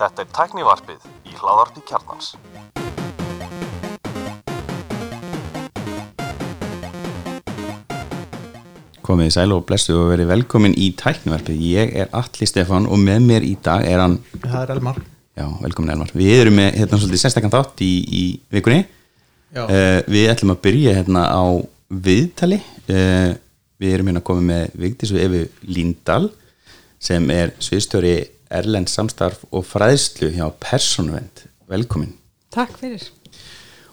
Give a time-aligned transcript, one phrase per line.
[0.00, 2.34] Þetta er tæknivarpið í hláðarpi kjarnans.
[9.04, 11.64] Komið í sæl og blessu og verið velkomin í tæknivarpið.
[11.70, 15.00] Ég er Alli Stefán og með mér í dag er hann, Það er Elmar
[15.40, 16.10] já, velkomin Elmar.
[16.16, 18.84] Við erum með hérna svolítið sérstakann þátt í, í vikunni.
[19.54, 19.64] Já.
[19.66, 21.44] Uh, við ætlum að byrja hérna á
[22.08, 22.60] viðtali.
[22.90, 23.32] Uh,
[23.80, 26.28] við erum hérna komið með Vigdísu Efi Líndal
[27.00, 28.16] sem er sviðstjóri
[28.50, 31.46] Erlend samstarf og fræðslu hjá Personvend.
[31.70, 32.16] Velkomin.
[32.50, 33.04] Takk fyrir.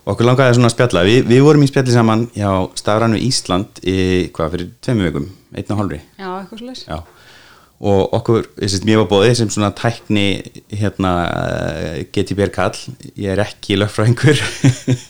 [0.07, 1.03] Okkur langaði svona að spjalla.
[1.03, 3.97] Vi, við vorum í spjalli saman hjá Stafrannu Ísland í,
[4.33, 5.99] hvað, fyrir tveimur vikum, einn og hálfri.
[6.15, 6.83] Já, eitthvað slúðis.
[6.87, 7.01] Já.
[7.77, 10.23] Og okkur, að mér var bóðið sem svona tækni
[10.73, 11.11] hérna
[12.09, 12.73] GTBR kall,
[13.13, 14.39] ég er ekki lögfræðingur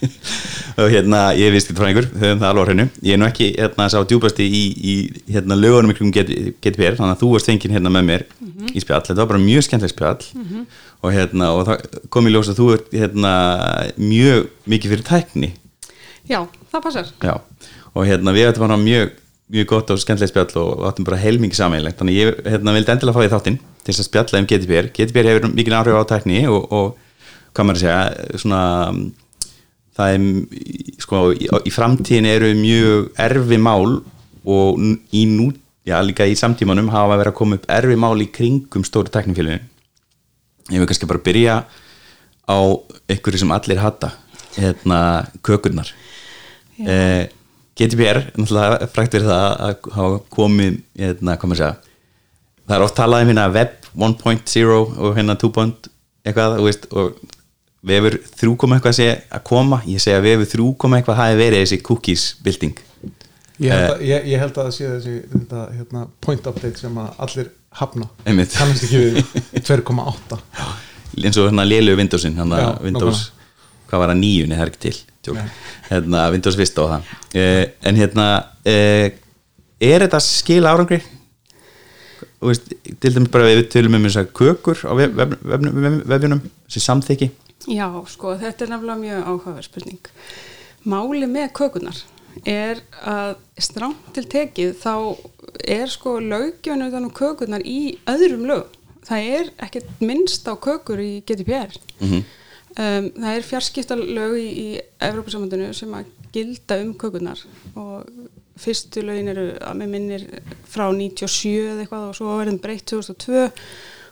[0.84, 2.88] og hérna ég er viðskiptfræðingur, höfum það alveg á hreinu.
[3.08, 4.96] Ég er nú ekki hérna sá djúbasti í, í
[5.32, 8.28] hérna lögunum ykkur um GTBR, þannig að þú varst fenginn hérna með mér
[8.74, 9.06] í spjall.
[9.06, 10.66] Þetta var bara mjög skemmtileg spjall
[11.06, 13.34] og hérna og það kom í ljós að þú ert hérna
[13.96, 15.54] mjög mikið fyrir tækni.
[16.28, 16.42] Já,
[16.74, 17.12] það passar.
[17.24, 17.38] Já,
[17.94, 19.16] og hérna við ættum bara mjög,
[19.54, 23.16] mjög gott og skemmtileg spjall og áttum bara heilmingi sammeilegt þannig ég hérna, vildi endilega
[23.16, 26.42] fá því þáttinn til þess að spjalla um GDPR GDPR hefur mikil áhrif á tækni
[26.52, 28.62] og, og hvað maður að segja svona,
[29.98, 33.98] það er sko, í, í framtíðin eru mjög erfi mál
[34.48, 34.84] og
[35.16, 35.50] í nú,
[35.88, 39.64] já líka í samtímanum hafa verið að koma upp erfi mál í kringum stóru tæknifélugin
[40.68, 41.62] ég vil kannski bara byrja
[42.48, 42.60] á
[43.08, 44.12] einhverju sem allir hata
[44.58, 45.92] hérna kökurnar.
[46.80, 47.30] Eh,
[47.78, 51.76] GDPR náttúrulega frækt verið það að hafa komið hérna, hvað maður segja
[52.68, 55.68] það er oft talað um hérna web 1.0 og hérna 2.
[56.28, 57.38] eitthvað og, veist, og
[57.88, 59.80] vefur 3 koma eitthvað að segja að koma.
[59.88, 62.84] Ég segja vefur 3 koma eitthvað hafi verið þessi cookies building.
[63.58, 67.00] Ég held að, ég, ég held að það sé þessi þetta, hérna, point update sem
[67.02, 67.48] að allir
[67.80, 68.10] hafna.
[68.28, 69.24] Kannast ekki við
[69.72, 70.38] 2,8
[71.18, 73.32] eins og hérna lélu Windowsin hérna Windows,
[73.88, 75.40] hvað var það nýjunni, er ekki til
[75.90, 78.28] hérna Windows Vista og það eh, en hérna
[78.68, 79.18] eh,
[79.84, 81.02] er þetta skil árangri
[82.44, 82.72] veist,
[83.02, 86.46] til dæmis bara við tölum um þess að kökur á vef, vef, vef, vef, vefjunum
[86.68, 87.30] þessi samþykki
[87.68, 90.12] Já, sko, þetta er nefnilega mjög áhugaverð spurning.
[90.88, 91.98] Máli með kökunar
[92.48, 94.94] er að stránt til tekið þá
[95.66, 98.78] er sko lögjöfn utan um kökunar í öðrum lög.
[99.08, 101.76] Það er ekkert minnst á kökur í GDPR.
[102.00, 102.24] Mhm.
[102.78, 104.68] Um, það er fjarskiptalög í, í
[105.08, 107.42] Evrópusamöndinu sem að gilda um kökunar
[107.76, 108.08] og
[108.58, 110.26] fyrstu lögin eru að með minnir
[110.70, 113.46] frá 97 eða eitthvað og svo verðum breytt 2002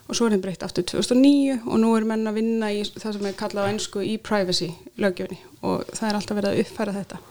[0.05, 3.17] og svo er þeim breytt aftur 2009 og nú er menn að vinna í það
[3.17, 4.69] sem er kallað á ennsku e-privacy
[5.01, 7.21] lögjöfni og það er alltaf verið að uppfæra þetta.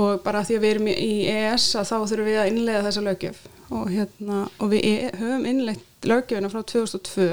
[0.00, 3.04] Og bara því að við erum í EES að þá þurfum við að innlega þessa
[3.06, 3.40] lögjöf
[3.70, 4.92] og, hérna, og við e
[5.22, 7.30] höfum innlegt lögjöfina frá 2002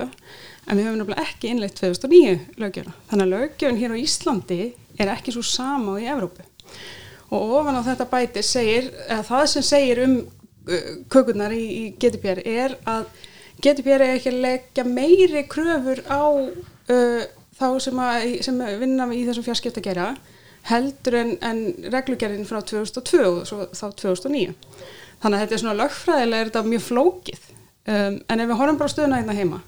[0.67, 4.59] en við höfum náttúrulega ekki innlegt 2009 lögjöfina þannig að lögjöfin hér á Íslandi
[4.97, 6.45] er ekki svo sama á í Evrópu.
[7.27, 11.83] Og ofan á þetta bæti segir, eða það sem segir um uh, kökurnar í, í
[11.99, 13.09] GDPR er að
[13.63, 17.21] GDPR er ekki að leggja meiri kröfur á uh,
[17.57, 20.11] þá sem, að, sem vinna í þessum fjarskipta gera
[20.67, 21.61] heldur en, en
[21.93, 24.55] reglugerðin frá 2002 og þá 2009
[25.21, 27.45] þannig að þetta er svona lögfræðilega er þetta mjög flókið.
[27.87, 29.61] Um, en ef við horfum bara stöðuna hérna heima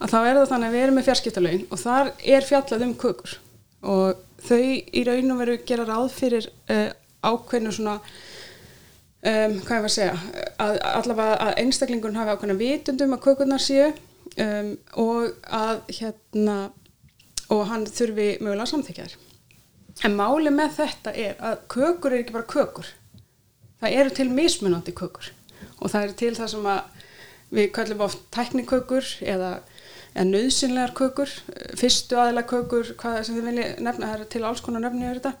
[0.00, 2.96] að þá er það þannig að við erum með fjarskiptalögin og þar er fjallað um
[3.04, 3.36] kökur.
[3.80, 6.90] Og þau í raun og veru gera ráð fyrir uh,
[7.20, 10.18] ákveðnu svona um, hvað ég var að segja
[10.60, 16.60] að allavega að einstaklingun hafi ákveðna vitundum að kökurnar séu um, og að hérna
[17.50, 19.18] og hann þurfi mögulega samþykjaðir
[20.06, 22.88] en máli með þetta er að kökur er ekki bara kökur.
[23.80, 25.30] Það eru til mismunandi kökur.
[25.80, 27.06] Og það eru til það sem að
[27.50, 29.50] við kallum oft tæknikökur eða,
[30.14, 31.32] eða nöðsynlegar kökur
[31.78, 35.20] fyrstu aðila kökur hvað sem þið vilja nefna, það eru til alls konar nefni yfir
[35.20, 35.34] þetta.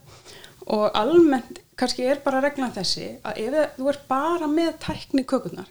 [0.70, 5.70] Og almennt kannski er bara reglan þessi að ef þú er bara með tækni kökunar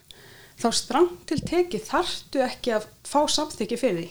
[0.60, 4.10] þá stramt til tekið þarftu ekki að fá samþykki fyrir því.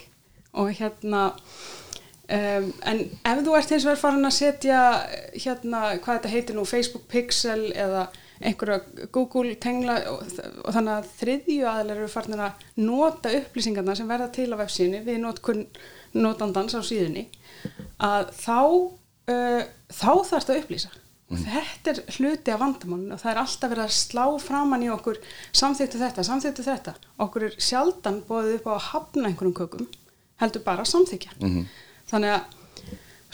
[0.58, 4.80] Og hérna um, en ef þú ert eins og er farin að setja
[5.34, 8.08] hérna hvað þetta heitir nú Facebook Pixel eða
[8.38, 10.22] einhverja Google tengla og,
[10.64, 15.02] og þannig að þriðju aðlar eru farin að nota upplýsingarna sem verða til á vefsíðinu
[15.06, 15.66] við notkun
[16.16, 17.26] notandans á síðunni
[18.04, 20.94] að þá uh, þá þarf þetta að upplýsa.
[21.28, 24.88] Og þetta er hluti af vandamálun og það er alltaf verið að slá framann í
[24.88, 25.18] okkur
[25.60, 26.94] samþýttu þetta, samþýttu þetta.
[27.20, 29.90] Okkur er sjaldan bóðið upp á að hafna einhverjum kökum,
[30.40, 31.34] heldur bara samþykja
[32.08, 32.56] þannig að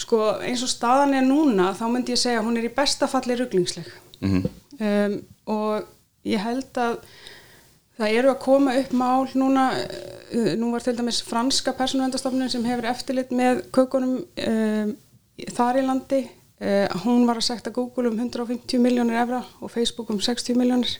[0.05, 3.07] sko eins og staðan er núna þá myndi ég segja að hún er í besta
[3.11, 3.87] falli ruglingsleg
[4.81, 5.17] um,
[5.55, 7.01] og ég held að
[7.95, 12.65] Það eru að koma upp mál núna, uh, nú var til dæmis franska persónuendastofnun sem
[12.67, 14.91] hefur eftirlit með kökunum um,
[15.55, 16.19] þar í landi.
[16.59, 20.97] Uh, hún var að sekta Google um 150 miljónir evra og Facebook um 60 miljónir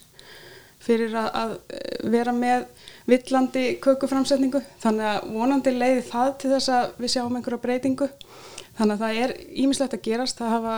[0.85, 2.67] fyrir að, að eh, vera með
[3.09, 4.61] villandi kökuframsetningu.
[4.83, 8.11] Þannig að vonandi leiði það til þess að við sjáum einhverja breytingu.
[8.79, 9.35] Þannig að það er
[9.65, 10.41] ímislegt að gerast.
[10.41, 10.77] Það hafa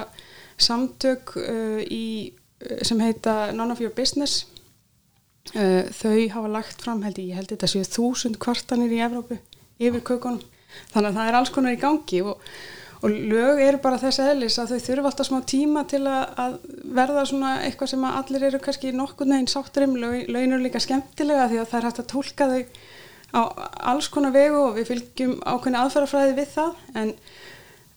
[0.66, 2.32] samtök uh, í,
[2.82, 4.46] sem heita None of Your Business.
[5.54, 9.36] Uh, þau hafa lagt fram held ég, ég held þetta séu þúsund kvartanir í Evrópu
[9.78, 10.40] yfir kökunum,
[10.90, 12.40] þannig að það er alls konar í gangi og,
[12.98, 16.56] og lög eru bara þess eðlis að þau þurfa alltaf smá tíma til að, að
[16.98, 19.94] verða svona eitthvað sem að allir eru kannski nokkur neginn sáttur um.
[20.02, 22.62] Lög, lögin eru líka skemmtilega því að það er hægt að tólka þau
[23.36, 23.40] á
[23.92, 26.84] alls konar vegu og við fylgjum ákveðni aðferðafræði við það.
[26.98, 27.14] En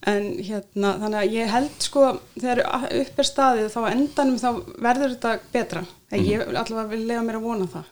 [0.07, 2.03] en hérna þannig að ég held sko
[2.39, 2.61] þegar
[3.01, 4.49] upp er staðið þá endanum þá
[4.79, 5.81] verður þetta betra.
[6.09, 7.89] En ég allavega vil lega mér að vona það.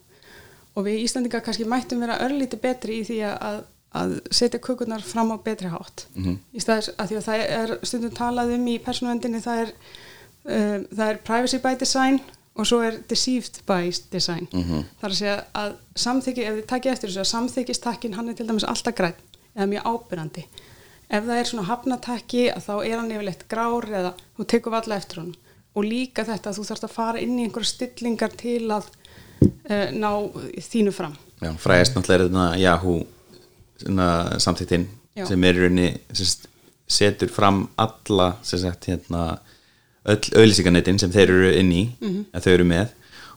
[0.77, 3.59] Og við Íslandingar kannski mættum vera örlíti betri í því að,
[3.97, 6.07] að setja kukurnar fram á betri hátt.
[6.15, 6.39] Mm -hmm.
[6.53, 9.71] í staðis að því að það er stundum talað um í persónuvendinni það er
[10.45, 12.19] um, það er privacy by design
[12.57, 14.47] og svo er deceived by design.
[14.53, 14.83] Mm -hmm.
[15.01, 18.47] þar að segja að samþykki ef þið takkið eftir þessu að samþykistakkin hann er til
[18.47, 19.13] dæmis alltaf græn
[19.55, 20.45] eða mjög ábyrrandi
[21.07, 25.21] ef það er svona hafnatakki þá er hann yfirleitt grár eða þú tekur valla eftir
[25.21, 25.35] hann
[25.77, 29.89] og líka þetta að þú þarfst að fara inn í einhverja stillingar til að uh,
[29.93, 30.09] ná
[30.65, 31.13] þínu fram.
[31.37, 34.87] Já, fræðist náttúrulega er þetta Yahoo samþýttin
[35.27, 36.47] sem er í rauninni sérst,
[36.89, 39.37] setur fram alla sagt, hérna,
[40.07, 42.25] öll auðlýsingarnetin sem þeir eru inn í mm -hmm.
[42.33, 42.93] að þau eru með.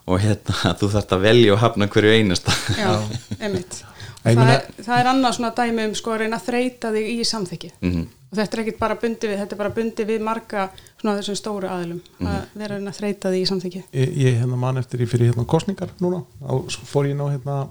[0.08, 2.56] Og hérna þú þarfst að velja og hafna hverju einasta.
[2.78, 2.92] Já,
[3.38, 3.82] einmitt
[4.20, 7.24] Það, er, það er annað svona dæmi um sko að reyna að þreita þig í
[7.24, 8.08] samþykki mm -hmm.
[8.30, 10.66] og þetta er ekkit bara bundi við, þetta er bara bundi við marga
[11.00, 12.34] svona þessum stóru aðlum mm -hmm.
[12.34, 15.06] að vera að reyna að þreita þig í samþykki Ég, ég hérna mann eftir í
[15.06, 16.52] fyrir hérna kostningar núna, á,
[16.84, 17.68] fór ég ná hérna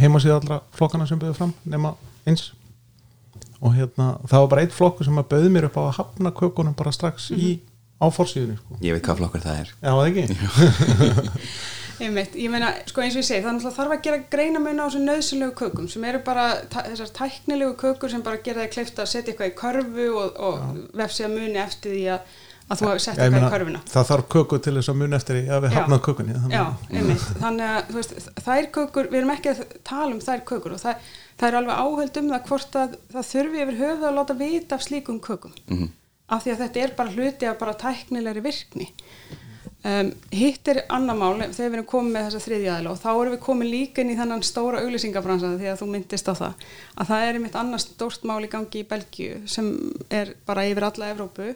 [0.00, 1.94] heimasíða allra flokkana sem byrjuð fram nema
[2.26, 2.52] eins
[3.60, 6.32] og hérna það var bara eitt flokku sem að bauði mér upp á að hafna
[6.32, 7.44] kökunum bara strax mm -hmm.
[7.44, 7.60] í
[8.02, 8.76] áforsíðunni sko.
[8.80, 9.92] Ég veit hvað flokkur það er Já,
[12.02, 14.80] Einmitt, ég meina, sko eins og ég segi, þannig að þarf að gera greina mun
[14.82, 19.02] á þessu nöðsynlegu kökum sem eru bara þessar tæknilegu kökur sem bara gera það kleift
[19.02, 22.32] að setja eitthvað í körfu og, og vefsi að muni eftir því að,
[22.66, 23.82] að þú hafi sett eitthvað meina, í körfuna.
[23.92, 26.36] Það þarf köku til þess að muni eftir því að við hafnaðum kökunni.
[26.40, 26.56] Þannig.
[26.56, 26.64] Já,
[26.98, 28.16] einmitt, þannig að veist,
[28.48, 29.62] þær kökur, við erum ekki að
[29.92, 33.30] tala um þær kökur og það, það er alveg áheld um það hvort að það
[33.30, 35.94] þurfi yfir höfuð að láta vita af slíkum kökum mm -hmm.
[36.34, 38.90] af því að þetta er bara hluti af bara tæknilegri virkni
[39.82, 43.32] Um, hitt er annar mál þegar við erum komið með þessa þriðjaðila og þá erum
[43.32, 47.08] við komið líka inn í þannan stóra auglýsingabransan því að þú myndist á það að
[47.08, 49.72] það er einmitt annars stórt mál í gangi í Belgíu sem
[50.06, 51.48] er bara yfir alla Evrópu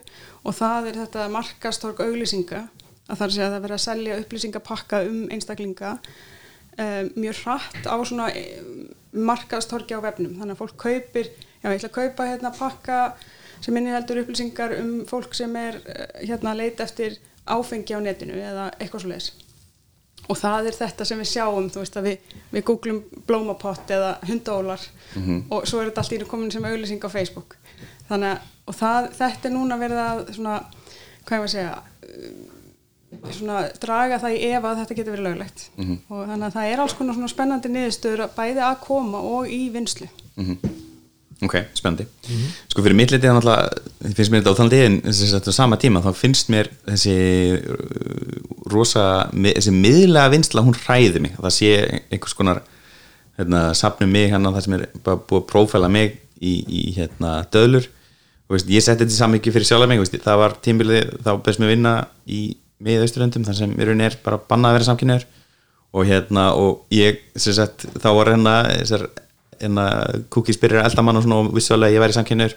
[0.43, 2.65] og það er þetta markastorg auglýsinga
[3.07, 7.95] að það er að það verður að selja upplýsingapakka um einstaklinga um, mjög hratt á
[8.03, 8.27] svona
[9.17, 10.35] markastorgi á vefnum.
[10.37, 11.31] Þannig að fólk kaupir,
[11.63, 12.99] já ég ætla að kaupa hérna pakka
[13.63, 17.17] sem inniheldur upplýsingar um fólk sem er eh, hérna að leita eftir
[17.47, 19.31] áfengi á netinu eða eitthvað svo leiðis
[20.27, 24.17] og það er þetta sem við sjáum þú veist að við, við googlum blómapott eða
[24.27, 24.81] hundólar
[25.15, 25.43] mm -hmm.
[25.49, 27.57] og svo er þetta allt í komin sem auðlýsing á Facebook
[28.09, 30.57] þannig að og það, þetta er núna verið að svona,
[31.27, 35.85] hvað ég að segja svona draga það í ef að þetta getur verið löglegt mm
[35.85, 35.99] -hmm.
[36.09, 39.61] og þannig að það er alls konar svona spennandi niðurstöður bæði að koma og í
[39.71, 40.73] vinslu mm -hmm.
[41.45, 42.03] Ok, spennandi.
[42.03, 42.53] Mm -hmm.
[42.71, 43.29] Sko fyrir mitt litið
[44.15, 47.13] finnst mér þetta á þann degin þessi sama tíma, þá finnst mér þessi
[47.61, 48.41] uh,
[48.73, 52.61] rosa þessi miðlega vinsla, hún hræði mig það sé einhvers konar
[53.37, 56.53] hérna, sapnum mig hann hérna, á það sem er bara búið að prófæla mig í,
[56.65, 57.85] í hérna, döðlur
[58.47, 61.31] og veist, ég setti þetta saman ekki fyrir sjálf mig, veist, það var tímbilið þá
[61.45, 61.93] best mér vinna
[62.25, 65.25] í miðausturöndum þar sem mér er bara bannað að vera samkynniður
[65.93, 69.07] og hérna og ég sagt, þá var hérna þessar
[70.33, 72.55] kúkis byrjar að elda mann og svona og vissulega ég væri samkynur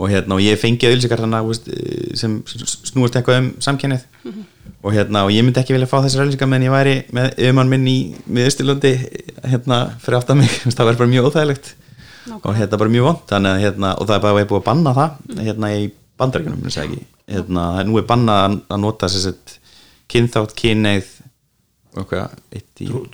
[0.00, 1.20] og hérna og ég fengi auðvilsikar
[2.16, 4.44] sem snúast eitthvað um samkynnið mm -hmm.
[4.82, 7.68] og hérna og ég myndi ekki vilja fá þessar auðvilsikar meðan ég væri með yfirmann
[7.68, 8.92] minn í miðustilöndi
[9.44, 11.74] hérna fyrir aftan mig það verður bara mjög óþægilegt
[12.26, 12.50] okay.
[12.50, 14.94] og hérna bara mjög vond þannig að hérna og það er bara búið að banna
[14.94, 15.40] það mm.
[15.44, 19.34] hérna í bandarækjunum hérna nú er bannað að nota sér
[20.10, 21.06] kynþátt, kynneið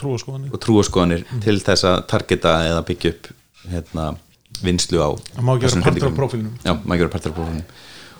[0.00, 1.42] trúaskoðanir og trúaskoðanir mm.
[1.46, 3.30] til þess að targeta eða byggja upp
[3.66, 4.08] hérna,
[4.62, 7.64] vinslu á má ekki vera partur af profilnum já, ekki vera partur af profilnum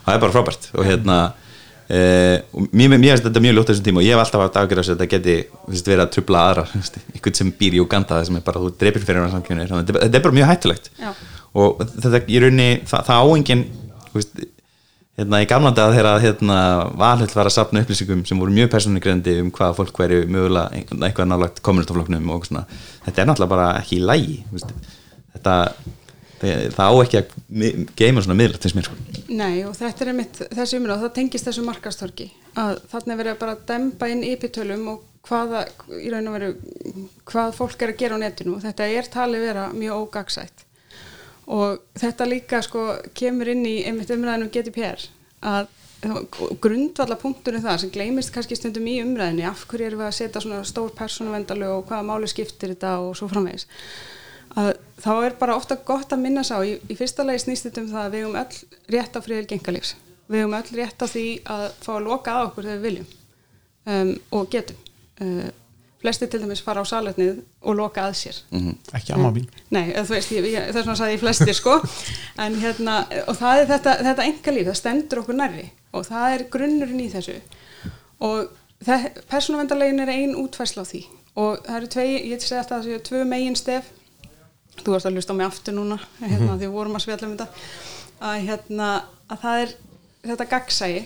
[0.06, 0.68] og það er bara frábært.
[0.78, 1.16] Og hérna
[1.90, 2.00] e,
[2.54, 5.00] og mér finnst þetta mjög ljótt þessum tíma og ég hef alltaf haft afgjörðast að
[5.00, 5.36] þetta geti
[5.66, 9.06] veist, verið að trubla aðra einhvern sem býr í Uganda sem er bara þú dreipir
[9.06, 10.90] fyrir hann samkjöfni þetta er bara mjög hættulegt.
[11.00, 11.10] Já.
[11.56, 13.66] og þetta í rauninni það, það áengin
[15.16, 16.58] hérna í gamla dag þegar hérna
[16.98, 21.30] valhöll var að sapna upplýsingum sem voru mjög persónugrendi um hvað fólk væri mögulega eitthvað
[21.30, 22.66] nálagt kommunistafloknum og svona
[23.06, 24.36] þetta er náttúrulega bara ekki í lægi
[25.36, 25.56] þetta
[26.40, 27.34] það á ekki að
[27.96, 28.96] geima svona miðla til mér sko.
[29.32, 32.28] Nei og þetta er einmitt þessi umræð, það tengist þessu markastorki
[32.60, 35.64] að þarna er verið bara að dempa inn ypitölum og hvaða,
[35.96, 36.52] í raun og veru
[37.26, 40.65] hvað fólk er að gera á netinu og þetta er talið vera mjög ógagsætt
[41.46, 45.04] og þetta líka sko kemur inn í einmitt umræðinu um GDPR
[45.46, 45.68] að
[46.62, 50.42] grundvalla punkturinn það sem gleymist kannski stundum í umræðinu af hverju erum við að setja
[50.44, 53.66] svona stór persónuvendalög og hvaða máli skiptir þetta og svo framvegis.
[54.56, 54.72] Að
[55.02, 57.92] þá er bara ofta gott að minna sá í, í fyrsta lagi snýst þetta um
[57.92, 61.26] það að við höfum öll rétt á friðil gengalífs við höfum öll rétt á því
[61.54, 63.08] að fá að loka að okkur þegar við viljum
[63.92, 64.80] um, og getum.
[65.20, 65.48] Uh,
[66.06, 68.36] flesti til dæmis fara á saletnið og loka að sér.
[68.94, 69.48] Ekki amma mín.
[69.74, 71.80] Nei, eða þú veist, ég, ég, þess vegna sagði ég flestir sko.
[72.44, 76.46] En hérna, og það er þetta, þetta engalíf, það stendur okkur nærri og það er
[76.52, 77.36] grunnurinn í þessu.
[78.26, 78.52] Og
[79.32, 81.02] persónuvendarlegin er ein útfærsla á því.
[81.36, 83.90] Og það eru tvei, ég segi alltaf að það séu tvö megin stef.
[84.82, 87.36] Þú varst að hlusta á mig aftur núna hérna, því við vorum að spjalla um
[87.36, 87.46] þetta.
[88.20, 88.90] Að, hérna,
[89.32, 89.76] að það er
[90.30, 91.02] þetta gagsægi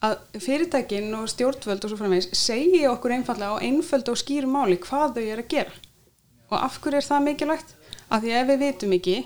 [0.00, 4.78] að fyrirtækin og stjórnvöld og svo framvegis segi okkur einfallega á einföldu og skýru máli
[4.80, 5.74] hvað þau eru að gera.
[6.50, 7.74] Og af hverju er það mikilvægt?
[8.10, 9.16] Af því ef við vitum ekki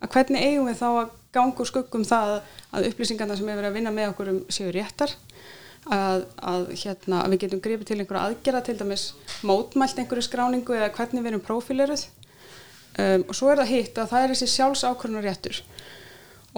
[0.00, 2.36] að hvernig eigum við þá að ganga úr skuggum það
[2.70, 5.16] að upplýsingarna sem verið að vinna með okkur um séu réttar?
[5.90, 9.04] Að, að, hérna, að við getum gripið til einhverja aðgerða til dæmis
[9.48, 12.02] mótmælt einhverju skráningu eða hvernig við erum prófíleruð.
[13.00, 15.62] Um, og svo er það hitt að það er þessi sjálfsákvörnunar réttur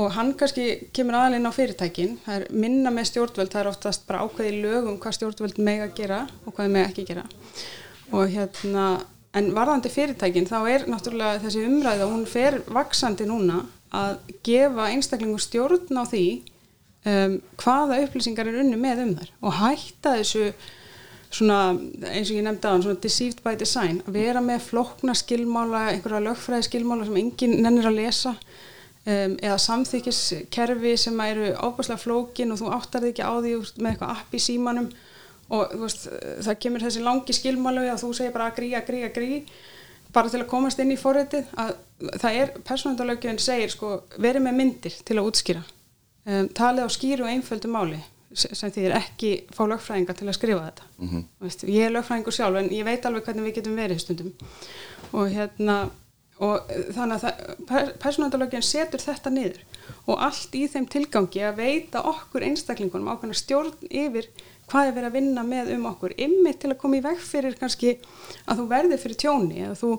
[0.01, 2.17] og hann kannski kemur aðalinn á fyrirtækin.
[2.25, 5.97] Það er minna með stjórnvöld, það er oftast bara ákveði lögum hvað stjórnvöld meg að
[6.01, 7.27] gera og hvað meg ekki gera.
[8.13, 8.87] Og hérna
[9.37, 15.41] en varðandi fyrirtækin þá er náttúrulega þessi umræða, hún fer vaksandi núna að gefa einstaklingu
[15.41, 16.27] stjórn á því
[17.09, 19.35] um, hvaða upplýsingar er unni með um þær.
[19.45, 20.47] Og hætta þessu
[21.33, 21.59] svona
[22.13, 24.03] eins og ég nefndi hann, svona deceived by design.
[24.07, 28.35] Að vera með flokna skilmála einhverja lögfræði skilmála sem enginn nennir að lesa
[29.07, 33.91] um, eða samþykiskerfi sem eru ábúrslega flókin og þú áttar þig ekki á því með
[33.93, 34.89] eitthvað app í símanum
[35.53, 36.09] og veist,
[36.47, 39.43] það kemur þessi langi skilmálu að þú segir bara að grí, að grí, að grí
[40.13, 41.75] bara til að komast inn í forritið að
[42.21, 47.27] það er, persónundalögjöfinn segir sko, verið með myndir til að útskýra um, talið á skýru
[47.27, 48.01] og einföldu máli
[48.33, 51.25] sem því er ekki fá lögfræðinga til að skrifa þetta mm -hmm.
[51.45, 54.33] veist, ég er lögfræðingur sjálf en ég veit alveg hvernig við getum verið stundum
[55.13, 55.91] og hérna
[56.43, 59.61] og þannig að persónundalögjöfinn setur þetta niður.
[60.09, 64.31] Og allt í þeim tilgangi að veita okkur einstaklingunum ákveðna stjórn yfir
[64.71, 67.59] hvað er verið að vinna með um okkur ymmið til að koma í veg fyrir
[67.61, 67.97] kannski
[68.47, 69.91] að þú verðir fyrir tjóni eða þú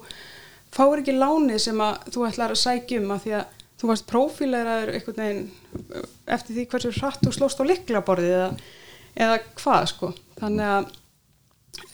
[0.74, 4.08] fáir ekki lánið sem að þú ætlar að sækja um að því að þú varst
[4.10, 8.50] prófíleraður einhvern veginn eftir því hversu hratt þú slóst á liklaborðið eða,
[9.26, 10.12] eða hvað sko.
[10.40, 10.90] Þannig að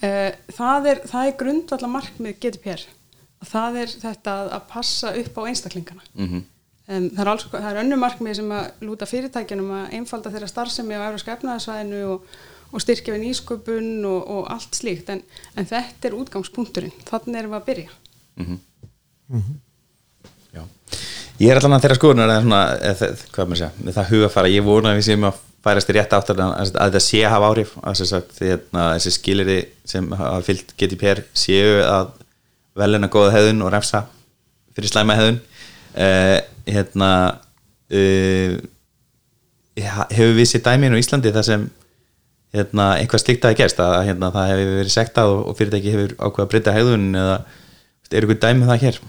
[0.05, 0.11] e,
[0.55, 2.98] það er, er grundvalla markmið GDPR og
[3.45, 6.03] það er þetta að, passa upp á einstaklingana.
[6.13, 6.45] Mm -hmm.
[6.87, 10.47] um, það er, alls, það er önnu markmið sem að lúta fyrirtækjanum að einfalda þeirra
[10.47, 12.25] starfsemi á Európska efnaðarsvæðinu og
[12.69, 15.07] og styrkja við nýsköpun og, og allt slíkt.
[15.09, 15.23] En,
[15.57, 16.93] en þetta er útgangspunkturinn.
[17.07, 17.89] Þannig erum við að byrja.
[18.35, 18.59] Mm -hmm.
[19.27, 19.57] Mm -hmm.
[21.39, 24.49] Ég er allan að þeirra skoðunar eða svona, eða, hvað maður segja, með það hugafara
[24.51, 27.51] ég vona að við séum að færast í rétt áttar að þetta sé að hafa
[27.51, 27.71] áhrif.
[27.83, 32.11] Að sagt, hérna, þessi skiliri sem hafa fyllt GDPR séu að
[32.77, 34.03] velina góða hefðun og refsa
[34.75, 35.39] fyrir slæma hefðun
[35.95, 36.37] uh,
[36.69, 37.11] hérna
[37.89, 38.57] uh,
[39.79, 41.69] hefur við sér dæminu í Íslandi þar sem
[42.55, 46.45] hérna, eitthvað slikt að gerst að hérna, það hefur verið sektað og, fyrirtæki hefur ákveða
[46.45, 47.39] að breyta hegðun eða
[48.09, 48.99] er ykkur dæmið það hér?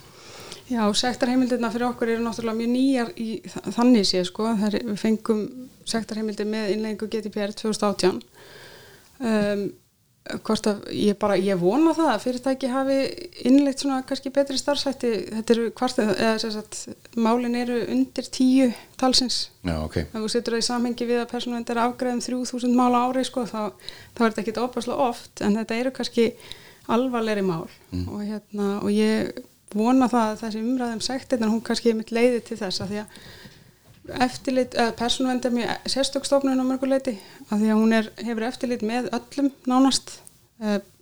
[0.71, 3.29] Já, sektarheimildirna fyrir okkur eru náttúrulega mjög nýjar í
[3.75, 5.40] þannig séð sko, er, við fengum
[5.88, 9.64] sektarheimildir með innleggingu GDPR 2018 um,
[10.45, 12.97] hvort að ég bara, ég vona það að fyrirtæki hafi
[13.49, 16.81] innlegt svona kannski betri starfsætti, þetta eru hvort, eða sem sagt,
[17.17, 18.69] málin eru undir tíu
[19.00, 19.43] talsins.
[19.65, 19.97] Já, ok.
[20.05, 23.47] Ef þú setur það í samhengi við að persónuvernd er afgreðum 3000 mála ári sko,
[23.49, 23.73] þá,
[24.15, 26.29] þá er þetta ekki opaslega oft en þetta eru kannski
[26.91, 27.67] alvarleiri mál.
[27.91, 28.07] Mm.
[28.07, 29.33] og, hérna, og ég
[29.75, 32.93] vona það að þessi umræðum sekt en hún kannski er mitt leiði til þess að
[32.93, 33.21] því að
[34.25, 37.17] eftirlit, eða persónuvernd er mjög sérstökstofnun á mörguleiti
[37.49, 40.19] að því að hún er, hefur eftirlit með öllum nánast,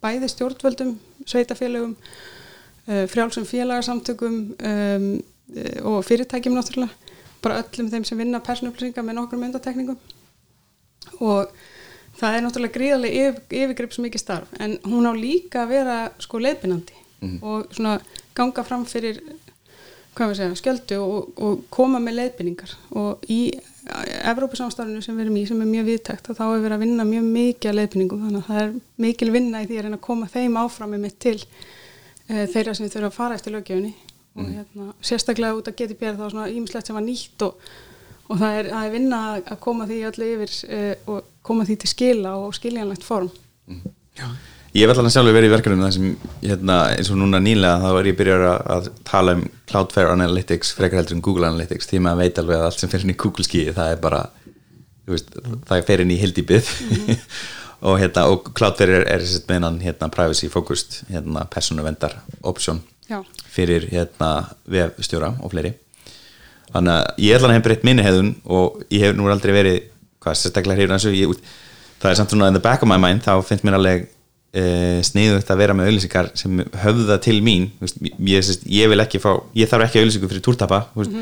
[0.02, 0.92] bæði stjórnvöldum
[1.26, 1.96] sveitafélögum
[2.88, 5.08] frjálsum félagsamtökum um,
[5.84, 6.94] og fyrirtækjum náttúrulega
[7.42, 9.98] bara öllum þeim sem vinna persónuupplýsingar með nokkrum undatekningum
[11.24, 11.52] og
[12.18, 16.40] það er náttúrulega gríðarlega yfir, yfirgrips mikið starf en hún á líka að vera sko
[16.42, 17.36] leiðbynandi mm.
[17.42, 17.98] og svona
[18.36, 19.20] ganga fram fyrir
[20.18, 23.40] hvað við segja, skjöldu og, og koma með leiðbynningar og í
[23.88, 27.06] Evrópusamstafinu sem við erum í sem er mjög viðtækt og þá er verið að vinna
[27.08, 30.06] mjög mikið að leiðbyningum þannig að það er mikil vinna í því að reyna að
[30.08, 33.94] koma þeim áfram með mitt til uh, þeirra sem þurfa að fara eftir lögjöfunni
[34.38, 37.70] og hérna, sérstaklega út að geti björð þá svona ímislegt sem var nýtt og,
[38.28, 41.80] og það, er, það er vinna að koma því öllu yfir uh, og koma því
[41.80, 43.32] til skila og skiljanlegt form
[44.76, 46.08] Ég hef allan sjálfur verið í verkefnum þar sem
[46.42, 50.74] hérna, eins og núna nýlega þá er ég byrjar að, að tala um Cloudflare Analytics
[50.76, 53.16] frekar heldur en Google Analytics því maður veit alveg að allt sem fer inn í
[53.22, 54.20] Google skíi það er bara
[55.08, 55.32] veist,
[55.70, 56.68] það fer inn í hildýpið
[57.88, 62.18] og, hérna, og Cloudflare er, er meðan hérna, privacy focused hérna, persónuvendar
[62.52, 63.22] option Já.
[63.48, 65.72] fyrir hérna, vefstjóra og fleiri.
[66.74, 69.80] Þannig að ég hef breytt minni hefðun og ég hef nú aldrei verið
[70.20, 71.40] hvað sérstaklega hefur
[71.98, 74.06] það er samt svona in the back of my mind þá finnst mér alveg
[74.58, 74.62] e,
[75.06, 79.30] sniðugt að vera með auðlýsingar sem höfða til mín veist, ég, ég vil ekki fá
[79.58, 81.14] ég þarf ekki auðlýsingu fyrir túrtapa veist,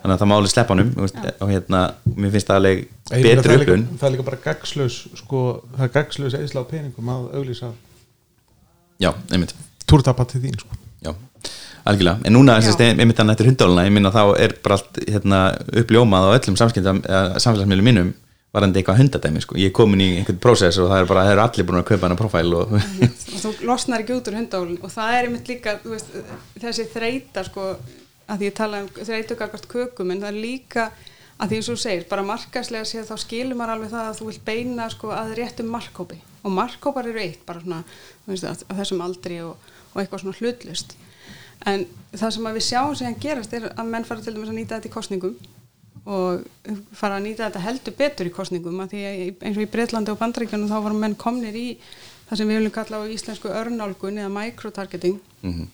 [0.00, 1.82] þannig að það máli sleppa honum þú veist, og hérna,
[2.16, 5.44] mér finnst það alveg betri upplun það er líka bara gagslaus sko,
[5.76, 7.72] það er gagslaus eðsla á peningum að auglýsa
[9.00, 9.54] já, einmitt.
[9.88, 10.80] túrtapa til þín sko.
[11.00, 11.14] Já,
[11.88, 15.44] algjörlega, en núna sérst, einmitt þannig eftir hundáluna, ég minna þá er bara allt hérna,
[15.82, 18.12] uppljómað á öllum samskiptum samfélagsmiðlum mínum
[18.54, 21.34] varandi eitthvað hundadæmi, sko, ég er komin í einhvern prósess og það er bara, það
[21.36, 24.80] eru allir búin að kaupa hana profæl og og þú losnar ekki út úr hundahólun
[24.82, 26.10] og það er einmitt líka veist,
[26.58, 27.68] þessi þreita sko,
[28.26, 30.88] að því ég tala um þreitu gagvart kökum en það er líka
[31.40, 34.18] að því eins og þú segir bara markaslega séð þá skilur maður alveg það að
[34.18, 37.80] þú vilt beina sko, að réttum markkópi og markkópar eru eitt bara svona
[38.24, 40.96] þú veist, að, að þessum aldri og, og eitthvað svona hlutlust.
[41.68, 44.58] En það sem að við sjáum sem gerast er að menn fara til dæmis að
[44.58, 45.34] nýta þetta í kostningum
[46.08, 46.46] og
[46.96, 50.12] fara að nýta þetta heldur betur í kostningum að því að eins og í Breitlandi
[50.12, 51.66] og Bandaríkjunum þá varum menn komnir í
[52.28, 55.20] það sem við viljum kalla á íslensku örnálgun eða microtargeting.
[55.42, 55.68] Mhm.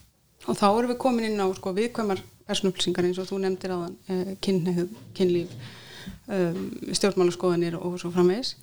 [0.46, 3.96] og þá erum við komin inn á sko, viðkvæmar persónuupplýsingar eins og þú nefndir áðan
[4.08, 4.36] eh,
[5.14, 5.54] kynlíf
[6.30, 8.54] um, stjórnmálaskoðanir og svo framvegis.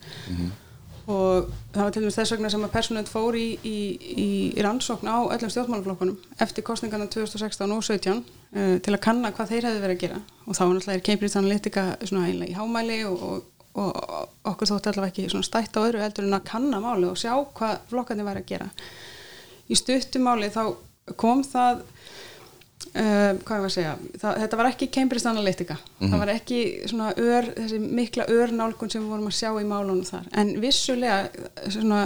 [1.03, 4.63] Og það var til dæmis þess vegna sem að persónuð fór í, í, í, í
[4.63, 8.23] rannsókn á öllum stjórnmálaflokkunum eftir kostningarna 2016 og 17
[8.55, 10.21] uh, til að kanna hvað þeir hefðu verið að gera.
[10.43, 14.93] Og þá náttúrulega er Cambridge Analytica svona eiginlega í hámæli og, og, og okkur þótti
[14.93, 18.29] allavega ekki svona stætt á öðru heldur en að kanna máli og sjá hvað flokkarnir
[18.29, 18.69] væri að gera.
[19.71, 20.63] Í stuttumáli þá
[21.19, 21.85] kom það
[22.93, 26.57] Uh, hvað ég var að segja, það, þetta var ekki Cambridge Analytica, það var ekki
[26.91, 31.71] svona ör, þessi mikla örnálgun sem við vorum að sjá í málunum þar, en vissulega
[31.73, 32.03] svona,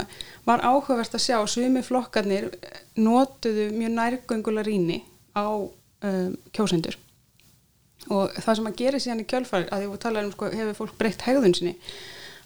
[0.48, 2.48] var áhugavert að sjá sumi flokkarnir
[2.96, 5.02] notuðu mjög nærgöngula rýni
[5.36, 5.44] á
[6.06, 6.98] um, kjósendur.
[8.14, 10.98] Og það sem að gera síðan í kjölfar að því við talaðum sko, hefur fólk
[11.00, 11.74] breytt hegðun sinni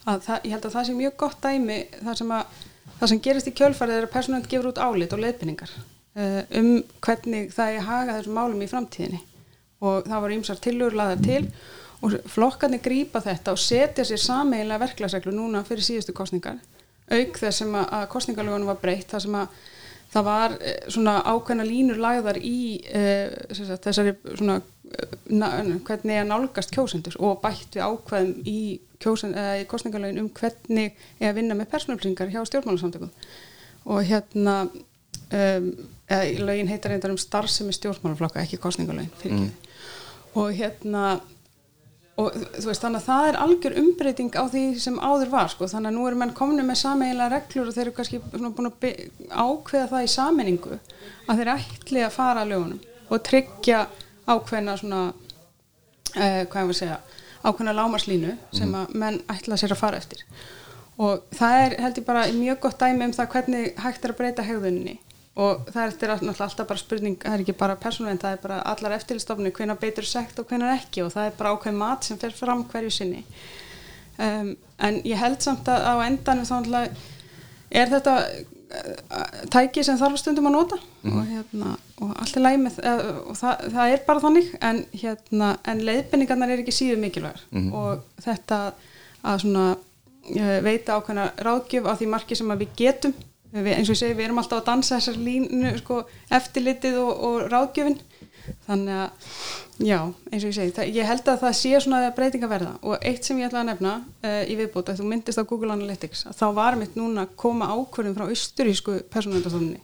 [0.08, 2.62] að það, ég held að það sé mjög gott dæmi það sem, að,
[2.98, 6.72] það sem gerist í kjölfarið er að persónulega gefur út álit og leiðbynningar uh, um
[7.04, 9.22] hvernig það er að haga þessum málum í framtíðinni.
[9.82, 11.44] Og það voru ýmsar tillögur laðar til
[12.02, 16.58] og flokkarnir grípa þetta og setja sér sameiginlega verklagsreglu núna fyrir síðustu kostningar
[17.12, 19.56] auk þess sem að, kostningalögunum var breytt það sem að
[20.12, 22.58] það var eh, svona ákveðna línur lagðar í
[22.92, 25.50] uh, sagt, þessari svona eh, na,
[25.86, 28.58] hvernig að nálgast kjósendur og bætt við ákveðum í,
[29.08, 33.12] uh, í kostningalögin um hvernig er að vinna með persónupplýsingar hjá stjórnmálasamtökum.
[33.92, 35.68] Og hérna um,
[36.12, 39.48] eða lögin heitar reyndar um starfsemi stjórnmálaflokka ekki kostningalögin ekki.
[40.38, 41.06] Og hérna
[42.20, 45.68] og þú veist þannig að það er algjör umbreyting á því sem áður var sko.
[45.70, 48.74] Þannig að nú eru menn komni með sameiginlega reglur og þeir eru kannski búin að
[49.32, 50.78] ákveða það í sameiningu
[51.26, 53.86] að þeir ætli að fara að lögunum og tryggja
[54.28, 55.00] ákveðna svona
[56.16, 56.98] eh, hvað ég var að segja
[57.42, 60.20] ákveðna lámarslínu sem að menn ætla sér að fara eftir.
[61.00, 64.20] Og það er held ég bara mjög gott dæmi um það hvernig hægt er að
[64.20, 64.98] breyta hegðuninni
[65.40, 68.96] og það er alltaf bara spurning það er ekki bara persónulegn, það er bara allar
[68.98, 72.34] eftirlistofni hvenær beitur sekt og hvenær ekki og það er bara ákveð mat sem fer
[72.36, 73.22] fram hverju sinni.
[74.20, 76.90] Um, en ég held samt að á endanum þá náttúrulega
[77.80, 80.80] er þetta uh, tæki sem þarf stundum að nota.
[81.08, 84.84] Og, hérna, og allt er læg með uh, og það, það er bara þannig en,
[85.06, 87.48] hérna, en leiðbenningarnar er ekki síður mikilvægar.
[87.72, 88.60] Og þetta
[89.24, 93.16] að svona uh, veita ákveðna ráðgjöf á því marki sem við getum
[93.52, 96.00] við, eins og ég segi, við erum alltaf að dansa þessar línu sko,
[96.38, 98.00] eftirlitið og, og ráðgjöfin.
[98.66, 99.30] Þannig að
[99.86, 99.98] já,
[100.32, 102.74] eins og ég segi, það, ég held að það sé svona breyting að verða.
[102.82, 105.76] Og eitt sem ég ætla að nefna uh, í viðbót, að þú myndist á Google
[105.76, 109.80] Analytics að þá var mitt núna að koma ákvörðum frá austurísku persónuvendastofunni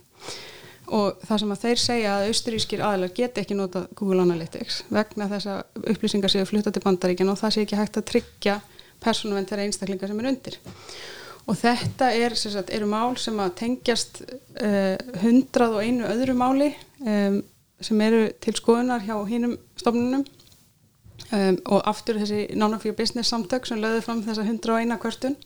[0.95, 5.29] og það sem að þeir segja að austurískir aðilar geti ekki nota Google Analytics vegna
[5.31, 8.59] þess að upplýsingar séu flutta til bandaríkjan og það sé ekki hægt að tryggja
[9.05, 10.59] persónuvend þeirra einstaklingar sem er undir
[11.49, 14.21] og þetta er, sagt, eru mál sem að tengjast
[15.23, 17.39] hundrað og einu öðru máli um,
[17.81, 20.25] sem eru til skoðunar hjá hinnum stofnunum.
[21.29, 25.37] Um, og aftur þessi non-of-your business samtök sem lögðu fram þessa 101 kvörtun.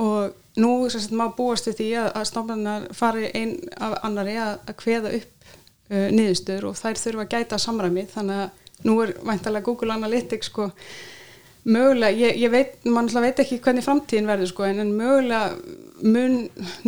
[0.00, 4.54] Og nú sagt, má búast við því að, að stofnanar fari einn af annari að,
[4.70, 8.06] að kveða upp uh, niðurstöður og þær þurfa að gæta samræmi.
[8.14, 10.70] Þannig að nú er væntalega Google Analytics sko
[11.64, 15.54] mögulega, ég, ég veit, mann alltaf veit ekki hvernig framtíðin verður sko en, en mögulega
[16.00, 16.36] mun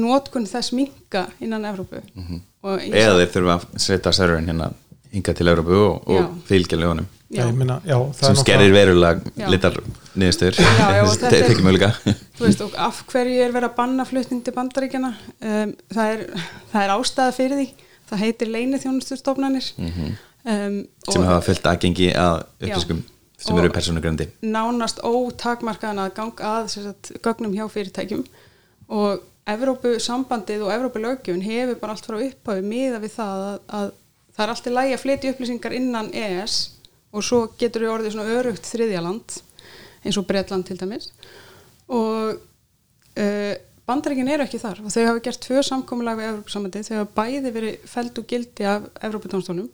[0.00, 2.00] nótkun þess minka innan Evrópu.
[2.14, 2.86] Mm -hmm.
[2.92, 4.70] eða þeir þurfa að setja serverin hérna
[5.12, 7.06] hinga til Evrópu og, og fylgja lögunum.
[7.32, 7.46] Já.
[7.52, 9.78] Myna, já, sem skerir verulega litar
[10.14, 10.58] niðurstöður.
[10.60, 11.92] Það er ekki mögulega.
[12.36, 16.44] Þú veist og af hverju er verið að banna flutning til bandaríkjana um, það, er,
[16.72, 17.66] það er ástæða fyrir því.
[18.10, 20.12] Það heitir leinithjónustustofnanir mm -hmm.
[20.44, 20.76] um,
[21.08, 23.02] sem hafa fyllt aðgengi að upplýskum
[23.42, 24.28] sem eru persónugrandi.
[24.42, 28.24] nánast ótakmarkaðan að ganga að sagt, gögnum hjá fyrirtækjum.
[28.92, 33.56] Og Evrópu sambandið og Evrópu lögjöfun hefur bara allt frá upphafi miða við það að,
[33.78, 33.88] að
[34.36, 36.58] það er alltaf lægi að flytja upplýsingar innan ES
[37.12, 39.36] og svo getur við orðið svona örugt þriðjaland
[40.02, 41.10] eins og Breitland til dæmis.
[41.90, 43.54] Og uh,
[43.88, 47.54] bandaríkin eru ekki þar og þau hafa gert tvö samkominlag við Evrópusamöndið, þau hafa bæði
[47.58, 49.68] verið feld og gildi af Evróputónstólum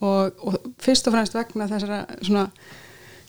[0.00, 2.48] og, og fyrst og fremst vegna þessara svona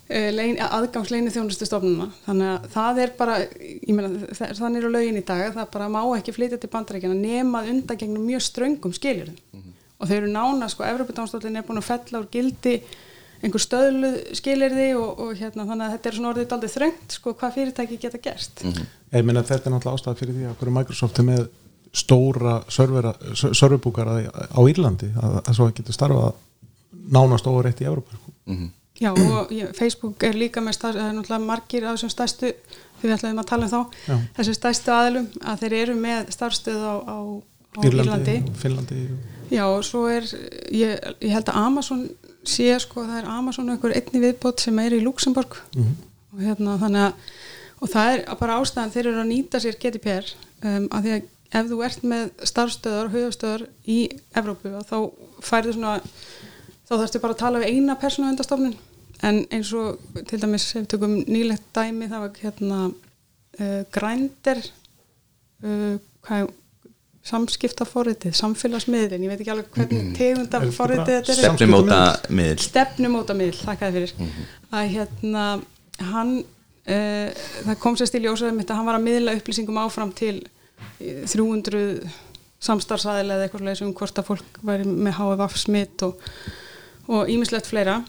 [0.10, 3.40] uh, lein, aðgangsleini þjónustu stofnuna þannig að það er bara
[3.88, 8.00] meina, þannig eru lögin í dag það bara má ekki flytja til bandaríkina nemað undan
[8.04, 9.76] gegnum mjög ströngum skiljur mm -hmm.
[10.00, 12.82] og þau eru nána, sko, Evróputónstólin er búin að fella úr gildi
[13.44, 17.34] einhver stöðlu skilirði og, og hérna þannig að þetta er svona orðið aldrei þröngt sko
[17.38, 18.86] hvað fyrirtæki geta gerst mm -hmm.
[19.14, 21.48] Ég meina þetta er náttúrulega ástæða fyrir því að hverju Microsoft er með
[21.94, 26.34] stóra serverbúkara á Írlandi að það svo getur starfað
[27.08, 28.70] nánast óreitt í Európa mm -hmm.
[29.02, 32.54] Já og Facebook er líka með það er náttúrulega margir af þessum stærstu
[33.02, 34.16] við ætlum að tala um þá Já.
[34.40, 37.18] þessum stærstu aðlum að þeir eru með starfstöð á, á,
[37.78, 38.38] á Írlandi, Írlandi.
[38.58, 39.04] Finnlandi
[39.54, 40.26] Já og svo er
[40.74, 42.08] ég, ég held að Amazon
[42.48, 45.96] sé sko það er Amazon eitthvað einni viðbót sem er í Luxemburg mm -hmm.
[46.34, 47.14] og hérna þannig að
[47.78, 50.26] og það er bara ástæðan þeir eru að nýta sér GDPR
[50.64, 51.22] um, að því að
[51.58, 53.98] ef þú ert með starfstöðar, höfustöðar í
[54.36, 54.98] Evrópu þá
[55.46, 56.02] færðu svona
[56.88, 58.76] þá þarfstu bara að tala við eina persónu undarstofnun
[59.26, 59.98] en eins og
[60.30, 64.62] til dæmis ef við tökum nýlegt dæmi það var hérna uh, grændir
[65.64, 65.96] uh,
[66.28, 66.52] hvað
[67.28, 70.12] samskiptaforritið, samfélagsmiðlin ég veit ekki alveg hvernig mm.
[70.16, 71.98] tegunda forritið þetta er stefnumóta
[72.32, 74.54] miðl stefnumóta miðl, þakkaði fyrir mm -hmm.
[74.80, 75.48] að hérna
[76.14, 80.14] hann uh, það kom sér stil í ósöðum að hann var að miðla upplýsingum áfram
[80.16, 80.40] til
[81.02, 82.06] 300
[82.64, 88.00] samstarfsæðilega eða eitthvað leysum hvort að fólk væri með HFF smitt og ímislegt fleira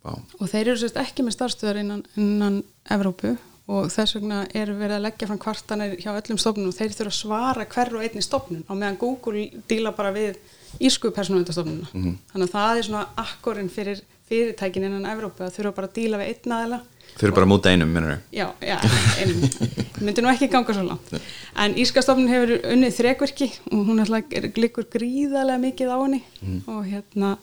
[0.00, 0.14] Vá.
[0.16, 3.34] og þeir eru sérst ekki með starfstöðar innan, innan Evrópu
[3.70, 7.12] og þess vegna er verið að leggja fram kvartanir hjá öllum stofnunum og þeir þurfa
[7.12, 10.38] að svara hverju og einni stofnun á meðan Google díla bara við
[10.80, 12.16] írsku persónuöndastofnununa mm -hmm.
[12.32, 16.18] þannig að það er svona akkorinn fyrir fyrirtækin innan Evrópu að þurfa bara að díla
[16.18, 18.20] við einn aðela Þau eru bara múta einum, minnur þau?
[18.32, 18.78] Já, já,
[19.20, 19.40] einum
[20.06, 21.12] myndi nú ekki ganga svo langt
[21.56, 24.08] en Írska stofnun hefur unnið þrekverki og hún er
[24.56, 26.62] líkur gríðarlega mikið á henni mm.
[26.66, 27.36] og hérna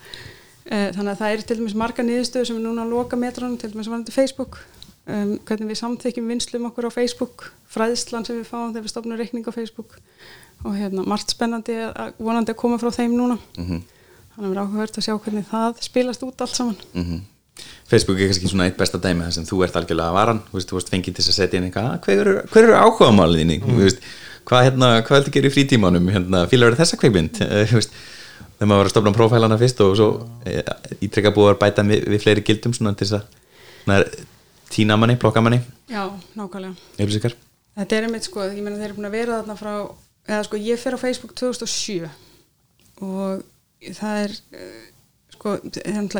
[0.67, 3.71] þannig að það er til dæmis marga niðurstöðu sem er núna að loka metrónum, til
[3.71, 4.59] dæmis varandi Facebook.
[5.07, 9.19] Um, hvernig við samþykjum vinslum okkur á Facebook fræðslan sem við fáum þegar við stopnum
[9.19, 9.95] reikning á Facebook.
[10.65, 13.37] Og hérna margt spennandi að vonandi að koma frá þeim núna.
[13.55, 13.81] Mm -hmm.
[14.33, 16.77] þannig að við erum áhugavert að sjá hvernig það spilast út allt saman.
[16.93, 17.21] Mm -hmm.
[17.87, 20.41] Facebook er kannski svona eitt besta dæmi þar sem þú ert algjörlega að varan.
[20.51, 23.57] Þú veist, þú veist fengið til að setja inn eitthvað ah, hver eru, eru áhugamáliðinni
[23.63, 23.97] mm.
[24.43, 26.09] hvað hérna, hvað heldur í frítímanum?
[26.09, 27.39] Hérna, fílar eru þessa kveikmynd
[28.57, 30.09] þegar maður var að stopna prófælana fyrst og svo
[30.45, 30.61] e,
[31.05, 33.21] ítrekka búið að bæta við, við fleiri gildum svona til þess
[33.87, 34.17] að
[34.73, 36.75] tínamanni, blokkamanni Já, nákvæmlega.
[36.99, 37.35] Eilsíkar.
[37.77, 39.73] Þetta er einmitt sko, ég meina þeir eru búin að vera þarna frá
[40.27, 42.09] eða sko ég fer á Facebook 2007
[43.05, 43.43] og
[43.95, 44.87] það er eh,
[45.37, 45.55] sko,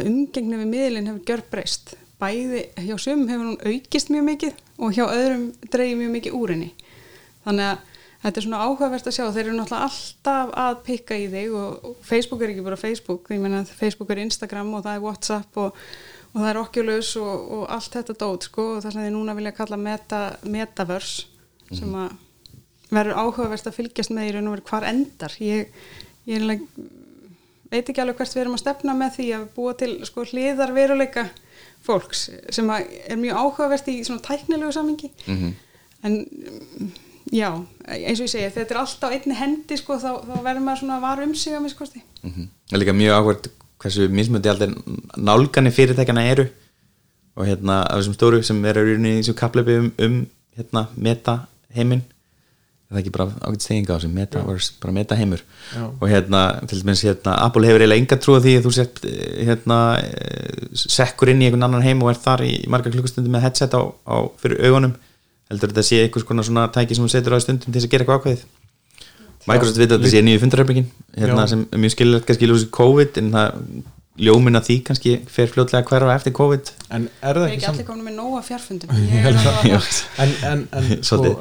[0.06, 4.96] umgengni við miðlinn hefur gjör breyst bæði hjá sumum hefur hún aukist mjög mikið og
[4.96, 6.70] hjá öðrum dreyið mjög mikið úr henni.
[7.46, 7.97] Þannig að
[8.28, 9.24] þetta er svona áhugavert að sjá.
[9.32, 13.42] Þeir eru náttúrulega alltaf að pikka í þig og Facebook er ekki bara Facebook, ég
[13.42, 15.82] meina Facebook er Instagram og það er Whatsapp og
[16.38, 18.68] og það er Oculus og, og allt þetta dót sko.
[18.76, 21.28] Og það sem þið núna vilja kalla meta, metaverse
[21.74, 22.14] sem að
[22.94, 25.34] verður áhugaverst að fylgjast með í raun og veru hvar endar.
[25.44, 25.74] Ég,
[26.30, 26.64] ég alveg,
[27.72, 30.72] veit ekki alveg hvert við erum að stefna með því að búa til sko hliðar
[30.76, 31.26] veruleika
[31.88, 35.52] fólks sem er mjög áhugaverst í svona tæknilegu samingi mm -hmm.
[36.08, 36.16] en
[37.32, 37.50] já,
[37.88, 41.00] eins og ég segja þetta er alltaf einni hendi sko þá, þá verður maður svona
[41.04, 42.48] var um sig að miskosti mm -hmm.
[42.70, 43.50] Það er líka mjög áhugavert
[43.82, 44.74] hversu mismöndi aldrei
[45.18, 46.48] nálgani fyrirtækjana eru
[47.38, 51.40] og hérna af þessum stóru sem er í þessu kaplöfi um, um hérna, meta
[51.76, 52.02] heiminn.
[52.88, 55.42] Það er ekki bara ákveðt steginga á þessu bara meta heimur.
[55.76, 55.84] Já.
[55.86, 59.02] og hérna, til dæmis hérna, Apple hefur eiginlega enga trú á því að þú sett
[59.50, 59.80] hérna,
[60.74, 63.82] sekkur inn í einhvern annan heim og er þar í marga klukkustundum með headset á,
[63.86, 64.96] á fyrir augunum
[65.52, 67.88] heldur þetta sé einhvers konar svona tæki sem þú setur á í stundum til þess
[67.90, 68.48] að gera eitthvað ákveðið
[69.48, 71.52] Microsoft veit að þetta sé nýju fundarhefningin hérna, Já.
[71.54, 73.62] sem er mjög skililegt kannski lúsið COVID en það
[74.28, 77.70] ljómin að því kannski fer fljótlega að hverfa eftir COVID en er það ekki ekki
[77.72, 78.50] allir komin með nóga að
[80.26, 81.32] en, en, en sko.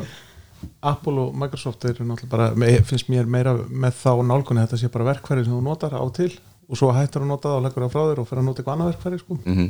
[0.87, 4.91] Apple og Microsoft eru náttúrulega bara me- finnst mér meira með þá nálgunni þetta sé
[4.93, 6.31] bara verkfæri sem þú notar á til
[6.69, 8.63] og svo hættur að nota það og leggur það frá þér og fyrir að nota
[8.63, 9.39] eitthvað annað verkfæri sko.
[9.45, 9.69] mm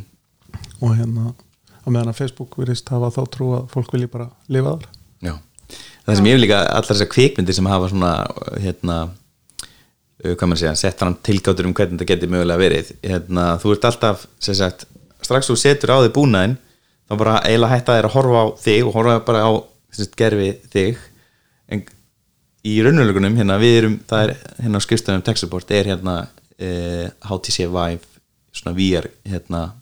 [0.80, 1.24] og hérna
[1.86, 4.88] á meðan að Facebook virðist hafa þá trú að fólk vilji bara lifa þar.
[5.22, 5.34] Já,
[6.06, 8.12] það sem ég vil líka allar þessar kvikmyndir sem hafa svona
[8.62, 13.48] hérna uh, hvað maður segja, sett fram tilgáttur um hvernig þetta geti mögulega verið hérna,
[13.62, 14.86] þú ert alltaf, sem sagt
[15.24, 16.58] strax þú setur á þig búnaðin
[17.06, 19.50] þá bara eiginlega hætta þér að horfa á þig og horfa bara á
[19.94, 20.98] sem sagt, gerfi þig.
[21.70, 21.86] En
[22.66, 27.06] í raunveruleikunum hérna við erum, það er hérna á skrifstöðum tech support er hérna uh,
[27.30, 28.16] HTC Vive
[28.56, 29.74] svona VR hérna eh,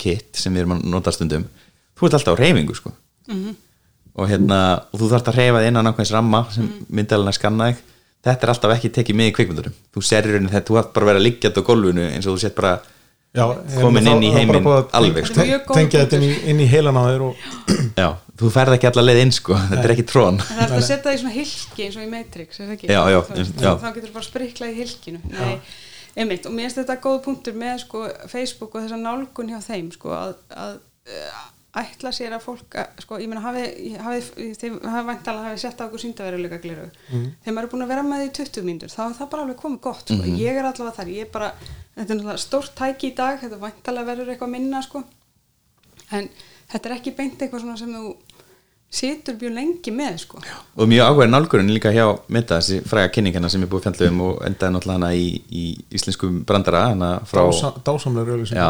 [0.00, 1.46] kit sem við erum að nota stundum
[1.96, 2.94] þú ert alltaf á reyfingu sko.
[4.16, 4.58] Og hérna,
[4.92, 6.84] og þú þarft að reyfa þig innan ákveðins ramma sem mm.
[6.98, 7.82] myndalina skanna þig.
[8.26, 10.94] Þetta er alltaf ekki tekið með í kvikmyndurum þú ser í rauninni þetta, þú ætti
[10.96, 12.72] bara að vera liggjandi á gólfinu eins og þú sett bara
[13.36, 13.44] Já,
[13.82, 14.64] Komin inn í heiminn
[14.96, 15.44] alveg, sko.
[15.74, 17.42] Tengja þetta inn í, inn í heilan á þér og
[18.00, 18.06] já,
[18.40, 20.38] þú ferð ekki alla leið inn sko, þetta er ekki trón.
[20.40, 22.88] Það er að setja það í svona hilki eins og í Matrix, er það ekki?
[22.94, 23.74] Já, já, Þú.
[23.82, 25.20] Þá getur bara spriklað í hilkinu.
[25.34, 25.52] Nei,
[26.16, 29.90] einmitt, og mér finnst þetta góð punktur með sko, Facebook og þessa nálgun hjá þeim,
[29.94, 30.78] sko, að, að
[31.12, 31.42] uh,
[31.82, 33.66] ætla sér að fólk, að, sko, ég meina, hafi,
[34.00, 36.86] hafi, þeim hafi væntalega hafi sett á okkur síndaveruleika gliru.
[37.10, 37.26] Mm.
[37.44, 39.60] Þeim eru búin að vera með því í 20 mínútur, þá er það bara alveg
[39.60, 40.32] komið gott, sko.
[40.40, 41.52] Ég er allavega þar, ég er bara,
[41.98, 45.04] þetta er stórt tæki í dag, þetta væntalega verður eitthvað minna, sko
[46.14, 46.28] en
[46.70, 48.14] þetta er ekki beint eitthvað sem þú
[48.92, 50.38] situr mjög lengi með sko.
[50.78, 54.22] og mjög ákveðin nálgurinn líka hjá Meta, þessi fræga kynningana sem er búið fjallum um
[54.28, 55.64] og endaði náttúrulega hana í, í
[55.98, 58.60] íslenskum brandara hana frá, dása, dásamlega rauðlýsing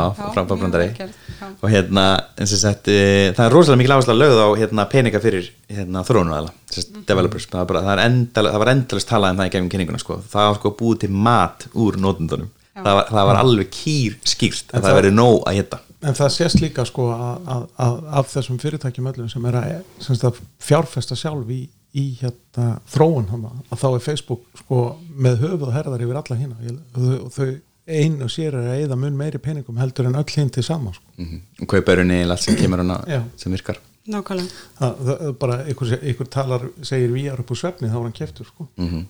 [1.61, 2.07] og hérna,
[2.40, 2.98] eins og sett e,
[3.37, 7.07] það er rosalega mikil áhersla lögð á hérna, peninga fyrir hérna, þróunaðala, mm.
[7.07, 7.48] developers.
[7.52, 10.20] Það, bara, það, er endal, það var endalist talað um það í gefum kynninguna sko.
[10.33, 14.72] það var sko búið til mat úr nótundunum, það var, það var alveg kýr skýrt
[14.72, 17.96] að það það- verið nóg að geta en það sést líka sko að, að, að
[18.20, 19.72] af þessum fyrirtækjum öllum sem er að,
[20.04, 21.62] sem fjárfesta sjálf í,
[21.96, 24.82] í hérna, þróun hana, að þá er Facebook sko
[25.16, 27.48] með höfuð og herðar yfir alla hína og þau, og þau
[27.86, 31.04] einu sér er að eða mun meiri peningum heldur en öll hinn til saman sko.
[31.22, 34.50] mm og kaupa rauninni allt sem kemur hana sem virkar Nákvæmlega.
[34.78, 38.46] það, er bara ykkur, ykkur talar segir við upp úr svefni þá er hann keftur
[38.46, 38.68] sko.
[38.76, 39.06] mm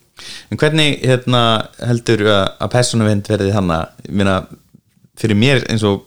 [0.51, 1.41] En hvernig hérna,
[1.85, 4.47] heldur að, að persónuvind verði þannig
[5.17, 6.05] fyrir mér eins og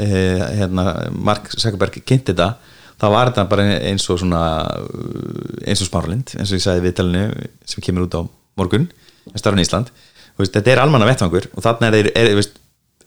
[0.00, 2.54] eh, hérna, Mark Zuckerberg kynnti þetta
[3.00, 4.42] þá var þetta bara eins og svona
[4.80, 8.22] uh, eins og smáralind eins og ég sagði viðtalinu sem kemur út á
[8.58, 9.90] morgun í Ísland.
[10.38, 12.56] Veist, þetta er almanna vettvangur og þarna er, er, er veist,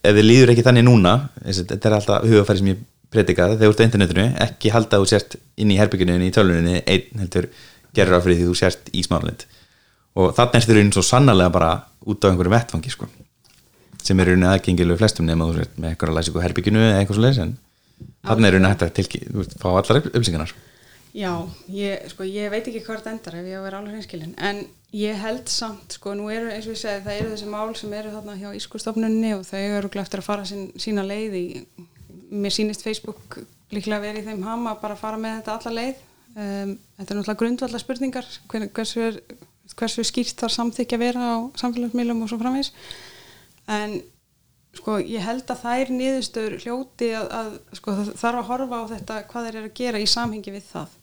[0.04, 3.74] ef þið líður ekki þannig núna þetta er alltaf hugafæri sem ég predikaði þegar þú
[3.74, 7.48] ert á internetinu, ekki halda þú sért inn í herbygginu í tölvuninni einn heldur
[7.96, 9.46] gerur á fyrir því þú sért í smáralind.
[10.18, 11.72] Og þarna ertu raunin svo sannarlega bara
[12.08, 13.08] út á einhverju vettfangi sko,
[14.08, 17.02] sem er raunin aðgengilegu flestum nema þú sért með eitthvað að læsa ykkur herbygginu eða
[17.02, 17.58] eitthvað svo leis en
[18.28, 20.54] þarna er raunin hægt að tilki, veist, fá allar upplýsingarnar.
[21.18, 21.32] Já,
[21.74, 24.34] ég, sko, ég veit ekki þetta endar ef ég á að vera alveg hreinskilin.
[24.38, 24.60] En
[24.94, 27.96] ég held samt, sko, nú eru eins og ég segi það eru þessi mál sem
[27.98, 31.46] eru þarna hjá ískustofnunni og þau eru glæft að fara sín, sína leið í,
[32.30, 33.40] mér sýnist Facebook
[33.74, 36.06] líklega verið í þeim hama að bara fara með þetta alla leið.
[36.38, 39.22] Um, þetta er náttúrulega grundvallar spurningar hver, hversu, er,
[39.74, 42.76] hversu skýrt þar samþykja vera á samfélagsmiðlum og svo framvegs
[43.68, 43.98] en
[44.78, 48.84] sko ég held að þær niðurstöður hljóti að, að sko það þarf að horfa á
[48.94, 50.98] þetta hvað þeir eru að gera í samhengi við það.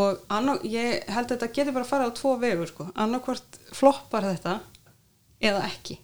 [0.00, 3.58] Og annað, ég held að þetta getur bara að fara á tvo vegur sko, annarkvort
[3.74, 4.58] floppar þetta
[5.50, 5.96] eða ekki.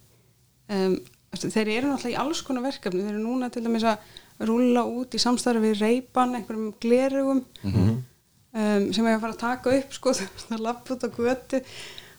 [0.72, 0.96] Um,
[1.36, 5.14] þeir eru náttúrulega í alls konar verkefni, þeir eru núna til dæmis að rúla út
[5.14, 10.12] í samstarfi við reypan einhverjum glerugum um, sem er að fara að taka upp sko,
[10.48, 11.62] það lapp út á götu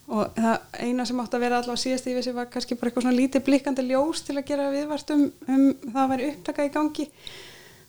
[0.07, 3.05] og það eina sem átti að vera allavega síðast í vissi var kannski bara eitthvað
[3.07, 6.73] svona lítið blikkandi ljós til að gera viðvart um, um það að vera upptaka í
[6.73, 7.07] gangi.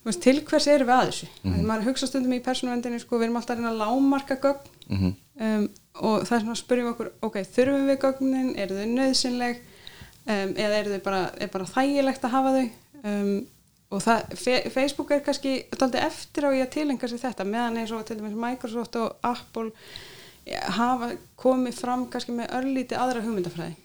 [0.07, 1.29] Veist, til hvers erum við að þessu?
[1.43, 1.67] Mm -hmm.
[1.69, 4.73] maður hugsa stundum í persónuvendinni sko, við erum alltaf að reyna að lámarka gögn.
[4.89, 5.15] Mhm.
[5.41, 9.57] um, og það er svona að spyrja okkur ok, þurfum við gögnin, eru þau nöðsynleg
[10.27, 12.69] um, eða eru þau bara, er bara þægilegt að hafa þau?
[13.05, 13.47] Um,
[13.91, 14.21] og það,
[14.71, 18.37] Facebook er kannski eftir á ég að tilenga sér þetta meðan eins og til dæmis
[18.37, 19.71] Microsoft og Apple
[20.79, 23.77] hafa komið fram kannski með örlíti aðra hugmyndafræði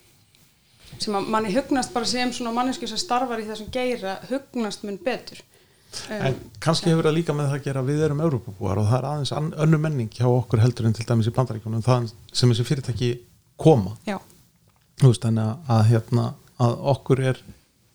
[1.02, 4.98] sem að manni hugnast bara sem svona mannesku sem starfar í þessum geira hugnast mun
[5.02, 5.40] betur.
[6.06, 8.98] Um, en kannski hefur það líka með það að gera við erum Európabúar og það
[8.98, 12.66] er aðeins önnu menning hjá okkur heldur en til dæmis í bandaríkjunum það sem þessi
[12.66, 13.10] fyrirtæki
[13.60, 13.94] koma.
[15.02, 17.42] Veist, að, hérna, að okkur er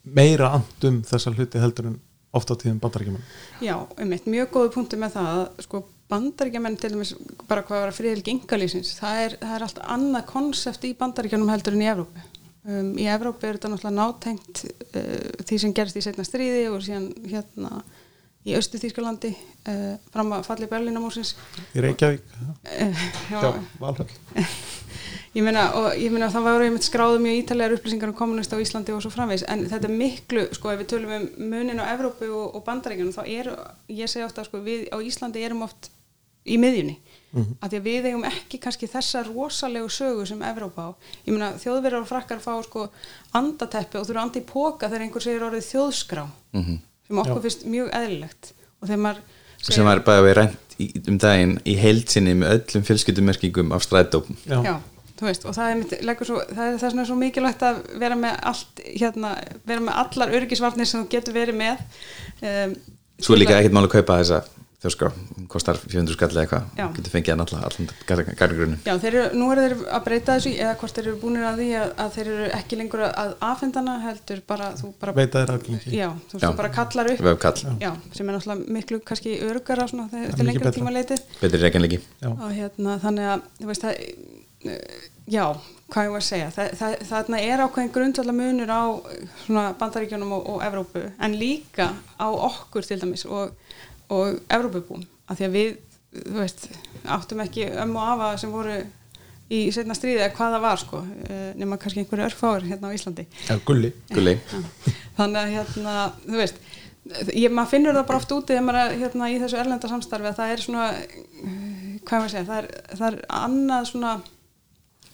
[0.04, 2.00] meira andum þessa hluti heldur en
[2.36, 3.26] ofta á tíðum bandarækjumann
[3.64, 7.14] Já, einmitt, mjög góðu punktu með það að sko bandaríkjamenn til dæmis
[7.50, 11.52] bara hvað var að friðilgi yngalýsins það er, það er allt annað konsept í bandaríkjanum
[11.54, 12.26] heldur en í Evrópu.
[12.70, 16.82] Um, í Evrópu er þetta náttúrulega nátengt uh, því sem gerist í setna stríði og
[16.86, 17.84] síðan hérna
[18.48, 21.36] í Östu Þýskalandi uh, fram að falli Berlínamúsins
[21.76, 23.40] í Reykjavík, uh, já,
[23.80, 24.10] Valhöll.
[25.38, 28.58] Ég meina, og ég meina það var einmitt skráðu mjög ítalegar upplýsingar um kommunist á
[28.58, 31.86] Íslandi og svo framvegs, en þetta er miklu, sko, ef við tölum um munin á
[31.94, 33.52] Evrópu og, og bandaríkjunum, þá er,
[33.94, 35.92] ég segi ofta, sko, við á Íslandi erum oft
[36.50, 37.56] í miðjunni, mm -hmm.
[37.62, 40.90] af því að við eigum ekki kannski þessa rosalegu sögu sem Evrópa á.
[41.26, 42.90] Ég meina, þjóðverðar og frakkar fá, sko,
[43.34, 46.80] andateppi og þurfa andi í póka þegar einhver segir orðið þjóðskrá, mm -hmm.
[47.08, 47.42] sem okkur Já.
[47.42, 49.22] finnst mjög eðlilegt og þegar maður
[49.68, 54.60] sem var bara við reynd um daginn í heilsinni með öllum fjölskyldumerkingum af strætópum Já.
[54.64, 54.76] Já,
[55.20, 58.38] þú veist, og það er, svo, það er þess vegna svo mikilvægt að vera með
[58.52, 59.34] allt, hérna,
[59.68, 61.84] vera með allar örgisvarnir sem þú getur verið með
[62.40, 62.78] um,
[63.20, 64.40] Svo er líka ekkert mál að kaupa þessa
[64.80, 66.86] þjóskrá, hún kostar 400 skall eða eitthvað, Já.
[66.96, 67.90] getur fengið hann alla allan
[68.40, 68.78] gargrunum.
[68.86, 71.60] Já, þeir eru, nú eru þeir að breyta þessu eða hvort þeir eru búinir að
[71.60, 75.54] því að, að þeir eru ekki lengur að afhendana heldur bara, þú bara veita þér
[75.58, 76.48] aðgengi Já, þú veist, Já.
[76.48, 80.60] þú bara kallar upp Vefkall, Já, sem er náttúrulega miklu kannski örugara svona þegar er
[80.64, 80.76] betra.
[80.80, 82.00] tíma leitið betri reikjanleiki.
[82.24, 82.30] Já.
[82.32, 84.80] og hérna þannig að þú veist það eh,
[85.30, 85.44] já,
[85.92, 88.84] hvað ég var að segja það, það, þarna er ákveðin grundvallar munur á
[89.44, 93.54] svona bandaríkjunum og, og Evrópu en líka á okkur til dæmis og,
[94.10, 95.76] og Evrópubúm af því að við,
[96.20, 96.70] þú veist
[97.06, 98.80] áttum ekki ömmu og afa sem voru
[99.50, 102.96] í setna stríði eða hvað það var sko eh, nema kannski einhverju örfáir hérna á
[102.96, 103.26] Íslandi.
[103.48, 103.94] Já, gulli.
[104.14, 104.36] Gulli,
[105.18, 105.96] þannig að hérna,
[106.26, 106.60] þú veist
[107.34, 110.30] ég, maður finnur það bara oft úti þegar maður er hérna, í þessu erlenda samstarfi
[110.30, 111.56] að það er svona eh,
[112.06, 112.70] hvað maður segja, það er,
[113.00, 114.14] það er annað svona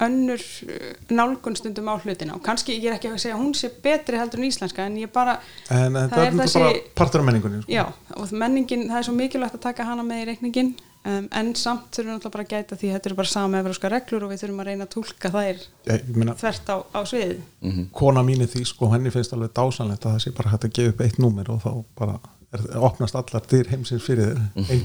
[0.03, 3.53] önnur eh, nálgun stundum á hlutina og kannski ég er ekki að segja að hún
[3.55, 5.37] sé betri heldur en íslenska en ég bara
[5.69, 6.59] En eh, það er þessi...
[6.59, 7.71] bara partur af menningunni sko.
[7.71, 10.73] já, og menningin, það er svo mikilvægt að taka hana með í reikningin
[11.05, 13.91] um, en samt þurfum við náttúrulega bara að gæta því þetta eru bara sama evróska
[13.93, 15.65] reglur og við þurfum að reyna að tólka þær
[16.11, 20.17] meina, þvert á, á sviði kona mín er því sko, henni finnst alveg dásanlegt að
[20.17, 22.17] það sé bara hægt að gefa upp eitt númer og þá bara
[22.51, 24.83] er, opnast allar dyr heimsins fyrir þér einn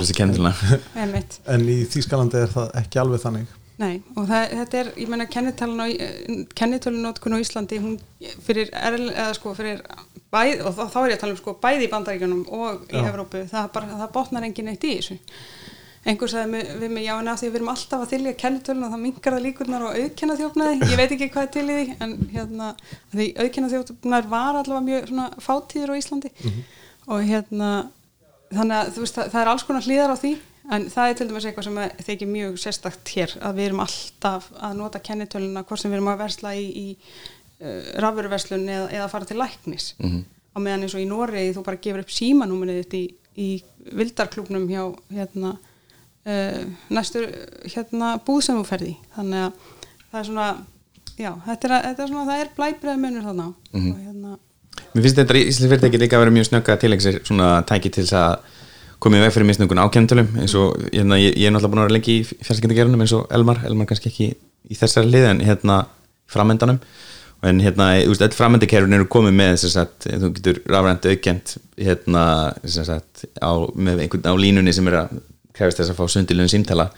[0.00, 0.52] þessi kennilina.
[0.98, 1.38] Einmitt.
[1.46, 5.26] en í Þýskalandi er það ekki alveg þannig Nei, og það, þetta er, ég meina
[5.28, 7.98] kennitölunótkun á Íslandi hún
[8.46, 9.82] fyrir, eða sko fyrir
[10.32, 13.02] bæð, og þá, er ég að tala um sko bæði í bandaríkjunum og í.
[13.02, 15.18] Evrópu það, bara, það botnar engin eitt í þessu.
[16.06, 18.86] Einhver sagði mig, við mig, já en að því við erum alltaf að þylja kennitölun
[18.86, 21.76] og það mingar það líkurnar og auðkenna þjófnaði, ég veit ekki hvað er til í
[21.76, 22.68] því en hérna,
[23.10, 26.30] að því auðkenna þjófnar var allavega mjög svona fátíður á Íslandi.
[27.10, 27.70] Og hérna
[28.54, 30.32] þannig að veist, það, það er alls konar hlýðar á því
[30.72, 34.48] en það er til dæmis eitthvað sem þykir mjög sérstakt hér, að við erum alltaf
[34.58, 39.10] að nota kennitöluna, hvort sem við erum að versla í, í uh, rafurverslun eða, eða
[39.12, 39.92] fara til læknis.
[40.56, 43.04] Á meðan eins og í Noregi þú bara gefur upp símanúmerið þitt í,
[43.36, 43.48] í
[44.00, 47.28] vildarklúknum hjá hérna uh, næstur
[47.68, 48.98] hérna búð sem þú ferði í.
[49.18, 49.60] þannig að
[50.10, 50.48] það er svona
[51.16, 53.48] já, þetta er, þetta er svona, það er blæbreið munur þarna.
[53.76, 54.36] Og hérna
[54.96, 58.04] Mér finnst þetta íslensk fyrirtæki líka að vera mjög snögga til sér svona tæki til
[58.04, 58.55] þess að
[59.02, 61.82] koma í veg fyrir misnögun á kennitölum eins og hérna, ég, ég er náttúrulega búin
[61.82, 65.44] að vera lengi í fjarskyndagerunum eins og Elmar, Elmar kannski ekki í þessari lið en
[65.46, 65.82] hérna
[66.32, 66.80] framendanum
[67.46, 71.54] en hérna, þú veist, öll framöndikerfin eru komið með þess að þú getur rafrænt aukent
[71.76, 72.24] hérna,
[72.64, 75.16] þess að með einhvern á línunni sem er að
[75.56, 76.88] krefast þess að fá sundilun símtala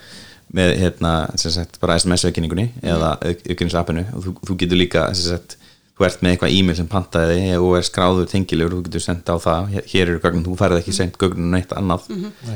[0.55, 5.59] með hérna, sem sagt, bara SMS-aukinningunni eða aukinningsappinu og þú, þú getur líka, sem sagt,
[5.99, 9.35] þú ert með eitthvað e-mail sem pantaði þig og er skráður tengilegur þú getur senda
[9.35, 12.07] á það, hér- eru gögnin, þú færð ekki sendt gögnin neitt annað.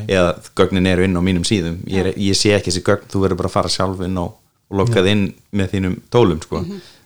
[0.07, 1.77] Eða gögnin eru inn á mínum síðum.
[1.91, 4.33] Ég, er, ég sé ekki þessi gögn, þú verður bara að fara sjálf inn og,
[4.71, 6.63] og lokkað inn með þínum tólum sko,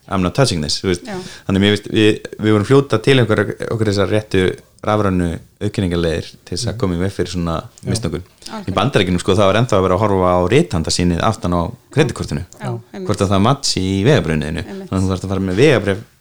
[0.08, 0.78] I'm not touching this
[1.50, 3.42] þannig mér veist, við, við vorum fljóta til okkur,
[3.74, 4.44] okkur þessar réttu
[4.88, 8.24] rafrannu aukningarleðir til þess að koma í veg fyrir svona misnökun
[8.72, 11.62] í bandarækjunum sko það var ennþá að vera að horfa á rithanda sínið aftan á
[12.94, 13.08] einmitt.
[13.10, 13.98] hvort að það matsi í
[14.64, 14.88] Einmitt.
[14.88, 16.17] þannig að þú þarfst að fara með vegabrif uh,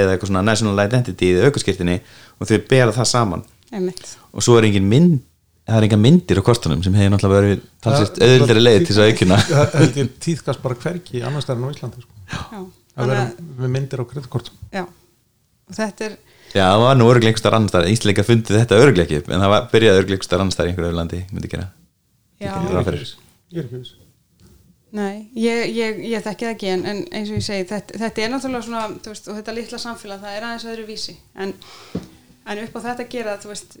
[0.00, 1.98] eða eitthvað svona national identity í aukurskirtinni
[2.40, 3.44] og þau bera það saman.
[3.74, 4.16] Einmitt.
[4.34, 5.20] Og svo er engin mynd
[5.64, 8.90] það er enga myndir á kortunum sem hefur náttúrulega verið talsist Það- auðvildari leið til
[8.90, 12.20] þess að aukina það ég tíðkast bara hverki annars stærn á Íslandi sko.
[12.34, 12.60] Já,
[13.00, 14.58] að vera myndir á kreditkortum.
[14.74, 14.84] Já.
[15.64, 16.18] Og þetta er,
[16.52, 17.08] já það var nú
[17.40, 17.92] starf annars staðar.
[17.96, 18.80] Ísleika fundið þetta
[19.22, 21.68] upp en það var, byrjaði starf annars staðar í einhverju öðru landi myndi gera.
[22.44, 22.50] Er
[23.54, 23.94] ég er ekki viss
[24.94, 28.24] nei ég, ég, ég þekki það ekki en, en eins og ég segi, þetta, þetta
[28.24, 31.16] er náttúrulega svona, veist, og þetta litla samfélag það er aðeins öðru vísi.
[31.34, 31.54] En,
[32.44, 33.78] en upp á þetta gera, þú veist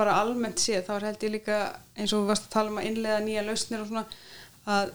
[0.00, 1.60] bara almennt séð, þá er held ég líka
[1.96, 4.06] eins og við varst að tala um að innlega nýja lausnir og svona
[4.70, 4.92] að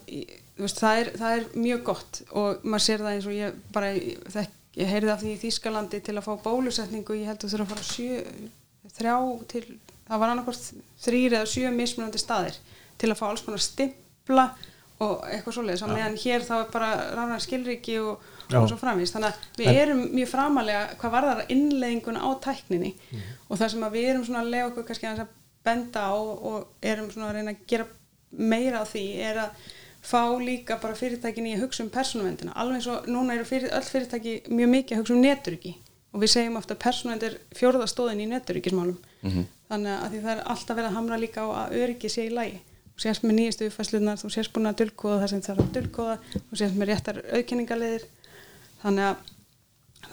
[0.57, 2.21] veist, það, er, það er mjög gott.
[2.31, 6.01] Og maður sér það eins og ég bara þekki ég heyrði af því í Þýskalandi
[6.03, 8.21] til að fá bólusetningu ég held að þú þurfa að fara sjö,
[8.95, 9.15] þrjá
[9.51, 9.63] til,
[10.07, 10.65] það var annarkvort
[11.05, 12.57] þrýr eða sjö mismunandi staðir
[12.99, 14.45] til að fá alls konar stimpla
[15.04, 18.22] og eitthvað svoleiðis, á meðan hér þá er bara ránar skilriki og,
[18.56, 22.93] og svo framvís þannig að við erum mjög framalega hvað varðar innleiðinguna á tækninni.
[23.50, 25.26] Og það sem að við erum svona að lega okkur kannski að
[25.66, 27.88] benda á og erum svona að reyna að gera
[28.36, 29.66] meira á því er að
[30.06, 33.72] fá líka bara fyrirtækin í að hugsa um persónuvendina alveg eins og núna eru fyrir,
[33.74, 35.74] öll fyrirtæki mjög mikið að hugsa um neturiki
[36.14, 39.00] og við segjum ofta að persónuvend er fjórða stóðin í neturikismálum
[39.70, 42.60] þannig að það er alltaf verið að hamra líka á að öryggi sé í lagi.
[42.60, 45.74] og sérst með nýjastu uppfæslunar þú sérst búin að dulkóða það sem það er að
[45.78, 48.06] dulkóða þú sérst með réttar auðkenningaleðir
[48.84, 49.16] þannig að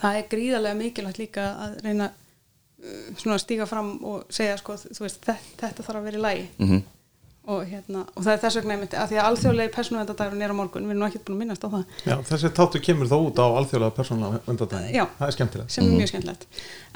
[0.01, 4.75] það er gríðarlega mikilvægt líka að reyna uh, svona að stíga fram og segja sko,
[4.99, 6.83] veist, þetta, þetta þarf að vera í lagi Mhm.
[7.43, 10.59] Og, hérna, og það er þess vegna einmitt að því að alþjóðlegi persónuvendadagurinn er á
[10.59, 13.15] morgun við erum nú ekkert búin að minnast á það Já, þessi þáttu kemur þó
[13.27, 14.95] út á alþjóðlega persónulega undardaginn.
[14.95, 15.03] Já.
[15.17, 15.71] Það er skemmtilegt.
[15.75, 16.47] sem er mjög skemmtilegt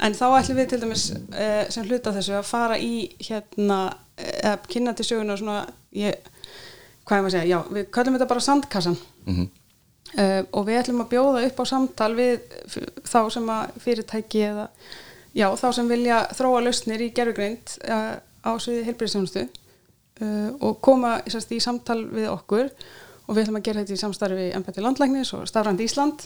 [0.08, 2.94] en þá ætlum við til dæmis uh, sem hluta þessu að fara í
[3.28, 3.78] hérna,
[4.16, 5.58] eða kynna til söguna svona,
[5.92, 6.16] ég,
[7.04, 9.44] hvað er maður að segja já, við kallum þetta bara sandkassan Mhm.
[10.16, 12.40] uh, og við ætlum að bjóða upp á samtal við
[13.04, 14.68] þá sem að fyrirtæki eða
[15.36, 18.14] já, þá sem vilja þróa lausnir í gerfugreind uh,
[18.48, 19.42] á sviði heilbyrðisjónustu
[20.22, 22.70] uh, og koma sérst, í samtal við okkur
[23.28, 26.24] og við ætlum að gera þetta í samstarfi Embætti Landlæknis og Stafrand Ísland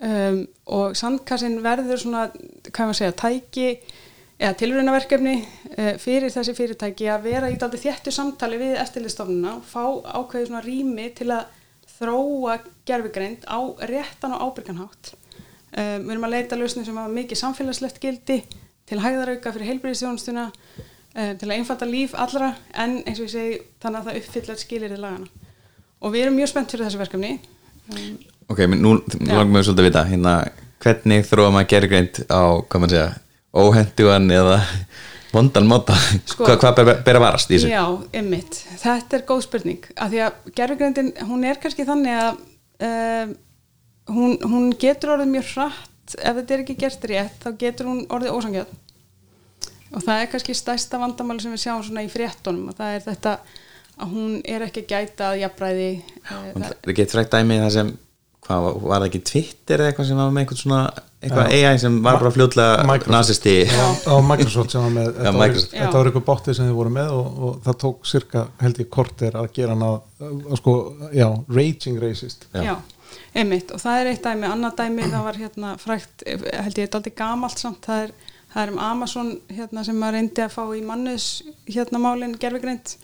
[0.00, 0.40] um,
[0.78, 2.28] og sandkassin verður svona,
[2.70, 3.68] hvað maður að segja, tæki
[4.42, 9.66] eða tilraunaverkefni uh, fyrir þessi fyrirtæki að vera í daldi þéttu samtali við eftirlistofnuna og
[9.68, 9.84] fá
[10.18, 11.58] ákveðið svona rými til að
[11.98, 12.56] þróa
[12.88, 15.12] gerfugreind á réttan og ábyrganhátt.
[15.72, 18.40] Um, við erum að leita lausnir sem hafa mikið samfélagslegt gildi
[18.88, 20.48] til hæðarauka fyrir heilbreyðisþjónustuna
[21.14, 22.52] um, til að einfalda líf allra
[22.84, 25.26] en eins og ég segi þannig að það uppfyllar skilir í lagana.
[26.02, 27.32] Og við erum mjög spennt fyrir þessu verkefni.
[27.92, 28.12] Um,
[28.52, 28.96] Ok, menn nú
[29.30, 30.32] langum við svolítið að vita hérna,
[30.82, 33.04] hvernig þróa maður gerigreind á, hvað maður segja,
[33.62, 34.56] óhendugan eða
[35.32, 35.94] vondan móta
[36.28, 37.70] Sko- hvað, hvað ber, ber að varast í þessu?
[37.70, 37.84] Já,
[38.18, 38.58] ymmit.
[38.82, 39.86] Þetta er góð spurning.
[39.96, 42.42] Af því að gerfugreindin, hún er kannski þannig að
[42.90, 43.32] um,
[44.18, 48.02] hún, hún getur orðið mjög hratt, ef þetta er ekki gert rétt, þá getur hún
[48.12, 48.74] orðið ósangjöld.
[49.92, 53.02] Og það er kannski stærsta vandamáli sem við sjáum svona í fréttunum og það er
[53.10, 53.34] þetta
[54.02, 55.88] að hún er ekki gæta að jafnræði.
[56.30, 56.52] eh,
[56.86, 57.90] Það getur frækt dæmi það sem
[58.42, 60.78] hvað, var- var það ekki Twitter eða eitthvað sem var með einhvern svona
[61.22, 63.10] eitthvað AI sem var bara Microsoft.
[63.12, 65.72] nazisti á Microsoft sem var með þetta, var, Microsoft.
[65.76, 68.88] þetta var eitthvað bóttið sem þið voru með og, og það tók cirka held ég
[68.90, 70.00] kortir að gera hann að,
[70.50, 70.74] að sko,
[71.14, 72.62] já, raging racist Já.
[72.64, 72.74] Já,
[73.36, 76.98] einmitt og það er eitt dæmi, annað dæmi það var hérna frækt, held ég þetta
[76.98, 78.12] aldrei gamalt samt, það er,
[78.52, 81.28] það er um Amazon hérna sem maður reyndi að fá í mannus
[81.66, 82.96] hérna málin gerfigreind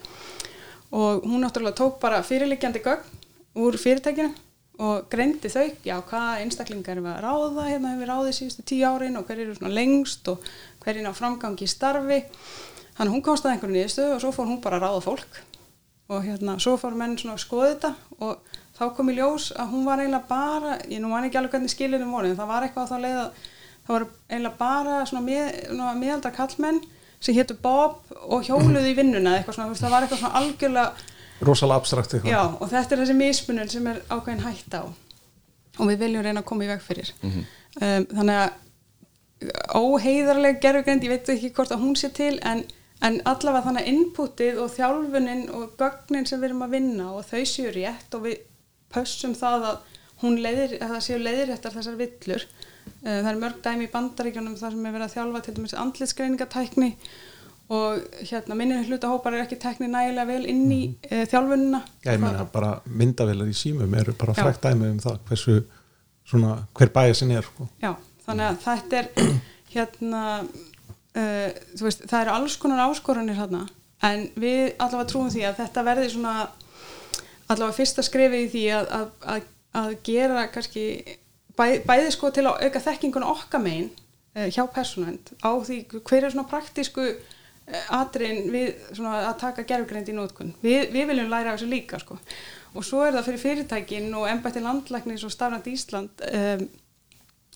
[0.92, 3.16] og hún náttúrulega tók bara fyrirliggjandi gögn
[3.58, 4.32] úr fyrirtækinu
[4.78, 8.64] og greindi þau, já, hvaða einstaklingar erum við að ráða, hérna hefur við ráðið síðustu
[8.70, 10.44] tíu árin og hver eru svona lengst og
[10.84, 12.20] hver er á framgangi í starfi.
[12.98, 15.40] Þannig hún komst að einhverju niðurstöðu og svo fór hún bara að ráða fólk.
[16.14, 17.90] Og hérna, svo fór menn svona að skoða þetta
[18.24, 21.56] og þá kom í ljós að hún var eiginlega bara, ég nú man ekki alveg
[21.56, 23.42] hvernig skilinum voru, en það var eitthvað á þá leið að
[23.88, 25.60] það var eiginlega bara svona, með,
[25.96, 26.82] meðaldra kallmenn
[27.18, 31.16] sem hétu Bob og hjóluðu í vinnuna eða eitthvað svona, það var eitthvað svona algjörlega
[31.48, 32.32] rosalega abstrakt eitthvað.
[32.32, 34.82] Já, og þetta er þessi mismunum sem er ákveðin hætt á.
[35.78, 37.12] Og við viljum reyna að koma í veg fyrir.
[37.24, 42.64] Um, þannig að óheiðarleg gerfugreind, ég veit ekki hvort að hún sé til en,
[43.06, 47.28] en allavega þannig að inputið og þjálfunin og gögnin sem við erum að vinna og
[47.28, 48.40] þau séu rétt og við
[48.90, 52.48] pössum það að hún leiðir, að það séu leiðiréttar þessar villur
[53.02, 56.90] það er mörg dæmi í bandaríkjunum þar sem er verið að þjálfa til dæmis andlitsgreiningatækni
[57.78, 61.82] og hérna minni hlutahópar er ekki tekni nægilega vel inn í uh, þjálfunina.
[62.06, 65.58] Já, ég meina bara myndavélar í símum eru bara frækt dæmi um það hversu
[66.28, 67.68] svona, hver bæjasin er sko.
[67.82, 67.92] Já,
[68.24, 69.30] þannig að þetta er
[69.74, 70.24] hérna
[71.18, 73.64] þú veist, það eru alls konar áskoranir hérna,
[74.06, 76.34] en við allavega trúum því að þetta verði svona
[77.48, 79.48] allavega fyrsta skrefið í því að, að, að,
[79.80, 80.84] að gera kannski
[81.58, 86.24] bæ, bæði sko til að auka þekkinguna okkar megin uh, hjá persónend á því hver
[86.24, 90.54] er svona praktísku uh, atriðin við svona að taka gerfgreind í nótkun.
[90.64, 92.18] Við, við viljum læra þessu líka sko.
[92.76, 96.68] Og svo er það fyrir fyrirtækin og embætti landlæknis og stafnand Ísland um,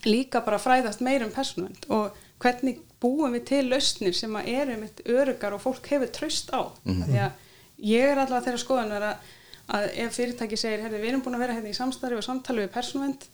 [0.09, 4.79] líka bara fræðast meir um persónuvend og hvernig búum við til lausnir sem að eru
[4.81, 6.71] mitt örugar og fólk hefur tröst á.
[6.87, 7.49] Mm því að
[7.83, 9.31] ég er allavega þeirra skoðunar að,
[9.77, 12.65] að ef fyrirtæki segir herri, við erum búin að vera hérna í samstarfi og samtali
[12.65, 13.27] við persónuvend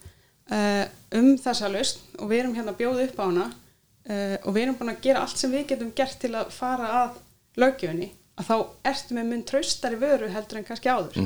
[0.53, 0.85] uh,
[1.19, 4.63] um þessa lausn og við erum hérna að bjóða upp á hana uh, og við
[4.65, 7.21] erum búin að gera allt sem við getum gert til að fara að
[7.59, 8.57] lögjöfunni að þá
[8.93, 11.17] ertu með mun tröstari vöru heldur en kannski áður.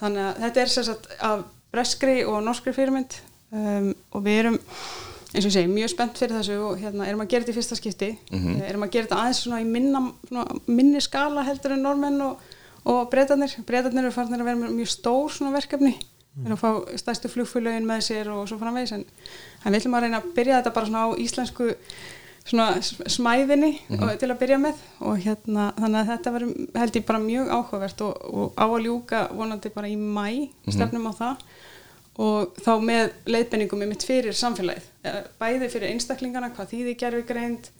[0.00, 1.42] Þannig að þetta er sagt af
[1.74, 3.18] breskri og norskri fyrirmynd
[3.52, 4.56] um, og við erum
[5.34, 7.58] eins og ég segi, mjög spennt fyrir þessu og hérna erum að gera þetta í
[7.58, 8.10] fyrsta skipti.
[8.30, 8.60] Mhm.
[8.68, 12.42] erum að gera þetta aðeins svona í minna, svona, minni skala heldur en normenn og,
[12.86, 15.96] og breytanir, breytanir eru farnir að vera mjög stór svona verkefni
[16.42, 19.04] erum að fá stærstu flugfélögin með sér og svo framvegis en,
[19.62, 21.68] en við ætlum að reyna að byrja þetta bara svona á íslensku
[22.44, 24.80] svona smæðinni og, til að byrja með.
[25.08, 28.82] Og hérna þannig að þetta verður held ég bara mjög áhugavert og, og á að
[28.88, 30.26] ljúka vonandi bara í mæ
[30.68, 31.46] stefnum á það.
[32.24, 34.90] Og þá með leiðbenningum með mitt fyrir samfélagið.
[35.08, 37.72] Eh, bæði fyrir einstaklingana, hvað þýði gerfi greind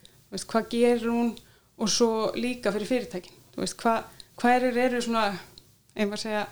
[0.42, 1.30] hvað gerur hún
[1.78, 3.36] og svo líka fyrir fyrirtækin.
[3.54, 4.08] Veist, hvað,
[4.40, 5.26] hvað eru, eru svona
[5.94, 6.46] einhver segja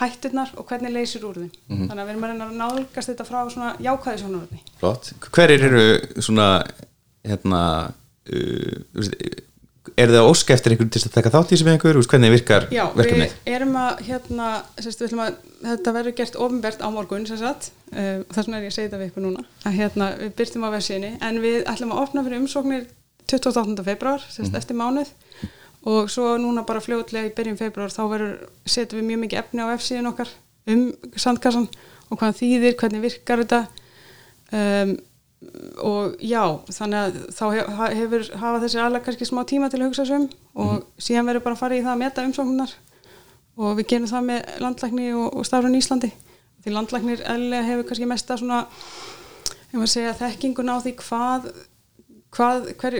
[0.00, 1.52] hætturnar og hvernig leysir úr þeim.
[1.70, 5.12] Þannig að við erum að reyna að nálgast þetta frá svona jákvæði sjónaröfni Flott.
[5.32, 5.84] Hverjir eru
[6.20, 6.48] svona
[7.26, 7.62] hérna
[8.28, 9.46] uh,
[9.96, 12.84] er það ósk eftir einhvern til að taka þátt í með einhver, hvernig virkar Já,
[12.96, 14.48] við erum að hérna,
[14.82, 17.56] sérst, við að þetta verður gert ofinbert á morgun sem uh,
[17.94, 19.46] þess vegna er ég að segja þetta við ykkur núna.
[19.64, 22.88] Að hérna, við byrtum á vefsíðinni en við ætlum að opna fyrir umsóknir
[23.30, 23.86] 28.
[23.86, 25.14] februar, sérst, eftir mánuð
[25.86, 28.02] og svo núna bara fljótlega í byrjun februar þá
[28.66, 30.32] setjum við mjög mikið efni á vefsíðin okkar
[30.72, 31.68] um sandkassan
[32.10, 33.60] og hvað þýðir, hvernig virkar þetta.
[34.54, 34.96] Um,
[35.84, 36.40] og já,
[36.72, 40.16] þannig að þá hef- hefur hafa þessi alveg kannski smá tíma til að hugsa sig
[40.16, 40.28] um
[40.62, 42.72] og síðan verður bara að fara í það að meta umsóknunar
[43.56, 46.10] og við gerum það með landlækni og, og starfun Íslandi.
[46.64, 51.50] Því landlæknir eðlilega hefur kannski mesta svona ef maður segja þekkingun á því hvað
[52.36, 52.98] hvað, hver,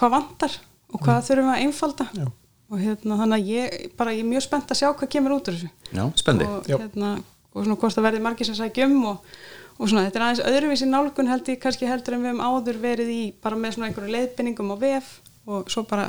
[0.00, 0.56] hvað vantar
[0.96, 2.08] og hvað þurfum við að einfalda?
[2.16, 2.26] Já.
[2.66, 5.50] og hérna þannig að ég bara ég er mjög spennt að sjá hvað kemur út
[5.50, 5.68] úr þessu.
[5.92, 6.48] Já, spendi.
[6.50, 7.12] og, hérna,
[7.52, 9.36] og svona hvort það verði margir sem sækjum og,
[9.76, 12.80] og svona þetta er aðeins öðruvísi nálgun held ég kannski heldur en við höfum áður
[12.82, 15.12] verið í bara með svona einhverju leiðbenningum á VF
[15.46, 16.08] og svo bara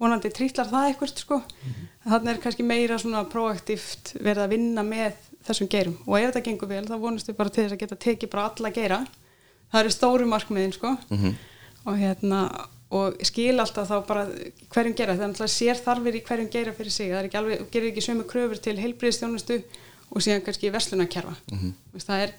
[0.00, 1.40] vonandi trítlar það eitthvað sko.
[2.04, 5.96] En þannig er kannski meira svona proaktíft verið að vinna með þessum geirum.
[6.06, 8.46] Og ef þetta gengur vel þá vonast við bara til þess að geta tekið bara
[8.48, 9.00] alla geira.
[9.70, 10.94] Það eru stóru markmiðin sko.
[11.84, 12.40] Og hérna
[12.90, 14.26] og skil alltaf þá bara
[14.74, 15.14] hverjum gera.
[15.14, 17.10] Það er náttúrulega sér þarfir í hverjum gera fyrir sig.
[17.12, 19.60] Það er ekki alveg, gerir ekki sömu kröfur til heilbriðstjónustu
[20.10, 22.32] og síðan kannski verslunarkerfa mm það er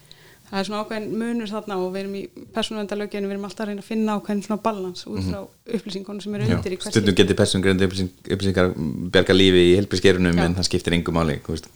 [0.52, 2.22] það er svona ákveðin munur þarna og við erum í
[2.56, 5.38] persónuvendalöginu, við erum alltaf að reyna að finna ákveðin svona balans út frá
[5.78, 8.74] upplýsingunum sem eru Já, undir í hvers stundum getur persóngreindu upplýsing, upplýsingar
[9.16, 10.44] berga lífi í helbrískerunum Já.
[10.50, 11.72] en það skiptir engum máli þú veist,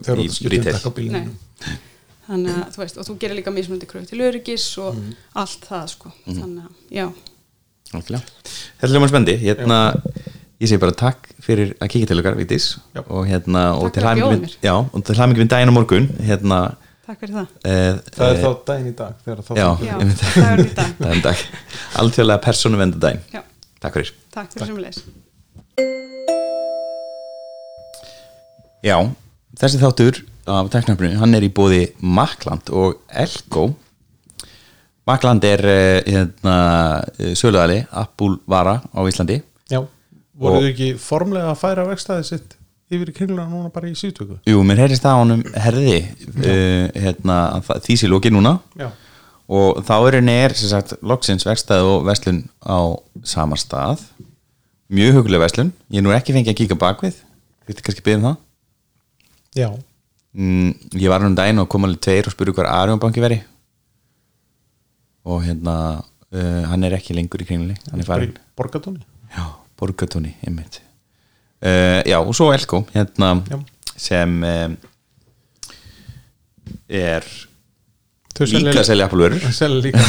[0.00, 0.88] þegar í Nei.
[0.96, 1.22] bílinu
[2.26, 4.96] þannig að þú veist, og þú gerir líka mismunandi kröfu til öryggis og
[5.36, 6.12] allt það sko.
[6.24, 7.06] Þannig að, já.
[7.92, 9.76] Þetta er ljóma spendi hérna,
[10.60, 12.36] ég segi bara takk fyrir að kíkja til okkar,
[12.96, 13.02] Já.
[13.06, 14.56] og hérna og til bjóða við- mér.
[14.62, 16.08] já, og til hamingjum við daginn á morgun.
[16.26, 16.58] Hérna
[17.06, 17.46] takk fyrir það.
[17.64, 19.32] eh, það er eh, þá daginn í dag það
[20.52, 20.90] er í dag.
[21.04, 21.44] Daginn í dag.
[22.02, 23.42] Alþjóðlega persónu vendadaginn já,
[23.80, 24.12] takk fyrir.
[24.34, 25.02] Takk fyrir sem leis
[28.86, 28.98] Já,
[29.58, 33.70] þessi þáttur af teknafninu, hann er í bóði Makland og Elko
[35.06, 36.54] Makland er uh, hérna,
[37.38, 39.40] söluðali Apple vara á Íslandi.
[39.70, 39.80] Já,
[40.34, 42.56] voru Og- þau ekki formlega að færa vegstæði sitt
[42.90, 44.36] yfir í kringluna núna bara í síðtöku?
[44.46, 47.38] Jú, mér heyrist það á honum herði uh, hérna,
[47.86, 48.56] því sé lóki núna.
[48.78, 48.90] Já,
[49.46, 52.78] og þá er henni er sem sagt loksins vegstæð og vestlun á
[53.22, 54.02] sama stað.
[54.90, 57.16] Mjög huguleg vestlun ég er nú ekki fengið að kíka bakvið
[57.66, 58.36] Viltu kannski byrja um það?
[59.58, 59.68] já,
[60.38, 63.40] mm, ég var hann um daginn og kom alveg tveir og spurði hvað Arjónbanki veri
[65.26, 69.02] og hérna uh, hann er ekki lengur í kringlunni hann er farin borgatóni
[69.34, 69.46] já,
[69.78, 70.80] borgatóni, einmitt.
[71.60, 73.34] Uh, já, og svo Elko hérna
[73.96, 74.76] sem um,
[76.88, 77.26] er
[78.36, 79.08] líka að selja
[79.86, 80.02] líka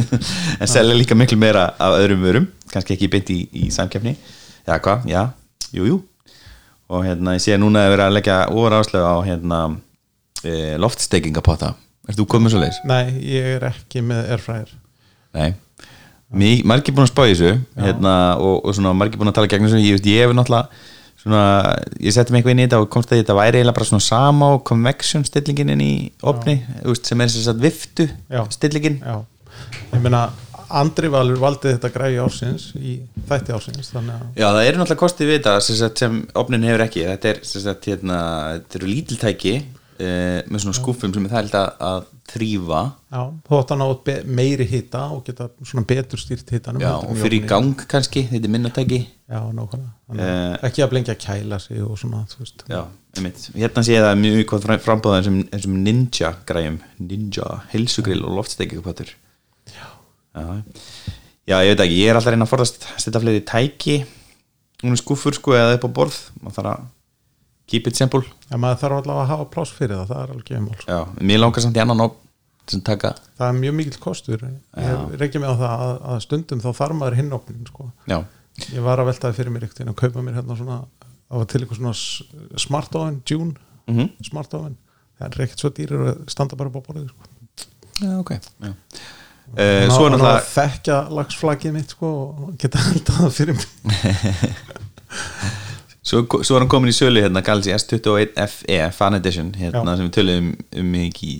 [0.60, 4.16] en selja líka miklu meira af öðrum vörum kannski ekki beint í, í samkeppni.
[4.64, 5.22] Já, hvað, já,
[5.76, 6.00] jú, jú.
[6.92, 9.58] Og hérna, ég sé núna að vera að leggja ofar áslögu á hérna
[10.44, 11.74] e, loftstekingapotta,
[12.08, 12.80] ert þú komið svo leis?
[12.88, 14.74] nei, ég er ekki með airfryer
[16.34, 19.68] Nei, margir búin að spá í þessu hérna, og, og margir búin að tala gegn
[19.68, 19.82] þessu.
[19.82, 20.92] Ég, veist, ég hef náttúrulega
[21.24, 21.42] svona,
[22.02, 24.06] ég setti mig eitthvað inn í þetta og komst að þetta væri eiginlega bara svona
[24.06, 25.92] sama og convection stillingin inn í
[26.26, 28.42] opni, veist, sem er þess að viftu Já.
[28.56, 28.98] stillingin.
[29.04, 29.20] Já,
[29.94, 30.24] ég meina
[30.74, 32.96] Andri Valur valdi þetta græði ársins í
[33.28, 37.04] þætti ársins Já, það eru náttúrulega kostið við þetta sem, sem opnin hefur ekki.
[37.12, 38.18] Þetta, er, sem sagt, hérna,
[38.56, 39.54] þetta eru lítiltæki
[39.98, 42.80] með svona skúfum sem er það held að, að þrýfa
[43.14, 47.20] já, þú átt að ná meiri hita og geta svona betur stýrt hitanum Já, og
[47.20, 49.00] fyrir í gang kannski, þetta er minnatæki.
[49.30, 49.92] Já, nákvæmlega.
[50.14, 52.64] Eh, ekki að blengja kæla sig og svona þú veist.
[52.70, 52.80] Já,
[53.16, 53.46] einmitt.
[53.54, 56.80] Hérna sé ég það mjög gott frambóðan sem, sem ninja græjum.
[56.98, 59.14] Ninja, heilsugrill og loftsteikjupottur
[59.70, 59.86] Já.
[61.44, 63.98] Já, ég veit ekki, ég er alltaf reyna að forðast að setja fleiri tæki.
[64.84, 66.20] Um skúfur sko eða upp á borð.
[66.42, 66.86] Maður þarf að
[67.70, 68.22] keep it simple.
[68.50, 70.98] Já, maður þarf allavega að hafa pláss fyrir það, það er alveg gefumál Já,
[71.30, 72.20] mér langar samt í annan op
[72.70, 74.44] sem taka það er mjög mikill kostur.
[74.44, 77.88] Ég reykja mig á það að, að stundum þá þarf maður hinnopnin sko.
[78.08, 78.18] já,
[78.72, 80.78] ég var að veltaði fyrir mér ekkert að kaupa mér hérna svona
[81.34, 83.52] það til eitthvað svona smart oven June
[83.90, 84.78] mm smart oven.
[85.18, 87.28] Það er ekkert svo dýrir að standa bara upp á borðið sko.
[88.00, 88.32] já ok.
[88.64, 88.72] Já.
[89.54, 93.66] Uh, Ná- að þekkja lagsflagið mitt sko, og geta haldið það fyrir mig
[96.04, 99.96] Svo, svo er hann komin í sölu hérna Galaxy S21 FE Fan Edition hérna Já.
[99.96, 100.48] sem við tölum
[100.82, 101.30] um ekki,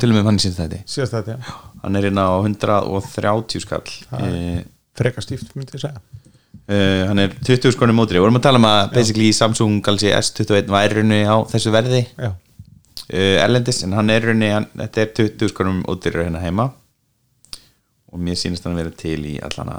[0.00, 3.82] tölum um hann í sinns þetta síðast þetta, já, hann er hérna á 130 skall
[4.08, 4.62] Það er- uh,
[4.96, 6.00] freka stíft myndi ég segja.
[6.00, 10.72] uh, hann er 20 skonum mótri, vorum að tala um að basically Samsung Galaxy S21
[10.72, 14.48] væri raunni á þessu verði já, uh, erlendis, en hann er raunni
[14.80, 16.70] þetta er 20 skonum mótri hérna heima.
[18.16, 19.76] Og mér sýnist hann að vera til í allana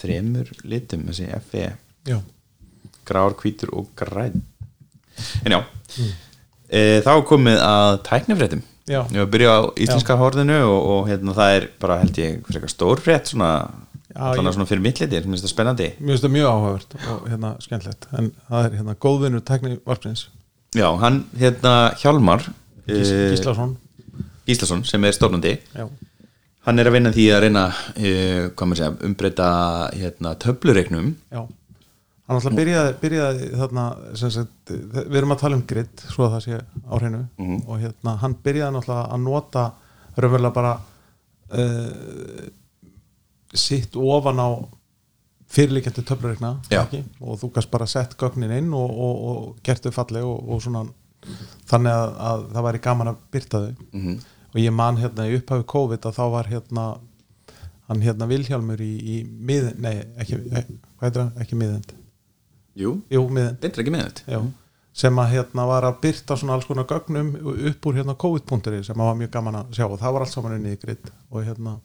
[0.00, 1.68] þremur litum þessi FE
[2.08, 2.18] já,
[3.10, 4.40] grár, hvítur og græn
[5.44, 5.60] en já
[6.70, 8.66] e, þá komið að tæknifréttum.
[8.90, 9.04] Já.
[9.06, 13.02] að byrja á íslenska horðinu og, og hérna það er bara held ég frekar stór
[13.02, 13.50] frétt svona,
[14.10, 15.86] Já, svona, svona fyrir mittlitir, finnst það spennandi.
[16.00, 20.26] Mér finnst það mjög áhugavert og hérna skemmtilegt en það er hérna góðvinnur tækni varpins
[20.74, 22.48] já, hann hérna Hjálmar
[22.88, 23.76] Gís, eh, Gíslason.
[24.48, 25.54] Gíslason sem er stofnandi.
[25.76, 25.86] Já,
[26.66, 28.10] hann er að vinna því að reyna e,
[28.58, 29.48] maður segja, umbreyta
[29.94, 31.14] hérna, töflureiknum.
[31.30, 31.44] Já
[32.30, 33.84] hann alltaf byrjaði, byrjaði þarna
[34.20, 37.22] sagt, við erum að tala um grid svo að það sé á hreinu.
[37.66, 39.64] Og hérna hann byrjaði náttúrulega að nota
[40.14, 40.74] raunverulega bara
[41.58, 42.44] uh,
[43.50, 44.48] sitt ofan á
[45.50, 46.06] fyrirlíkjandi
[46.70, 47.02] ekki?
[47.18, 50.62] og þú gast bara sett gögnin inn og, og, og gert þau falleg og, og
[50.62, 50.84] svona
[51.66, 53.86] þannig að, að það væri gaman að byrta þau.
[53.90, 54.20] Mhm.
[54.50, 56.84] og ég man hérna í upphafi COVID að þá var hérna
[57.90, 61.96] hann hérna Vilhjálmur í, í miðin, nei, ekki, ekki heitir það, ekki miðend
[62.76, 64.40] jú, jú, er ekki með þetta.
[64.92, 67.28] Sem að hérna var að byrta svona alls konar gögnum
[67.70, 69.86] upp úr hérna COVID-punkturi sem að var mjög gaman að sjá.
[69.86, 71.76] Og það var allt saman inn í grid og hérna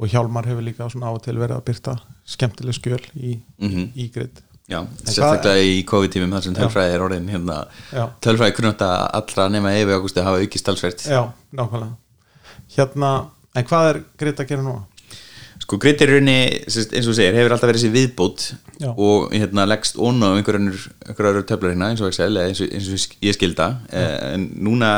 [0.00, 1.94] og Hjálmar hefur líka svona á og til verið að byrta
[2.24, 3.92] skemmtileg skjöl í, Mhm.
[3.96, 4.40] í grid
[4.70, 7.66] Já, sérstaklega í COVID-tímum þar sem tölfræði er orðin hérna,
[8.22, 11.02] tölfræði kunnáttu allra nema Efi Ágústi hafa aukist talsvert.
[11.10, 11.96] Já, nákvæmlega.
[12.76, 14.84] Hérna, en hvað er grid að gera núna?
[15.70, 15.78] Sko
[16.66, 18.46] sérst, eins og segir, hefur alltaf verið þessi viðbót
[18.82, 18.88] Já.
[18.90, 20.72] og hérna leggst ón á einhverjum
[21.46, 23.68] töflur hérna eins og Excel eins og, eins og ég skilda.
[23.94, 24.90] Eh, en núna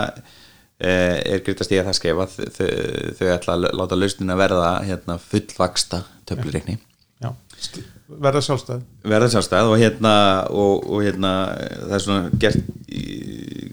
[0.81, 2.71] eh, er grid að stiga það skef að þau,
[3.19, 6.01] þau ætla að láta lausnina verða hérna fullvaksta
[6.31, 6.79] töflureikni
[7.21, 8.81] Já, st- verða sjálfstæð.
[9.13, 10.15] Verða sjálfstæð og hérna
[10.49, 11.35] og, og hérna
[11.85, 12.65] það er svona gert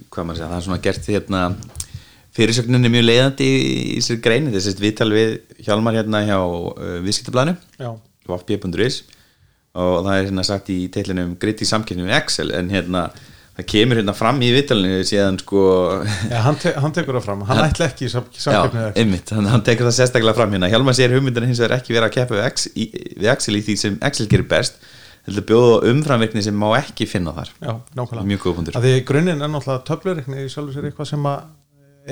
[0.09, 1.45] hvað maður segja, það er svona gert hérna
[2.39, 5.33] fyrirsögninni mjög leiðandi í, sér greini, þess að viðtal við
[5.65, 7.57] Hjálmar hérna hjá uh, viðskiptablaðinu.
[7.79, 7.89] Já,
[8.29, 9.01] vfb.is
[9.79, 13.03] og það er hérna sagt í teitlinum gritt í samkynni við Excel en hérna
[13.59, 15.63] það kemur hérna fram í viðtalinu síðan sko.
[16.31, 19.03] Já hann, te hann tekur það fram, hann ætla ekki í sam Já, samkeppnið ekki
[19.03, 20.71] einmitt, hann, hann tekur það sérstaklega fram hérna.
[20.71, 24.01] Hjálmar sér hugmyndin hins vegar ekki vera að keppa við, við Excel í því sem
[24.09, 24.81] Excel gerir best
[25.27, 27.51] heldur bjóða umframvirkni sem má ekki finna þar.
[27.59, 28.27] Já, nákvæmlega.
[28.31, 28.77] Mjög góð punktur.
[28.79, 30.79] Af Því grunninn er náttúrulega töflureikni í sjálfur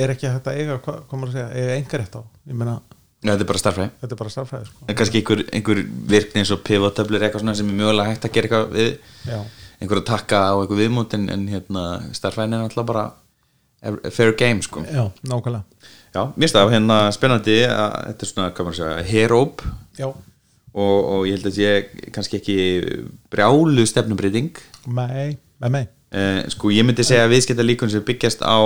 [0.03, 2.21] er ekki að eiga, hvað, maður að segja, eiga engarétt á?
[2.47, 2.75] Ég meina,
[3.17, 3.91] Já, þetta er bara starfræði.
[4.01, 4.87] þetta er bara starffræði sko.
[4.99, 5.79] kannski einhver, einhver
[6.13, 8.91] virkni eins og pivotöflur eitthvað svona sem er mögulega hægt að gera eitthvað við.
[9.25, 9.39] Já,
[9.81, 14.61] einhver að takka á eitthvað viðmót en, en hérna, starfræðin er náttúrulega bara fair game
[14.65, 14.85] sko.
[14.85, 15.65] Já, nákvæmlega.
[16.13, 19.65] Já, mér það hérna spennandi að þetta er svona, hvað maður að segja, heróp.
[19.97, 20.07] Já,
[20.77, 22.57] og, og ég held að sé kannski ekki
[23.33, 25.83] brjálu stefnumbreyting mei, mei, mei
[26.13, 28.57] eh, sko ég myndi segja að viðskipta líkun sem byggjast á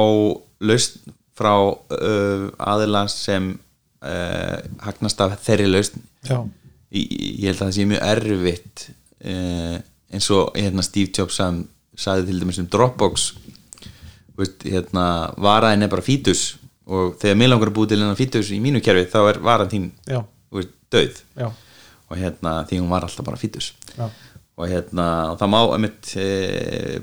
[0.62, 6.04] lausn frá uh, aðila sem uh, hagnast af þeirri lausn.
[6.92, 8.88] Ég, held að það sé mjög erfitt
[9.26, 9.78] uh,
[10.12, 11.64] eins og hérna, Steve Jobs sam,
[11.98, 13.32] sagði til dæmis um Dropbox.
[14.40, 15.06] Veist, hérna,
[15.42, 16.56] varaðin er bara fítus
[16.92, 19.70] og þegar mér langar að búi til hennar fítus í mínu kerfi þá er varan
[19.72, 21.48] þín veist, döð já,
[22.10, 23.72] og hérna því hún var alltaf bara fítus.
[23.96, 24.08] Já.
[24.60, 26.26] Og hérna og það má einmitt e,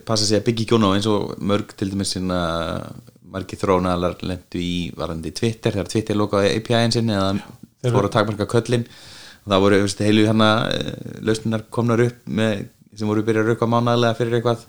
[0.06, 2.40] passa sig að byggja ekki á eins og mörg til dæmis sinna
[3.32, 8.14] margir þrónaðalar lendu í varandi Twitter þegar Twitter lokaði API-in sinni eða Þeir- fóru að
[8.16, 10.48] takmarka köllin og það voru veist, heilu hérna
[11.24, 12.66] lausninar komnar upp með,
[12.98, 14.66] sem voru byrjað að rauka mánaðlega fyrir eitthvað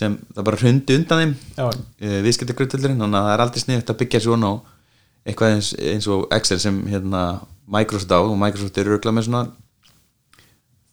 [0.00, 1.68] sem það bara hrundi undan þeim Já.
[2.00, 4.50] e, viðskiptagröðtöldurinn þannig að það er aldrei sniðut að byggja svona
[5.26, 7.24] eitthvað eins, eins og Excel sem hérna
[7.70, 8.18] Microsoft á.
[8.22, 9.42] Og Microsoft eru auðvitað með svona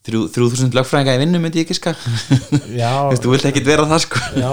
[0.08, 1.93] þrjú, 3000 lögfræðinga í vinnu myndi ég ekki ska
[3.24, 4.22] þú vilt ekki vera það sko.
[4.38, 4.51] Já,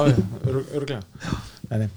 [0.77, 1.93] örglega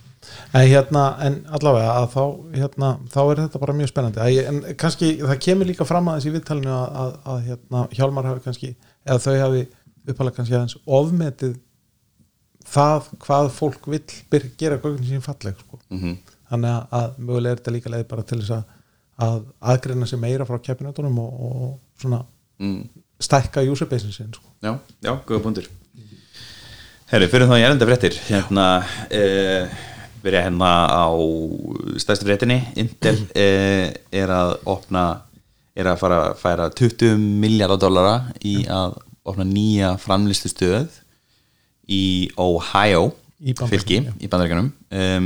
[0.58, 2.24] en, hérna, en allavega að þá,
[2.55, 6.10] hérna, þá er þetta bara mjög spennandi að ég, en kannski, það kemur líka fram
[6.12, 8.74] aðeins í viðtalinu að, að, að hérna, Hjálmar hafi kannski,
[9.08, 9.64] eða þau hafi
[10.08, 11.55] uppalega kannski aðeins ofmetið
[12.68, 15.80] það hvað fólk vill byr, gera gögnin sín falleg sko.
[15.93, 16.18] Mhm.
[16.47, 18.78] þannig að, að mögulega er þetta líka leið bara til þess að,
[19.28, 19.41] að
[19.74, 22.22] aðgreina sig meira frá keppinautunum og, og svona
[22.64, 22.78] mm.
[23.20, 24.47] stækka userbasein sin sko.
[24.64, 25.68] Já, já, góða punktur
[27.08, 28.64] Herri, fyrir þá ég erenda fréttir hérna
[29.12, 29.76] eh,
[30.24, 31.07] byrja hérna á
[32.01, 32.59] stærstu fréttinni.
[32.80, 35.05] Intel eh, er að opna
[35.78, 38.15] er að fara að færa 20 miljardar dollara
[38.45, 38.97] í að
[39.28, 41.01] opna nýja framlistu stöð
[41.88, 44.13] í Ohio Í fylki, já.
[44.18, 45.26] í bandaríkanum um,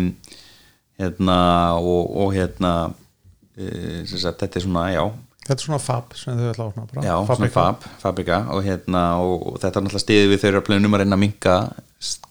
[1.00, 1.36] hérna
[1.80, 5.06] og, og hérna uh, sagt, þetta er svona, já.
[5.46, 7.06] Þetta er svona fab sem þau ætla að opna bara.
[7.06, 7.38] Já, Fabrika.
[7.38, 8.42] svona fab, fabrika.
[8.52, 11.56] Og, hérna, og, og þetta er náttúrulega stiðið við að plönum að reyna að minka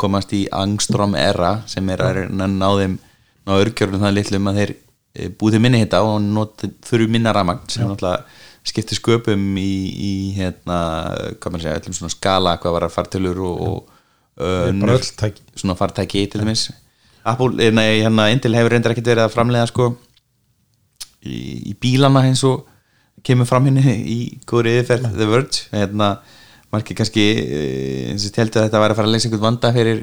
[0.00, 5.28] komast í Angstrom era sem er að að ná örgjörnum það litlum að þeir e,
[5.40, 8.24] búið minni hitta og not, þurfu minna ramagn sem náttúrulega
[8.66, 10.80] skiptir sköpum í, í hérna,
[11.40, 13.96] hvað maður segja, öllum svona skala hvað var að fartölur og, og
[14.40, 15.00] öll
[15.56, 16.68] svona fartæki til dæmis.
[17.24, 19.90] Apple, eh, nei, hérna Intel hefur reyndar ekkert verið að framlega sko
[21.24, 22.66] í, í bílana eins og
[23.26, 24.18] kemur fram henni í
[24.48, 26.10] góðri yfirferð The Verge hérna,
[26.72, 27.24] margir kannski
[28.36, 30.02] heldur að þetta væri að fara að leysa einhvern vanda fyrir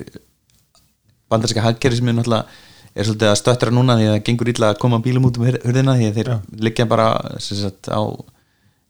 [1.32, 2.66] bandarska haggerði sem er náttúrulega
[2.98, 5.46] er svolítið að stöttra núna því að það gengur illa að koma bílum út um
[5.48, 6.38] hurðina því að þeir Já.
[6.68, 7.08] liggja bara
[7.44, 8.02] sagt, á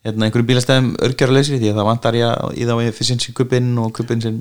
[0.07, 4.23] hérna, einhverju bílastæðum örgjörleysri því að það vantar ég í þá efficiency kuppinn og kuppinn
[4.23, 4.37] sem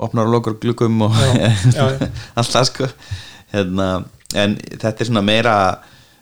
[0.00, 1.28] opnar og lokar gluggum og Já,
[1.76, 2.08] já, já.
[2.40, 2.88] allt það sko
[3.52, 3.90] hérna,
[4.34, 5.54] en þetta er svona meira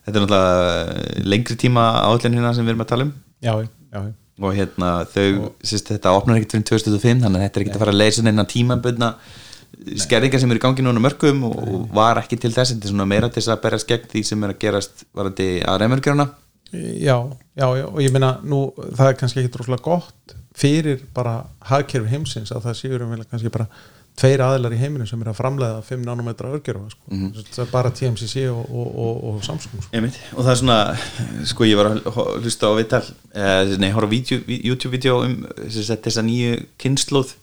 [0.04, 3.14] þetta er náttúrulega lengri tíma áallin hérna sem við erum að tala um
[3.44, 4.12] já, já, já.
[4.42, 7.84] Og hérna þau, sérst, þetta opnar ekkert fyrir 2005 þannig að þetta er ekkert að
[7.84, 9.10] fara að leysa neina tímaböðna
[10.00, 12.72] skerðingar sem eru í gangi núna mörgum og, og var ekki til þess.
[12.72, 15.48] Þetta er svona meira til þess að berjast gegn því sem er að gerast varandi
[15.62, 16.28] að reymurgjörna
[16.74, 18.64] Já, já, já, og ég meina nú,
[18.96, 23.52] það er kannski ekki droslega gott fyrir bara hagkerfi heimsins að það séur um kannski
[23.54, 23.68] bara
[24.14, 27.02] tveir aðilar í heiminu sem er að framleiða 5 nanometra örgjörfa sko.
[27.10, 27.32] Mhm.
[27.50, 29.90] það er bara TMCC og, og, og, og Samsung sko.
[30.36, 30.76] Og það er svona,
[31.50, 33.02] sko ég var að hlusta á viðtal,
[33.34, 35.34] eh, nei, ví- YouTube-vídeó um
[35.68, 37.34] sagt, þessa nýju kynnslóð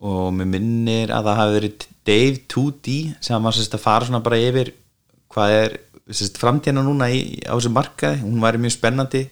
[0.00, 4.22] og mér minnir að það hafi verið Dave 2D sem var sérst að fara svona
[4.24, 4.72] bara yfir
[5.30, 5.76] hvað er
[6.10, 9.26] sérst framtíðina núna í, á þessu markaði, hún væri mjög spennandi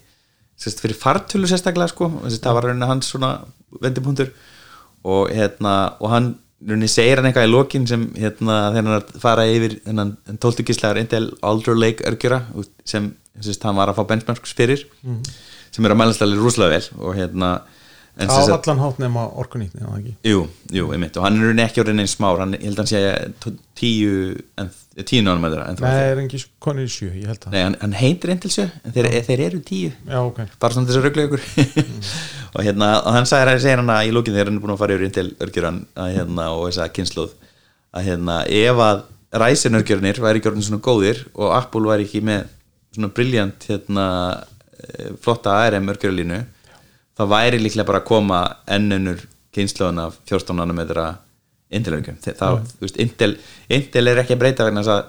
[0.61, 3.33] sérst fyrir fartölu sérstaklega sko, sérst það var raunin hans svona
[3.81, 4.29] vendipunktur
[5.05, 6.29] og hérna og hann
[6.69, 10.15] raunin segir hann eitthvað í lokin sem hérna þegar hann er að fara yfir þennan
[10.43, 12.43] 12 gíslaður Intel Alder Lake örgjura
[12.85, 14.83] sem sérst hann var að fá benchmarks fyrir
[15.71, 17.53] sem er að mælast alveg rúslega vel og hérna
[18.19, 18.99] en á allan hátt
[19.39, 20.15] orkunýtni á það ekki?
[20.27, 20.41] Jú,
[20.75, 21.17] jú, einmitt.
[21.19, 22.41] Og hann er ekki orðin einn smár.
[22.43, 23.03] Hann, ég held að hann sé
[23.45, 24.15] t- tíu
[24.59, 24.71] en,
[25.07, 27.77] tíu náðum þeirra en Nei, er ekki konið í sjö, ég held það Nei, hann,
[27.85, 29.93] hann heitir einn til sjö en þeir, þeir eru tíu.
[30.09, 31.47] Já, ok, bara svona þess að ruggla ykkur.
[32.59, 34.73] Og hérna, og hann sagði að segja hann að í lókin þegar hann er búin
[34.75, 37.35] að fara yfir Intel örgjuran að hérna, og þessa kynnslóð
[37.93, 39.03] að hérna, ef að
[39.39, 42.47] Ryzen örgjurnir væri ekki orðin svona góðir og Apple væri ekki með
[42.97, 44.07] svona briljant hérna,
[44.81, 46.39] eh, flotta ARM örgjuralínu
[47.19, 48.43] þá væri líklega bara að koma
[48.79, 51.09] ennunur kynnslóðan af 14 nanometra
[51.69, 53.35] Intel örgjum það, þú veist, Intel,
[53.77, 55.09] Intel er ekki að breyta vegna þess að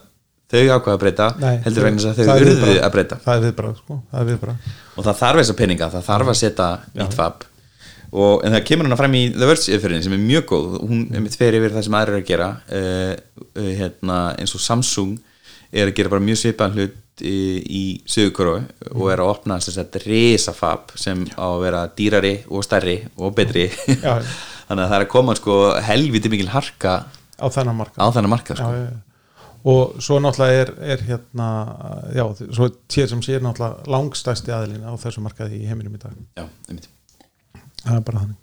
[0.49, 3.20] þau ákvaða að breyta Nei, heldur vegna þess að það þau er urðu að breyta.
[3.24, 6.70] Það er viðbrað, sko, það er og það þarf þessa peninga, það þarf að setja
[6.97, 7.45] nýtt fab.
[8.10, 11.03] Og, en það kemur hana fram í The Verge yfirferðin sem er mjög góð hún
[11.14, 13.12] er mitt fer yfir það sem aðrir eru að gera uh,
[13.53, 15.12] uh, hérna, eins og Samsung
[15.70, 16.95] er að gera bara mjög svipaðan hlut
[17.26, 18.55] í, í Suðukoru
[18.93, 23.01] og er að opna þess að risa fab sem á að vera dýrari og stærri
[23.17, 23.70] og betri.
[23.99, 24.20] Já.
[24.70, 26.95] þannig að það er að koma sko helviti mikil harka
[27.41, 28.03] á þennan markað.
[28.05, 28.70] á þennan marka já, sko.
[28.70, 29.47] já, já.
[29.74, 31.47] og svo náttúrulega er, er hérna
[32.13, 36.13] já, svo tér sem sér náttúrulega langstæsti aðilin á þessu markaði í heiminum í dag.
[36.38, 36.89] Já, einmitt.
[37.82, 38.39] Það er bara þannig.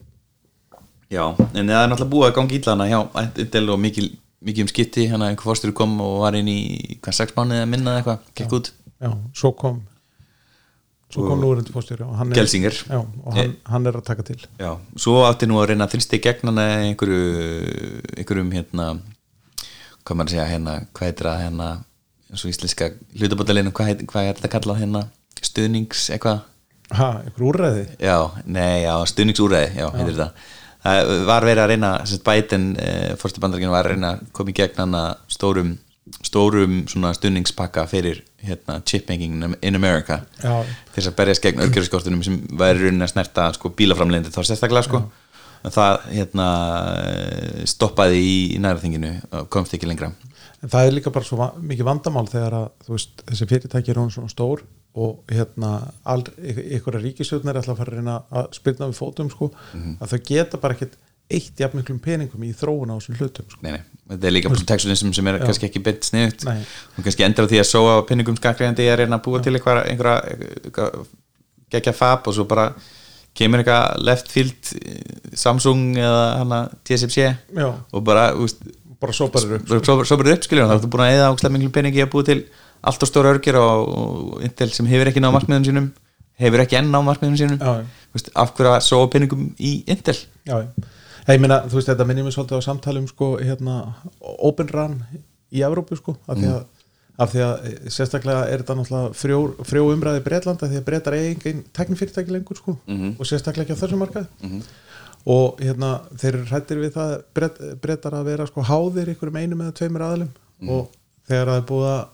[1.07, 2.99] Já, en það er náttúrulega búið að gangi ítlana hjá
[3.45, 4.09] Intel og mikil,
[4.45, 6.61] mikið um skipti hann að einhver fórstur kom og var inn í
[7.01, 8.73] hvað, sex mánuði að minna eitthvað, gekk út.
[9.01, 9.85] Já, svo kom
[11.13, 14.41] svo kom núverandi fórstjóri og hann er, já, og hann, hann er að taka til.
[14.59, 17.21] Já, svo átti nú að reyna að þrýsti gegn hann einhverju
[18.17, 18.89] einhverjum hérna
[20.07, 21.71] hvað maður að segja hérna, hvað heitir það hérna
[22.27, 25.03] eins og íslenska hlutabótalinu hvað, hvað er þetta kallað hérna
[25.47, 26.45] stuðnings eitthvað?
[26.95, 27.87] Ha, einhver úrræði?
[28.03, 30.31] Já, nei, já, stuðningsúræði, já, heitir þetta
[31.27, 31.91] var verið að reyna,
[32.27, 35.75] Biden eh, fórstu bandaríkinu var að reyna að koma í gegn hana stórum,
[36.27, 40.21] stórum svona stuðningspakka fyrir hérna, chipmaking in America.
[40.43, 40.63] Já.
[40.95, 45.03] þess að berjast gegn örgjörðskortunum sem væri raunin að snerta sko, bílaframlendi þá sérstaklega sko.
[45.67, 46.47] Það hérna,
[47.67, 50.13] stoppaði í, nærþinginu og komst ekki lengra.
[50.63, 54.31] En það er líka bara svo mikið vandamál þegar að veist, þessi fyrirtæki er svona
[54.31, 54.63] stór
[54.97, 55.73] og hérna
[56.09, 56.31] að
[57.05, 59.99] ríkisjóðnir ætla að fara að reyna að spilna við fótum sko, Mhm.
[60.01, 60.97] að þau geta bara ekkit
[61.29, 63.59] eitt jafn miklum peningum í þróun á þessum hlutum sko.
[63.63, 65.45] nei, nei, þetta er líka protection sem er Já.
[65.49, 69.25] kannski ekki beint sniðut og kannski endur á því að sóa pinningum skakriðandi reyna að
[69.27, 70.21] búa til eitthvað, einhverja,
[70.65, 71.07] einhverja
[71.75, 72.69] gegja fab og svo bara
[73.37, 75.01] kemur eitthvað left field eh,
[75.35, 77.27] Samsung eða hana TSMC
[77.59, 77.75] Já.
[77.93, 78.63] og bara, úst,
[79.01, 79.81] bara sóparir upp bara
[80.39, 82.45] upp skiljum, þá ertu búin að eða ákslega miklu peningi að búa til
[82.83, 85.89] allt og stóra örgjur og, Intel sem hefur ekki náð markmiðum sínum
[86.41, 87.85] hefur ekki enn náð markmiðum sínum.
[88.17, 90.17] Úst, af hverju að sóa peningum í Intel?
[90.47, 90.59] Já,
[91.33, 93.79] ég meina, þú veist, þetta minnir mér svolítið á samtalum sko, hérna,
[94.21, 94.99] Open Run
[95.51, 96.65] í Evrópu, sko, af því að
[97.17, 101.15] af því að eh, sérstaklega er þetta náttúrulega frjó, frjó umræði Breitlanda því að breytar
[101.17, 102.75] eigin teknifyrirtæki lengur sko,
[103.17, 104.61] og sérstaklega ekki á þessum markaði.
[105.33, 109.65] Og hérna, þeir eru hrættir við það breyt, breytar að vera sko háðir ykkurum einum
[109.65, 110.29] eða tveimur aðlum
[110.69, 110.93] og
[111.27, 112.05] þegar það er búið að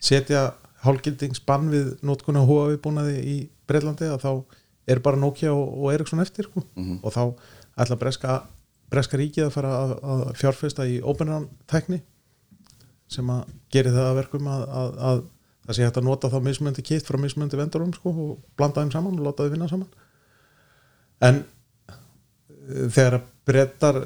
[0.00, 0.50] setja
[0.84, 3.36] hálgildingsbann við nótkuna hóa viðbúnaði í
[3.68, 4.32] Breitlandi að þá
[4.90, 6.64] er bara Nokia og, og Ericsson eftir sko.
[7.02, 7.22] og þá
[7.84, 8.38] ætla breska,
[8.90, 12.00] breska ríkið að fara að, að fjárfesta í OpenRAN tækni
[13.10, 15.22] sem að geri það að verkum að, að, að
[15.66, 18.92] það sé hægt að nota þá mismöndi kitt frá mismöndi vendurum sko, og blanda þeim
[18.94, 19.90] saman og láta þau vinna saman
[21.20, 21.42] en
[22.94, 23.96] þegar að brettar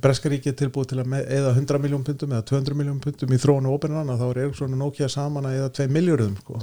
[0.00, 3.40] breska ríkið er tilbúið til að eða 100 miljón pundum eða 200 miljón pundum í
[3.42, 6.60] þróunu ópenrana þá er Ericsson og Nokia saman að eða 2 miljörðum sko,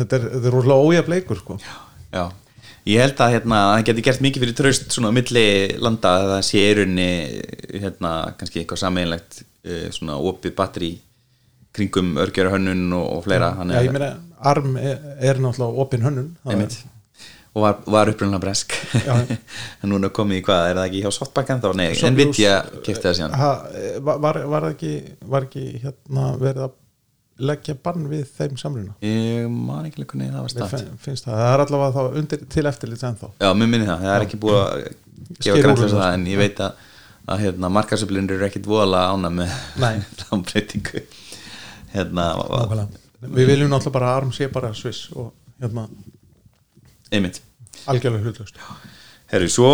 [0.00, 1.58] þetta er, er rosalega ójaf leikur sko.
[2.10, 2.24] Já,
[2.90, 5.46] ég held að hérna, það geti gert mikið fyrir traust svona á milli
[5.84, 7.08] landa að það sé í rauninni
[7.84, 10.92] hérna, kannski eitthvað sameinlegt uh, svona opið batteri
[11.76, 13.52] kringum örgjara hönnun og, og fleira.
[13.68, 14.14] Já, ég meina,
[14.48, 16.78] ARM er, er náttúrulega opin hönnun það er-
[17.56, 18.74] og var, var upprunna bresk.
[19.00, 19.14] Já.
[19.82, 23.08] en núna komið í hvað, er það ekki hjá Softbank en þá, nei, Nvidia kefti
[23.08, 23.36] það síðan.
[23.40, 23.52] Ha,
[24.04, 24.90] var, var, var ekki,
[25.24, 26.74] var ekki hérna, verið að
[27.48, 28.92] leggja bann við þeim samruna?
[29.04, 33.06] Ég man ekki leikunni, það var finnst það, það er allavega þá undir, til eftirlits
[33.08, 33.30] ennþá.
[33.40, 34.84] Já, mér minni það, það er ekki búið að
[35.46, 35.88] gefa þessu.
[35.94, 36.84] það en ég veit að,
[37.32, 39.94] að hérna, markarsöflunir eru ekkit voðalega ána með Nei.
[40.22, 41.04] þámbreytingu
[41.96, 43.02] hérna, Nákvæmlega.
[43.26, 45.86] Við viljum náttúrulega bara að ARM sé bara Swiss og hérna
[47.10, 47.40] einmitt
[47.90, 48.60] algjörlega hlutlust
[49.26, 49.70] Herru, svo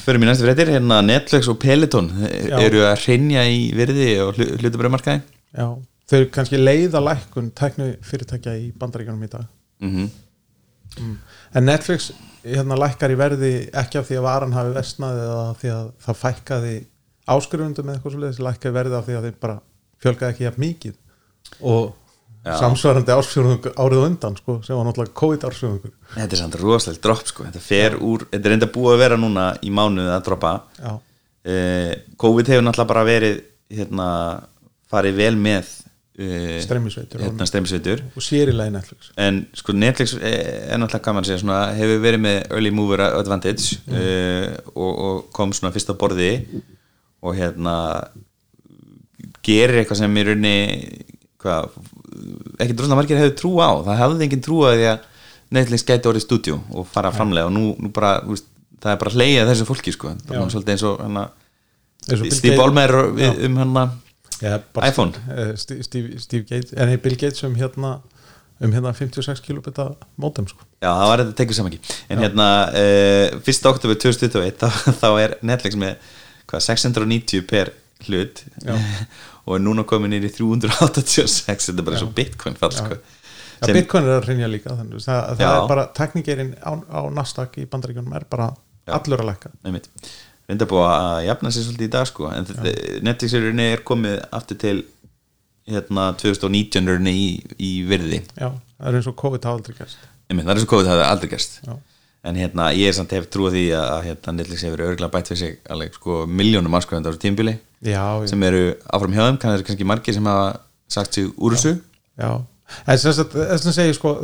[0.00, 0.70] fyrir mér næstu fréttir.
[0.72, 2.56] Hérna Netflix og Peloton Já.
[2.56, 5.20] eru að hreinja í virði og hlutabröðmarkaði
[5.58, 5.66] Já,
[6.08, 9.44] þau eru kannski leiða lækkun tæknu fyrirtækja í bandaríkjunum í dag.
[9.84, 10.08] Mm.
[11.54, 12.10] En Netflix
[12.44, 15.90] hérna lækkar í verði ekki af því að varan hafi versnað eða af því að
[16.04, 16.74] það fækkaði
[17.28, 19.56] áskrifundum eða eitthvað svo leiðis lækkaði verði af því að þeim bara
[20.02, 20.98] fjölgaði ekki jafn mikið.
[21.60, 21.90] Og.
[22.46, 27.04] Samsvarandi ársfjörðung árið á undan sko, sem var náttúrulega COVID ársfjörðungur Þetta er samt rosalega
[27.04, 27.48] dropp sko.
[27.48, 27.64] Þetta
[28.04, 30.52] úr, þetta er enda búið að vera núna í mánuði að droppa.
[31.48, 34.08] Uh, COVID hefur náttúrulega bara verið hérna,
[34.88, 37.24] farið vel með uh, Streymisveitur.
[37.26, 37.48] hérna,
[38.16, 39.12] og sér í Netflix.
[39.20, 43.04] En sko Netflix er er náttúrulega gaman að segja svona, hefur verið með early mover
[43.08, 46.32] advantage uh, og, og kom svona fyrst á borði
[47.18, 47.76] og hérna
[49.44, 50.58] gerir eitthvað sem í rauninni
[51.44, 55.06] ekki drosna margir hefur trú á það hefði engin trú að því að
[55.58, 58.48] Netflix gæti orðið stúdíu og fara að framlega og nú, nú bara, veist,
[58.82, 60.40] það er bara að hleyja þessu fólki sko, það Já.
[60.42, 61.22] er svolítið eins og hana,
[62.08, 63.30] og Steve Ballmer Já.
[63.48, 63.84] um hana
[64.38, 65.12] Já, bara iPhone.
[65.34, 67.98] eh, Steve, Steve, Steve Gates, en Bill Gates um hérna
[68.60, 70.58] um hérna 56 kilobita mótem sko.
[70.82, 73.68] Já, það var þetta tekið saman ekki En hérna, uh, 1.
[73.70, 74.68] oktober 2021 þá,
[75.00, 75.94] þá er Netflix með
[76.50, 77.72] hvað, 690 per
[78.06, 78.74] hlut Já.
[79.48, 82.98] og er núna komin inn í 386 þetta er bara svo bitcoin fall sko.
[82.98, 87.56] ja, Bitcoin er að rinja líka þannig, það, það er bara teknikerinn á, á Nasdaq
[87.62, 88.94] í bandaríkjunum er bara Já.
[88.98, 89.52] allur að lækka
[90.48, 92.28] reynda búið að jafna sér svolítið í dag sko.
[92.32, 94.76] en þetta- Netflix er, komið aftur til
[95.68, 97.26] hérna 2019 í
[97.58, 99.74] í, virði Já, það er eins og COVID hafa aldrei
[100.28, 101.76] einmitt, það er svo COVID það hefði aldrei gerst Já.
[102.28, 105.40] En hérna ég er samt hef trúið því að, hérna, Netflix hefur örgulega bætt fyrir
[105.40, 107.56] sig alveg sko miljónum áskrifandi á þessu tímbili
[108.28, 109.40] sem eru áfram hjá þeim.
[109.42, 110.48] Kannski, kannski margir sem hafa
[110.90, 111.76] sagt sig úr þessu.
[112.18, 112.32] Já.
[112.84, 114.14] En þess að segja sko,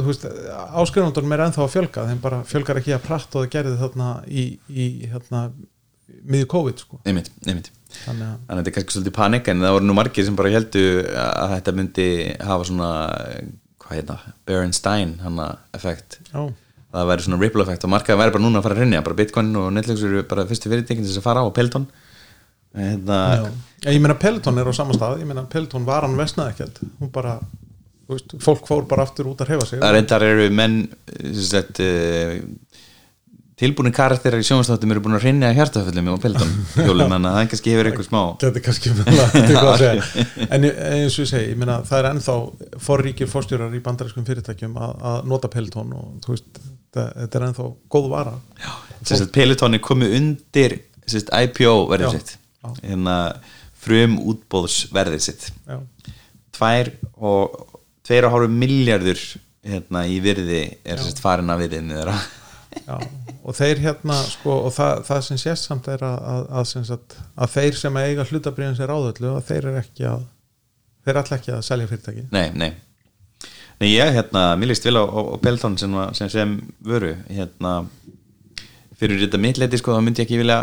[0.82, 2.08] áskrifundunum er ennþá að fjölga.
[2.10, 5.46] Þeim bara fjölgar ekki að pratt og það gerði þarna í, í hérna
[6.28, 7.00] miður COVID sko.
[7.08, 7.70] Einmitt, einmitt.
[7.94, 10.36] Þannig að þannig að þetta er kannski svolítið panik en það voru nú margir sem
[10.38, 10.84] bara heldu
[11.24, 12.08] að þetta myndi
[12.42, 12.90] hafa svona
[13.84, 14.16] hvað heita,
[14.48, 16.18] Berenstein hana effekt.
[16.32, 16.48] Já,
[16.94, 19.18] það væri svona ripple effekt og markaði væri bara núna að fara að rinja bara
[19.18, 21.86] Bitcoin og Netflix eru bara fyrstu fyrirtekin að fara á og Peloton.
[22.74, 23.90] Hérna, já.
[23.92, 25.20] ég meina Peloton er á sama stað.
[25.22, 26.80] Ég meina Peloton var hann vesnaði ekkert.
[27.00, 27.36] Hún bara,
[28.10, 29.82] veist, fólk fór bara aftur út að hefa sig.
[29.82, 30.80] Það reyndar eru menn
[31.20, 31.82] sem sagt
[33.54, 37.48] uh, tilbúin karakterar í sjónvastáttum eru búin að rinja hjartaföllum á Peloton hjólum að það
[37.52, 40.26] kannski hefur eitthvað smá Þetta er kannski að þetta er að segja.
[40.56, 42.36] En ég- eins og ég segi, ég meina það er ennþá
[42.88, 46.62] forríkir fórstjórar í bandarískum fyrirtækjum að, að nota Peloton og veist,
[46.94, 48.34] þetta, er ennþá góð vara.
[49.34, 52.36] Peloton er komið undir sérst, IPO verðið sitt.
[52.82, 53.18] hérna,
[53.84, 55.50] frum útbóðsverðið sitt
[56.54, 57.58] tvær og
[58.06, 59.20] tveir og hálfu miljardur
[59.64, 62.16] hérna, í virði er farin að virðinu þeirra
[62.82, 62.96] já
[63.44, 66.86] og þeir hérna sko og það, það sem sést samt er að, að, að, sem
[66.88, 70.24] sagt, að þeir sem eiga hlutabriðin sem ráðöllu að þeir eru ekki að
[71.04, 72.70] þeir er alltaf ekki að selja fyrirtæki nei, nei.
[73.82, 76.54] Nei, ég, hérna, mér líst vel á, á, á Pelton sem, sem sem
[76.86, 77.74] vöru hérna,
[78.96, 80.60] fyrir þetta mitt leiti sko, þá myndi ég ekki vilja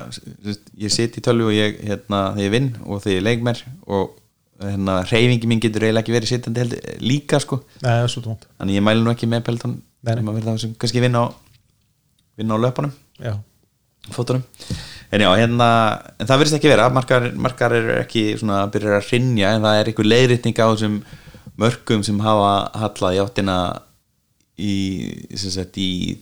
[0.79, 3.63] ég sit í tölvu og ég, hérna, þegar ég vinn og þegar ég leik mér
[3.85, 4.15] og
[4.63, 8.25] hérna, reyfingi mín getur eiginlega ekki verið sittandi held, líka sko, Nei, það er svo
[8.25, 11.50] tónt þannig ég mæli nú ekki með það sem kannski vinna á
[12.39, 13.37] vinna á löpunum Já,
[14.09, 14.43] fótunum.
[15.11, 15.67] En já, hérna,
[16.17, 16.87] en það verðist ekki vera.
[16.93, 20.65] Markar, markar eru ekki svona að byrja að hrinja en það er einhver leiðritning á
[20.71, 20.95] þessum
[21.61, 23.57] mörgum sem hafa hallað í áttina
[24.57, 24.75] í,
[25.35, 26.17] sem sagt, í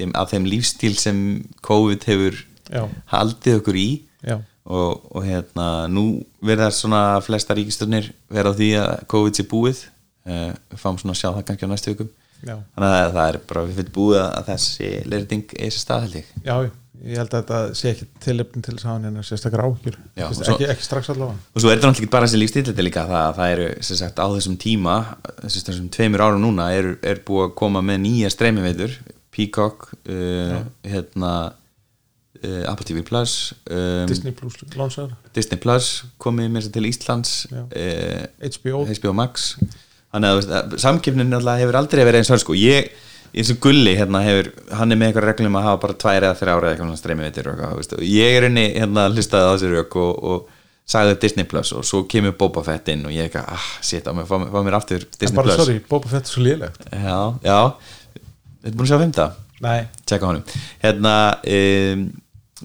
[0.00, 1.20] þeim, af þeim lífstíl sem
[1.62, 2.40] COVID hefur
[2.72, 2.82] Já.
[3.12, 3.88] haldið okkur í.
[4.24, 6.06] Já, og, og hérna, nú
[6.42, 9.86] verða svona flesta ríkistöðnir vera á því að COVID sé búið.
[10.22, 12.10] Uh, við fáum svona að sjá það kannski á næstu vikum
[12.42, 16.06] já, þannig að það er bara við fyrir búið að þessi leiðritning er sér stað
[16.06, 16.32] held ég.
[16.46, 16.56] Já
[17.02, 19.62] ég held að þetta sé ekki tilöfn til hafa hérna sérstakar
[20.38, 21.38] svo- ekki, ekki strax allavega.
[21.54, 22.40] Og svo er þetta náttúrulega ekki bara þessi
[22.78, 24.94] er líka það að það eru sem sagt á þessum tíma
[25.42, 28.94] þessum, tveimur árum núna er, er búið að koma með nýja streymiveitur
[29.34, 31.32] Peacock uh, hérna
[32.44, 35.90] uh, Apple TV Plus um, Disney Plus lánsaður, Disney Plus
[36.22, 39.56] komið þess til Íslands uh, HBO HBO Max
[40.12, 42.56] þannig að, að samkeppnin náttúrulega hefur aldrei verið eins og sko.
[42.58, 42.90] Ég
[43.32, 46.38] eins og Gulli hérna hefur hann er með eitthvað reglum að hafa bara tvær eða
[46.40, 49.70] þrjá ára eða eitthvað streymi veitir og eitthvað ég er inni hérna hlustaði á þessi
[49.72, 50.58] rauk og, og
[50.92, 54.12] sagði Disney Plus og svo kemur Boba Fett inn og ég eitthvað, ah, shit, á
[54.16, 55.62] mig, fá, fá mér aftur Disney bara Plus.
[55.62, 56.84] sorry, Boba Fett er svo lélegt.
[56.92, 57.58] Já, já,
[58.66, 59.28] þetta búin að sjá fymta
[59.62, 60.42] Nei, tjekka honum.
[60.82, 61.14] Hérna
[61.46, 62.00] um,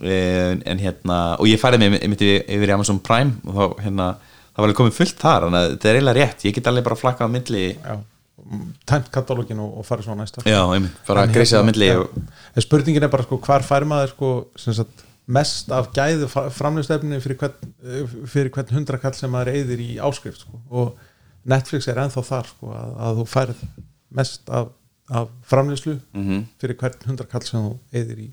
[0.01, 4.07] um, en hérna og ég færði mig yfir yfir Amazon Prime og þá hérna
[4.57, 6.87] það var alveg komið fullt þar þannig að þetta er eiginlega rétt, ég get alveg
[6.89, 7.97] bara flakkað á milli já
[8.87, 11.59] tæmt katalógin og, og farið svo á næsta já, einmitt, bara En að greisa á
[11.59, 11.97] hérna, milli já.
[11.99, 17.39] og, spurningin er bara sko hvar fær maður sko sagt, mest af gæðu framlýstefni fyrir
[17.41, 20.61] hvern, eh, hvern hundrakall sem maður eyðir í áskrift sko.
[20.71, 20.95] og
[21.47, 23.65] Netflix er ennþá þar sko, að, að þú færð
[24.21, 24.69] mest af,
[25.11, 26.45] af framlýslu Mhm.
[26.61, 28.31] fyrir hvern hundrakall sem þú eyðir í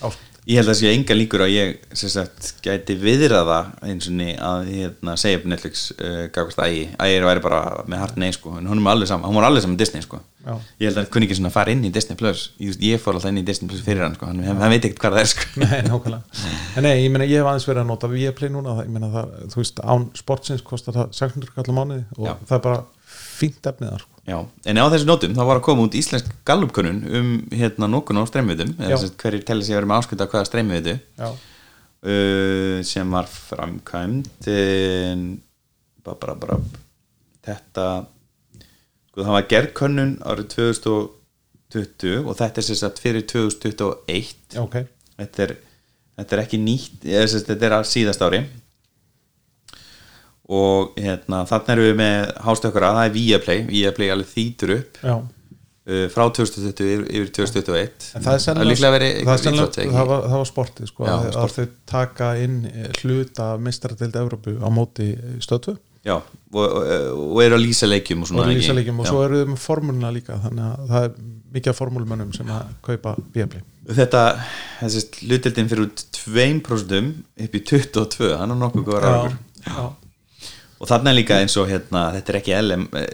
[0.00, 4.34] áskrift Ég held að sé enga líkur að ég sagt, gæti viðraða eins og ný
[4.36, 8.52] að hérna, segja upp Netflix uh, gafast ægi, ægi væri bara með hart nei sko,
[8.60, 10.58] en hún er alveg saman, hún var alveg saman Disney sko, Já.
[10.82, 13.16] ég held að kunni ekki svona að fara inn í Disney Plus, ég, ég fór
[13.16, 15.32] alltaf inn í Disney Plus fyrir hann sko, hann, hann veit ekkert hvað það er
[15.32, 15.48] sko.
[15.64, 16.44] Nei, nákvæmlega.
[16.76, 19.12] En nei, ég meina, ég hef aðeins verið að nota Viaplay núna, það, ég meina
[19.16, 22.34] það, þú veist án sportsins kostar það 600 kallar mánuði og Já.
[22.50, 22.84] það er bara
[23.40, 24.13] fínt efnið þar sko.
[24.24, 28.16] Já, en á þessu nótum þá var að koma út íslensk gallupkönnun um hérna nokkur
[28.16, 28.70] á streymiðum,
[29.20, 35.26] hverjir telli sig að vera með áskölda hvaða streymiðu uh, sem var framkvæmd en
[36.04, 36.58] bara, bara, bara
[37.44, 37.86] þetta
[39.10, 44.80] sko það var gerð könnun árið 2020 og þetta er sagt fyrir 2021 já, ok.
[45.20, 45.56] Þetta er,
[46.16, 48.40] þetta er ekki nýtt þetta er að síðast ári
[50.44, 55.14] og hérna þannig erum við með hástökkara það er Viaplay, Viaplay alveg þýtur upp Já,
[55.14, 60.50] uh, frá 2020 yfir, yfir 2021 En það er sennilega, verið það, var, það var
[60.50, 61.40] sportið sko, Já, að, sport.
[61.40, 65.10] að þau taka inn eh, hluta mistaradeild Evrópu á móti
[65.44, 68.60] stöðtu Já, og, og, eru að lýsa leikjum og svona og ekki?
[68.60, 69.10] lýsalegjum og Já.
[69.14, 71.14] svo eru þau með formúluna líka þannig að það er
[71.54, 73.62] mikið af formúlumönnum sem að kaupa Viaplay.
[73.96, 74.22] Þetta,
[74.82, 77.12] þessi hlutildin fyrir út 2%
[77.46, 79.84] upp í 22 hann er nokkuð góður áragur já,
[80.84, 83.06] og er líka eins og hérna, þetta er ekki LM eh,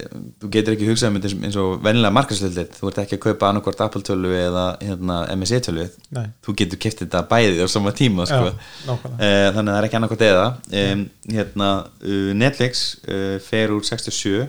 [0.42, 3.48] þú getur ekki hugsað um þetta eins- og vennilega markarslutit, þú ert ekki að kaupa
[3.52, 5.84] annarkvort Apple tölu eða hérna, MSI tölu
[6.16, 6.24] Nei.
[6.42, 8.50] þú getur keft þetta bæði á sama tíma sko.
[8.50, 8.94] Já.
[9.22, 10.46] Eh, þannig að það er ekki annarkvort eða
[10.82, 11.68] um, hérna,
[12.02, 14.48] uh, Netflix uh, fer úr 67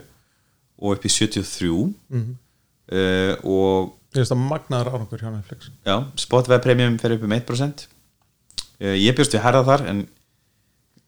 [0.82, 2.32] og upp í 73 Mhm.
[2.92, 7.32] uh, og ég veist að magnaður árangur hjá Netflix Já, Spotify Premium fer upp um
[7.38, 7.86] 1%
[8.82, 10.02] uh, Ég bjóst við herða þar en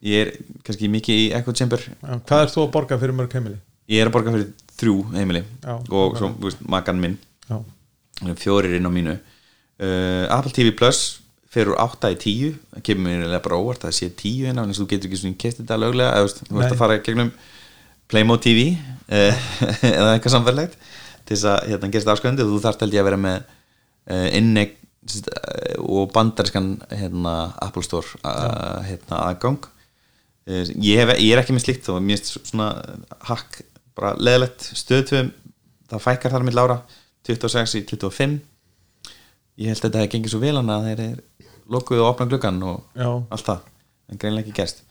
[0.04, 0.34] ég er
[0.66, 1.84] kannski mikið í Echo Chamber.
[2.04, 3.60] Hvað ert þú að borga fyrir mörg heimili?
[3.92, 7.18] Ég er að borga fyrir þrjú heimili Já, og svo, veist, makan minn.
[7.48, 7.58] Já,
[8.28, 9.18] er fjórir inn á mínu.
[9.84, 11.04] Uh, Apple TV Plus
[11.54, 14.74] fer úr 8 í 10 það kemur mér eiginlega bara óvart að sé 10 en
[14.74, 17.34] þú getur ekki svona keft þetta löglega eða, þú veist, að fara gegnum
[18.10, 19.44] Playmo TV uh,
[19.92, 20.78] eða eitthvað samverlegt
[21.24, 24.26] til þess að hérna, gerst afskjöndi og þú þarft held ég að vera með uh,
[25.04, 28.08] sem sagt, eh, og bandariskan hérna, Apple Store
[28.88, 29.70] hérna, aðgang
[30.48, 32.72] ég, hef, ég er ekki með slíkt og mér er svona
[33.30, 33.62] hakk
[33.96, 35.32] bara leðilegt stöðtöfum
[35.92, 36.80] það fækkar þar með lára
[37.28, 38.40] 26 í 25
[39.62, 41.20] ég held að þetta hefði gengið svo vel hann að þeir er
[41.74, 43.08] lokuðu og opna gluggan og Já.
[43.08, 43.70] allt það,
[44.10, 44.84] en greinlega ekki gerst.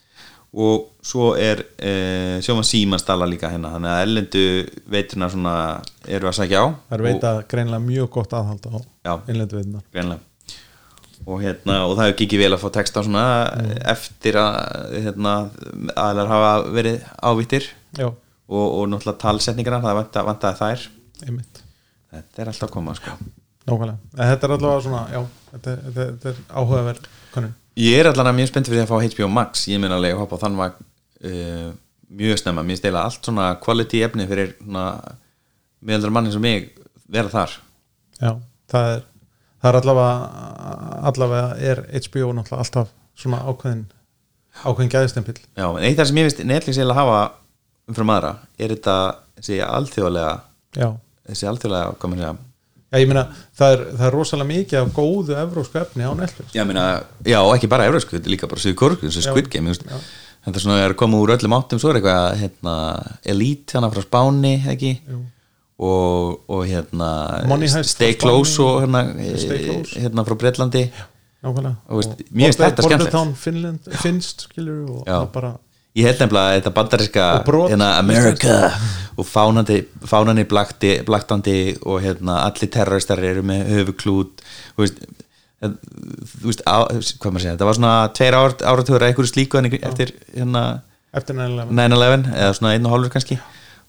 [0.53, 1.93] Og svo er e,
[2.45, 4.43] sjóma símanstalla líka hérna þannig að ellendu
[4.93, 5.55] veiturna svona
[6.05, 9.15] eru að sækja á það er veita greinlega mjög gott aðhald á Já.
[9.33, 10.21] innlendu veitunar greinlega
[11.27, 13.25] og, hérna, og það hefur ekki vel að fá texta svona
[13.93, 15.35] eftir að hérna,
[15.95, 17.69] aðlar hafa verið ávittir
[18.03, 20.87] og, og náttúrulega talsetningarna það vanta, vantaði þær.
[21.27, 21.63] Einmitt.
[22.13, 23.15] Þetta er alltaf að koma sko.
[23.63, 25.21] Nákvæmlega, en þetta er allavega svona já,
[25.53, 28.91] þetta, er- þetta, þetta er áhugaverð kannun Ég er allan að mjög spennt fyrir að
[28.91, 29.63] fá HBO Max.
[29.73, 30.83] Ég meina að hoppa á þann vagn
[31.25, 31.69] uh,
[32.13, 34.51] mjög snemma, mér stela allt svona quality efni fyrir
[35.81, 36.67] meðaldra manni sem mig
[37.09, 37.55] vera þar.
[38.21, 38.35] Já,
[38.75, 39.01] það er
[39.63, 40.53] það er allavega
[41.11, 43.85] allavega er HBO náttúrulega alltaf svona ákveðin
[44.63, 47.21] ákveðin gæðistempill Já, en eitt af það sem ég veist Netflix eiginlega hafa
[47.91, 48.97] umfram aðra er þetta
[49.39, 50.33] þessi alþjóðlega
[50.79, 50.89] Já,
[51.29, 52.35] þessi alþjóðlega, hvað maður segja
[52.93, 53.23] já ég meina
[53.57, 56.85] það er, það er rosalega mikið af góðu evrósku efni á Netflix Já, meina,
[57.25, 59.25] já, ekki bara Eurósku, þetta er líka bara Suður Korku, þessi.
[59.25, 60.11] Squid Game þú veist.
[60.43, 62.75] Þetta er svona er að koma úr öllum áttum svo er eitthvað, hérna,
[63.33, 65.23] Elite hana frá Spáni, ekki Jú.
[65.79, 67.09] Og, og hérna
[67.83, 69.05] Stay Close og hérna,
[69.65, 70.01] Close.
[70.01, 70.37] hérna frá
[71.43, 73.89] Og veist, mér finnst þetta skemmtilegt.
[74.03, 75.55] Finnst skilur og það bara
[75.93, 78.55] Ég held nefnilega að þetta bandariska Og hérna, America
[79.21, 84.41] og fánandi, fánandi blakti, blaktandi og hérna, allir terroristar eru með höfuklút.
[84.73, 85.03] Þú veist,
[85.61, 85.75] eh,
[86.31, 89.61] þú veist á, hvað maður segja, þetta var svona tveir árat, áratugur að einhverju slíku
[89.61, 90.65] eftir hérna
[91.13, 93.37] eftir nægilega 9-11 eða svona einn og hálfur kannski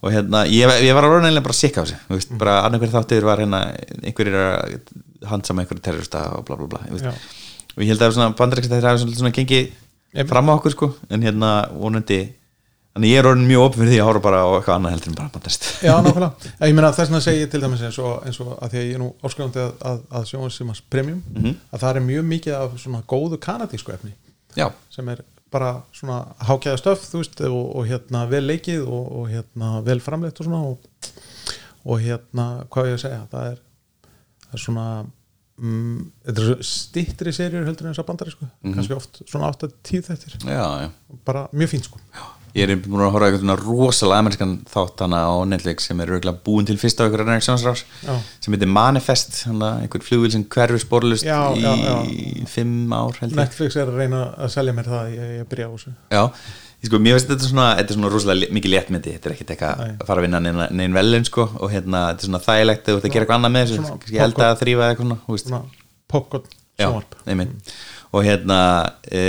[0.04, 2.92] og hérna, ég, ég var alveg nefnilega bara sikk á þessu þú veist, bara annarkværi
[2.98, 3.62] þáttur var hérna
[4.04, 4.78] einhverjir að
[5.32, 6.84] handsama einhverju terrorista og bla bla bla
[7.74, 9.70] og ég held að svona bandaríkst þetta er svona, svona gengið
[10.14, 10.30] Einmitt.
[10.30, 12.20] fram á okkur sko en hérna vonandi
[12.94, 15.16] þannig ég er orðin mjög fyrir því að hóra bara á eitthvað annað heldur en
[15.18, 18.52] bara bandarist Já, nákvæmlega, ég meina þess segi ég til dæmis eins og, eins og
[18.60, 21.56] að því að ég er nú áskrifandi að, að, að sjónvarsímas premium Mhm.
[21.74, 24.14] að það er mjög mikið af svona góðu kanadísku efni
[24.60, 25.24] já, sem er
[25.54, 30.42] bara svona hákjæða stöf veist og, og hérna vel leikið og, og hérna vel framleitt
[30.42, 30.88] og svona og,
[31.86, 33.60] og hérna hvað ég að segja það er,
[34.46, 34.88] það er svona
[35.58, 36.00] mm,
[36.66, 40.90] stittri serjur heldur en þess að bandarísku kannski oft svona 8-10 þettir já, já.
[41.28, 42.02] Bara mjög fínt sko
[42.54, 46.44] ég er búin að horfa eitthvað svona rosalega amerískan þáttana á Netflix sem er örgulega
[46.46, 47.82] búin til fyrsta á einhverja reaktionsrás
[48.44, 51.96] sem heitir Manifest einhver flugvil sem hverfur sporlust Já, í já, já.
[52.52, 53.40] fimm ár held ég.
[53.42, 55.94] Netflix er að reyna að selja mér það ég, ég byrja á þessu.
[56.14, 56.24] Já,
[56.84, 59.36] ég sko, mér finnst þetta svona, þetta er svona rosalega le- mikið léttmyndi, þetta er
[59.38, 62.44] ekkert eitthvað að fara að vinna neina, neinn velun sko og hérna, þetta er svona
[62.46, 65.08] þægilegt að þú ert að gera eitthvað annað með þessu, kannski elda að þrýfa eitthvað
[65.08, 65.56] svona, þú veist,
[66.14, 66.60] popcorn
[67.26, 67.74] einmitt
[68.14, 68.58] og hérna,
[69.10, 69.24] e,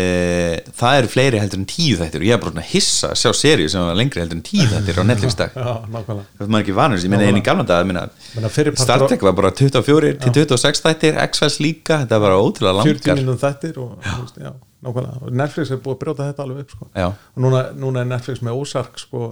[0.76, 2.20] það eru fleiri heldur en tíu þættir.
[2.20, 4.66] Og ég er bara svona hissa að sjá seríu sem var lengri heldur en tíu
[4.68, 5.56] þættir á Netflix dag.
[5.56, 6.26] Já, nákvæmlega.
[6.36, 10.12] Það er ekki vanur, ég minna einu í gamla dag Star Trek var bara 24
[10.20, 14.52] til 26 þættir X-Files líka, þetta var bara ótrúlega 40 langar minnum þættir og, já,
[14.84, 15.18] nákvæmlega.
[15.20, 16.88] og Netflix er búið að brjóta þetta alveg upp sko.
[16.94, 17.06] Já.
[17.08, 19.30] og núna, núna er Netflix með Ozark sko,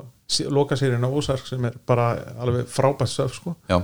[0.53, 3.57] lokaseríun á Ozark sem er bara alveg frábært söf sko.
[3.70, 3.80] Já,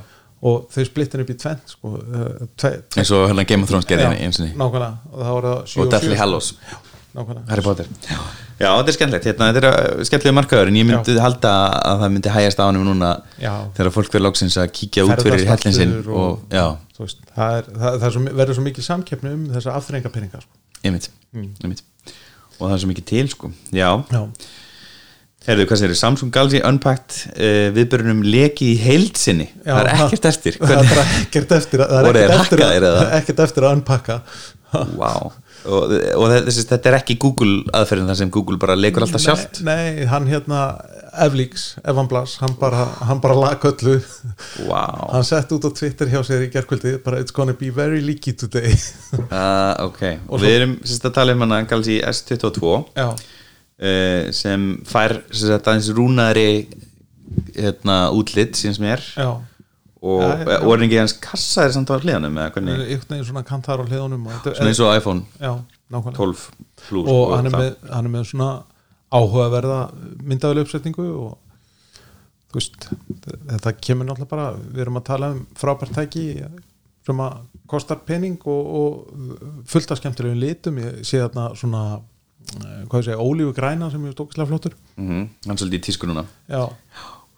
[0.47, 3.71] og þau splittin upp í tvent sko, uh, tve, tve, eins og hérna Game of
[3.71, 4.93] Thrones gerði eins og nákvæmlega.
[5.83, 6.19] Og Deathly.
[6.19, 6.53] Hallows.
[7.17, 7.49] Nákvæmlega.
[7.49, 7.89] Harry Potter.
[8.07, 8.19] Já,
[8.59, 12.05] Já þetta er skemmtilegt, hérna, þetta er uh, skemmtilega markaður en ég myndi halda að
[12.05, 13.11] það myndi hægast á hann núna
[13.41, 13.53] Já.
[13.79, 15.95] þegar fólk verður loksins að kíkja út fyrir hellinsinn
[16.53, 16.65] já,
[16.99, 20.59] það, er, það, það er svo, verður svo mikið samkeppni um þessa afþrengapeninga sko.
[20.83, 21.85] einmitt, einmitt.
[22.59, 23.53] Og það er svo mikið til sko.
[23.71, 24.23] Já, já,
[25.49, 30.31] herðu, hvað segir Samsung Galaxy Unpacked uh, viðbörunum leki í heildsinni Já, það er ekkert
[30.35, 30.59] eftir.
[30.63, 33.05] það Hvernig, er ekkert eftir að- það er ekkert eftir, að- eða?
[33.23, 34.21] ekkert eftir að unpakka
[35.01, 35.31] wow.
[35.73, 39.63] og, og þessi, þetta er ekki Google aðferðin þar sem Google bara lekur alltaf sjálft?
[39.67, 40.61] nei, hann hérna
[41.19, 43.97] Evlíks, Evan Blas, hann bara hann bara lag öllu.
[44.69, 45.09] Wow.
[45.11, 48.37] hann sett út á Twitter hjá sér í gerkvöldi bara it's gonna be very leaky
[48.39, 48.77] today.
[49.17, 53.09] Uh, ok, og við erum sérst að tala um hana Galaxy S22 já,
[53.79, 56.49] uh, sem fær aðeins rúnaðri
[57.55, 59.31] hérna, útlit síðan sem er já
[59.99, 63.85] og, er ekki hans kassa er samt á hliðanum hvernig, einhvern veginn svona kantar á
[63.89, 65.25] þetta- svona eins og iPhone.
[65.41, 65.53] Já,
[65.91, 66.17] nákvæmlega.
[66.17, 66.51] 12
[66.89, 68.51] plus og hann er, með, hann er með svona
[69.11, 69.81] áhugaverða
[70.23, 71.39] myndaðal uppsetningu og
[72.49, 72.89] þú veist
[73.49, 76.45] þetta kemur náttúrulega bara við erum að tala um frábært tæki
[77.07, 80.79] sem að kostar pening og, og fullt af skemmtilegum litum.
[80.79, 82.01] Ég sé þarna svona eh,
[82.57, 84.77] hvað ég segja, ólífu græna sem er stókislega flottur.
[84.97, 86.25] Mhm, hann er svolítið í tísku núna.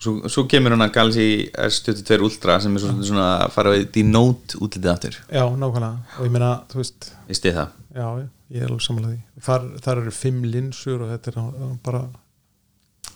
[0.00, 4.56] Svo, svo kemur hann að Galaxy S22 Ultra sem er svona, svona fara í Note
[4.56, 5.18] útlitið aftur.
[5.28, 6.16] Já, nákvæmlega.
[6.16, 7.74] Og ég meina, þú veist, ég stið það?
[7.98, 8.06] Já,
[8.54, 9.44] ég er alveg samanlega því.
[9.44, 12.02] Þar, þar eru fimm linsur og þetta er bara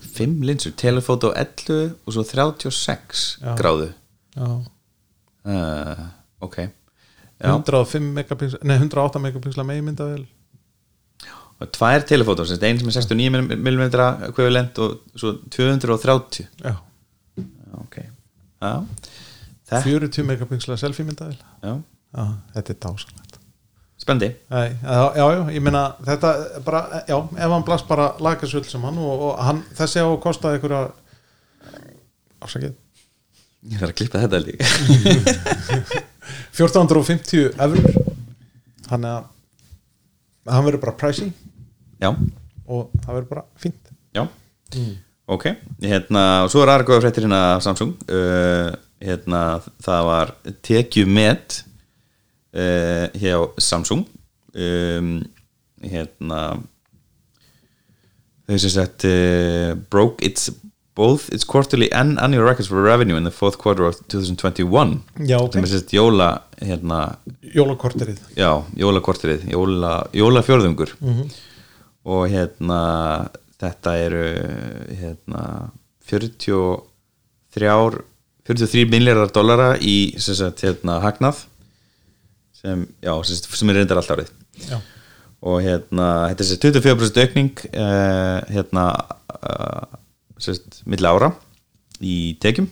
[0.05, 3.55] 5 linsur, telephoto 11 og svo 36 Já.
[3.57, 3.93] gráðu.
[4.37, 4.49] Já,
[5.49, 6.05] uh,
[6.45, 6.57] ok.
[7.41, 7.51] Já.
[7.51, 10.25] 105 megapixla, nei 108 megapixla meginmyndavél.
[10.25, 10.34] og
[11.73, 13.85] tvær telefótor, sem sagt, ein sem er 69 mm
[14.31, 16.75] ekvivalent og svo 230 já,
[17.81, 17.97] ok.
[18.65, 18.75] Já.
[19.65, 22.27] Þetta, 40 megapixla selfie myndavél já, já,
[22.57, 23.39] þetta er dásalegt
[24.05, 24.63] spendi já,
[25.17, 26.35] já, ég meina þetta
[26.67, 30.21] bara, já, ef hann blast bara lagasvöld sem hann og, og hann, þessi á að
[30.25, 30.89] kosta einhverja
[32.45, 32.75] ásakið
[33.65, 34.65] ég þarf að klippa þetta líka.
[36.55, 37.87] 1450 eurur
[38.91, 39.23] hann er
[40.45, 41.33] að hann verður bara pricey
[42.01, 42.11] já,
[42.67, 43.93] og það verður bara fínt.
[44.15, 44.25] Já.
[45.31, 45.47] Ok,
[45.81, 47.95] hérna, og svo er aðra góða fréttir hérna Samsung.
[48.11, 48.73] Uh,
[49.05, 49.45] hérna,
[49.85, 50.33] það var
[50.67, 51.61] tekju met
[52.57, 54.05] uh, hjá Samsung.
[54.55, 55.17] Um,
[55.85, 56.43] hérna
[58.45, 60.51] þau sem sagt uh, broke its
[60.95, 65.41] both its quarterly and annual records for revenue in the fourth quarter of 2021 Já,
[65.41, 65.57] ok.
[65.57, 66.29] sem er sérst jóla
[66.63, 67.01] hérna,
[67.43, 68.21] jólakorterið.
[68.39, 70.93] já, jólakorterið jóla, jólafjörðungur
[72.05, 72.81] og hérna
[73.61, 74.25] þetta eru
[74.99, 75.45] hérna
[76.11, 77.71] 43
[78.45, 81.47] 43 miljardar dollara í sem sagt hérna hagnað
[82.65, 84.31] sem, já, sem, er reyndar allt árið.
[84.69, 84.79] Já.
[85.45, 88.85] og hérna þetta er sem sagt 24% aukning uh, hérna
[90.41, 91.33] sagt milli ára
[92.01, 92.69] í tekjum.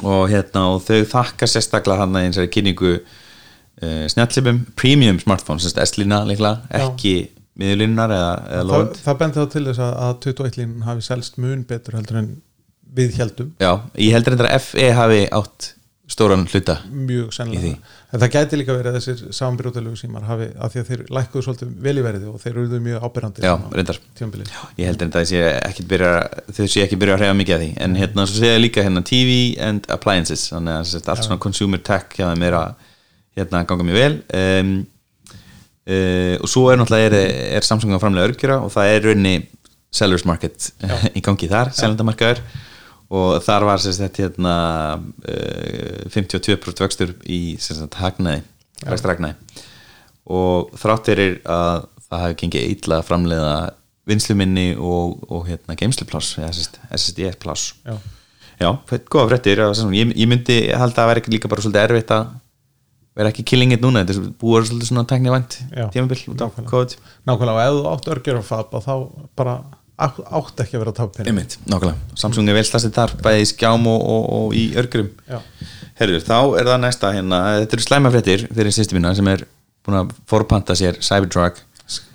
[0.00, 5.60] Og hérna og þau þakka sérstaklega hann að eins og kynningu uh, snjallipum premium smartphone,
[5.60, 7.14] sagt S-lína líklega, ekki
[7.58, 11.04] miðurlínunar eða, eða það, lóðund það bendi þá til þess að, að 21 lín hafi
[11.08, 12.30] selst mun betur heldur en
[13.00, 15.74] við heldum Já, ég heldur reyndar að FE hafi átt
[16.10, 17.76] stóran hluta mjög sennilega.
[18.10, 21.44] en það gæti líka verið að þessir samanbyrjóðalegu símar hafi, af því að þeir lækkuðu
[21.46, 24.00] svolítið vel í verði og þeir eruðu mjög ábyrrandi Já, reyndar.
[24.18, 24.50] tímabilið.
[24.80, 27.70] Ég heldur reyndar að þau sé ekki byrja að hreyfa mikið að því.
[27.86, 29.36] En hérna svo segja líka hérna TV
[29.68, 30.48] and appliances.
[30.50, 32.74] Þannig að allt svona consumer tech hjá þeim er að
[33.38, 34.12] hérna ganga mjög vel.
[34.34, 34.74] Um,
[35.90, 39.34] uh, og svo er náttúrulega er, er Samsung að framlega örgjura og það er raunni
[39.90, 40.70] sellers market
[41.18, 42.44] í gangi þar, seljandamarkaður.
[43.10, 44.54] Og þar var sagt hérna
[45.26, 48.44] uh, 52% vöxtur í sagt hagnaði,
[48.86, 49.66] rekstragnaði
[50.30, 53.54] og þrátt fyrir að það hafi gengið illa að framleiða
[54.10, 56.50] vinsluminni og, og hérna geimslupláss, eða
[56.96, 57.74] SSD pláss.
[57.86, 57.98] Já.
[58.60, 58.74] Já,
[59.08, 59.62] góða fréttir
[59.96, 62.26] ég, ég myndi halda að vera líka bara svolítið erfitt að
[63.20, 66.44] vera ekki killing it núna, þetta er búið svolítið svona tækni vænt Já, tímabil út
[66.44, 66.48] á.
[66.72, 66.96] COVID.
[67.28, 68.94] Nákvæmlega, og ef þú átt örgjör að fab þá
[69.38, 69.58] bara
[70.00, 73.88] átt ekki að vera penning Einmitt, nákvæmlega, Samsung er vel stastið þar bæði í skjám
[73.90, 75.40] og, og, og í örgurum Já.
[76.00, 79.42] Herður, þá er það næsta hérna, þetta eru slæmafréttir fyrir sýstu mína sem er
[79.84, 81.60] búin að forpanta sér Cybertruck.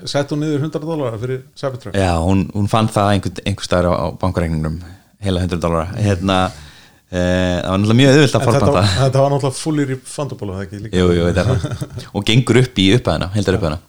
[0.10, 1.94] Sett hún niður 100 dólarar fyrir Cybertruck.
[1.94, 4.80] Já, hún, hún fann það einhver, einhver staðar á, á bankareikningnum.
[5.22, 6.40] Heila 100 dólara hérna,
[7.12, 10.54] það var náttúrulega mjög auðvilt að En þetta, þetta var náttúrulega fullir í fandabólu
[10.92, 11.28] Jú, jú,
[12.16, 13.80] og gengur upp í upphæðina, heldar upphæðina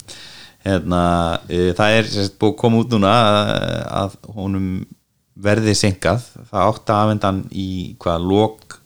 [0.67, 1.01] hérna,
[1.49, 3.51] e, það er sérst, búið að koma út núna að,
[4.01, 4.69] að honum
[5.47, 7.69] verði senkað það átti að afendan í
[8.03, 8.79] hvað lok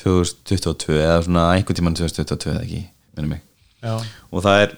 [0.00, 2.82] 2022 eða svona einhvern tímann 2022 eða ekki,
[3.16, 3.42] minnum mig.
[3.84, 3.94] Já.
[4.32, 4.74] og það er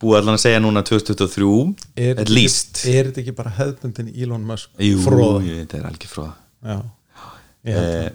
[0.00, 1.48] búið allan að segja núna 2023
[2.06, 2.82] Er at least.
[2.88, 4.70] er þetta ekki bara hefðbundin Elon Musk
[5.04, 5.42] fróða?
[5.44, 6.34] jú, þetta er algjör fróða
[6.66, 6.78] Já.
[7.66, 8.14] Ég, held Eh, að,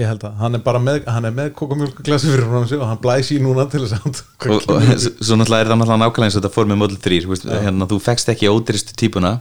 [0.00, 3.00] ég held að hann er bara með hann er með kokumjölkuglassi fyrir hann og hann
[3.02, 4.22] blæs í núna til þess að
[4.54, 7.20] og, og svo náttúrulega er það náttúrulega nákvæmlega eins og þetta fór með Model 3
[7.24, 9.34] þú veist, hérna, þú fekst ekki ódýristu típuna.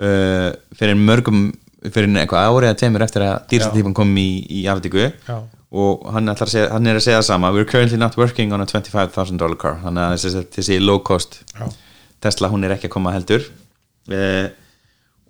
[0.00, 1.50] Uh, fyrir mörgum
[1.88, 3.76] fyrir eitthvað árið að teimur eftir að dýrsta Já.
[3.78, 5.06] típan kom í, í afdíku
[5.70, 8.60] og hann, að segja, hann er að segja það sama we're currently not working on
[8.60, 9.78] a $25,000 dollar car.
[9.84, 11.68] Þannig að þessi low cost Já.
[12.20, 13.46] Tesla hún er ekki að koma heldur.
[14.10, 14.50] Uh,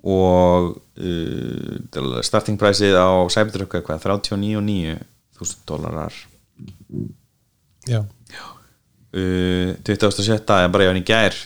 [0.01, 6.15] og uh, starting priceið á Cybertruck er hvað 39.900 dólarar.
[7.89, 10.41] Já, uh, 27.
[10.41, 11.37] er bara jáðin í gær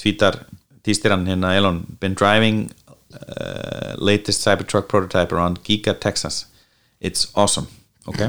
[0.00, 0.42] tvítar
[0.84, 2.66] týstir hann hérna Elon been driving
[3.14, 6.46] uh, latest Cybertruck prototype around Giga, Texas.
[7.00, 7.68] It's awesome.
[8.06, 8.20] Ok.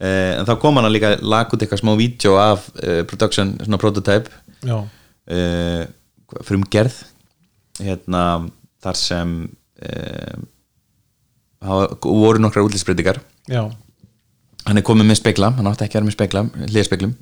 [0.00, 3.52] Uh, en þá kom hann að líka lag út eitthvað smá vídeo af uh, production,
[3.60, 4.32] svona prototype.
[4.64, 5.82] Já, uh,
[6.46, 7.02] frumgerð.
[7.80, 8.22] Hérna
[8.84, 9.34] þar sem
[11.64, 13.20] hafa- voru nokkrar útlýsbreytingar
[14.66, 17.14] hann er komið með spekla, hann átti ekki að vera með spekla hliðspeklum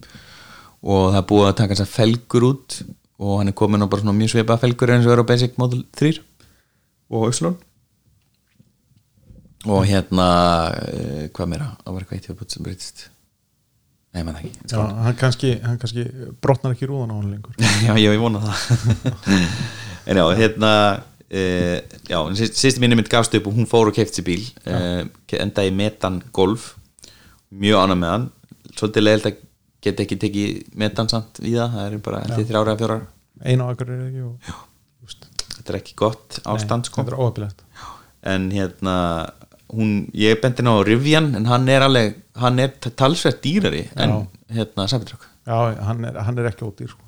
[0.88, 2.78] og það er búið að taka þess að felgur út
[3.18, 5.56] og hann er komið nú bara svona mjög svipað felgur eins og er á Basic
[5.58, 6.20] Model 3
[7.10, 7.56] og Ypsilon
[9.68, 10.26] og hérna
[10.70, 13.06] uh, hvað meira, það var eitthvað eitt viðbútt sem breytist
[14.14, 14.52] nei maður ekki.
[14.70, 16.04] Já hann, kannski, hann kannski
[16.42, 17.58] brotnar ekki rúðan á hann lengur.
[17.60, 18.56] Já, já, ég vona það.
[20.08, 20.70] En já, hérna
[21.32, 21.76] uh,
[22.08, 22.18] já,
[22.48, 25.04] sýsti minni mitt gafst upp og hún fór og keift sér bíl uh,
[25.38, 26.74] endaði metan golf.
[27.48, 28.26] Mjög annað með hann.
[28.78, 29.44] Svolítið leiðilt að
[29.84, 33.02] geta ekki tekið metansamt í það, það er bara ég þrjára eða fjórar,
[33.46, 34.54] einu á akkur er ekki og,
[35.54, 37.02] þetta er ekki gott ástand sko.
[37.04, 37.64] þetta er óöfilegt
[38.32, 38.96] en hérna
[39.70, 44.14] hún, ég bendi ná á Rivian en hann er alveg, hann er talsvert dýrari en
[44.14, 44.18] Já.
[44.58, 47.04] hérna Cybertruck já, hann er, hann er ekki ódýr sko.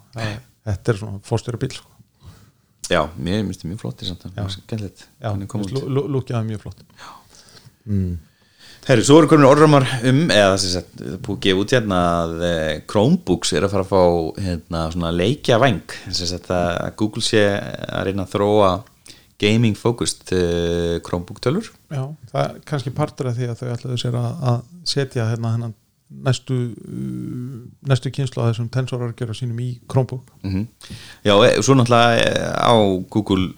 [0.65, 1.91] Þetta er svona fórstjóra bíl sko.
[2.91, 4.43] Já, mér finnst það mjög flottir samt, það Já.
[4.43, 5.89] var skemmtilegt já, hann er komið út.
[6.17, 6.85] Lúkjaði mjög flott.
[8.89, 11.75] Herri, svo eru komin orðramar um eða þess að það er búið að gefa út
[11.77, 15.59] hérna að eh, Chromebooks er að fara að fá hérna, svona leikja
[16.07, 18.71] þess að Google sé að reyna að þróa
[19.41, 21.69] gaming focused uh, Chromebook tölur.
[21.89, 22.03] Já,
[22.33, 24.59] það er kannski partur af því að þau ætlaðu sér að, að
[24.93, 25.77] setja hérna hennan
[26.11, 30.33] næstu uh, næstu kynslu að þessum tensorar gera sínum í Chromebook.
[30.43, 30.67] Mm
[31.25, 32.75] Já, e, svo náttúrulega eh, á
[33.11, 33.53] Google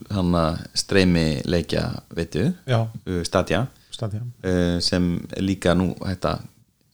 [0.75, 6.45] streymi leikja veitu, uh, Stadia staðja uh, sem líka nú hægt að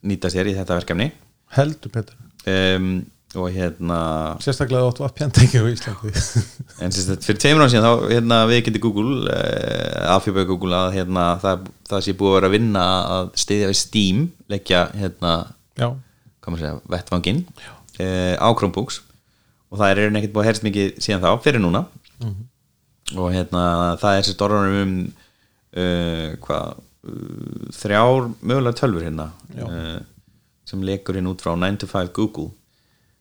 [0.04, 1.12] nýta sér í þetta verkefni.
[1.56, 2.16] Heldur betur,
[2.48, 3.06] um,
[3.38, 4.00] og hérna
[4.42, 6.14] sérstaklega áttu að pjanta ekki á Íslandi.
[6.84, 10.96] En sagt, fyrir tveimur án síðan þá hérna, við getum Google uh, afhjöpaði Google að
[10.98, 12.86] hérna, það, það sé búið að vera að vinna
[13.18, 15.36] að stiðja við Steam leggja hérna,
[16.90, 19.02] vettvangin uh, á Chromebooks.
[19.70, 21.86] Og það er einhvern ekkert búið að herst mikið síðan þá fyrir núna.
[23.20, 23.64] Og hérna
[24.02, 24.96] það er sér orðanum um
[25.78, 29.30] uh, hvað uh, þrjár mögulega tölfur hérna
[29.66, 30.00] uh,
[30.70, 32.50] sem lekur hérna út frá 9 to 5 Google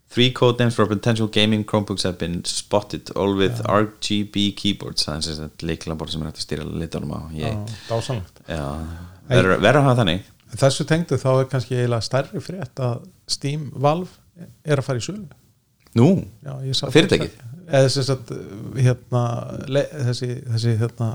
[0.09, 5.05] Three codenames for potential gaming Chromebooks have been spotted all with RGB keyboards.
[5.05, 7.21] Það er sem sagt leiklabor sem er hægt að stýra litunum á
[7.91, 8.41] dásanlegt
[9.29, 10.31] verður að hafa þannig?
[10.57, 14.09] Þessu tengdu þá er kannski eiginlega stærri frétt að Steam Valve
[14.65, 15.27] er að fara í sölu.
[15.99, 16.09] Nú.
[16.95, 17.37] Fyrirtækið?
[17.69, 18.31] eða sagt
[18.81, 19.23] hérna,
[20.09, 21.09] þessi, þessi hérna,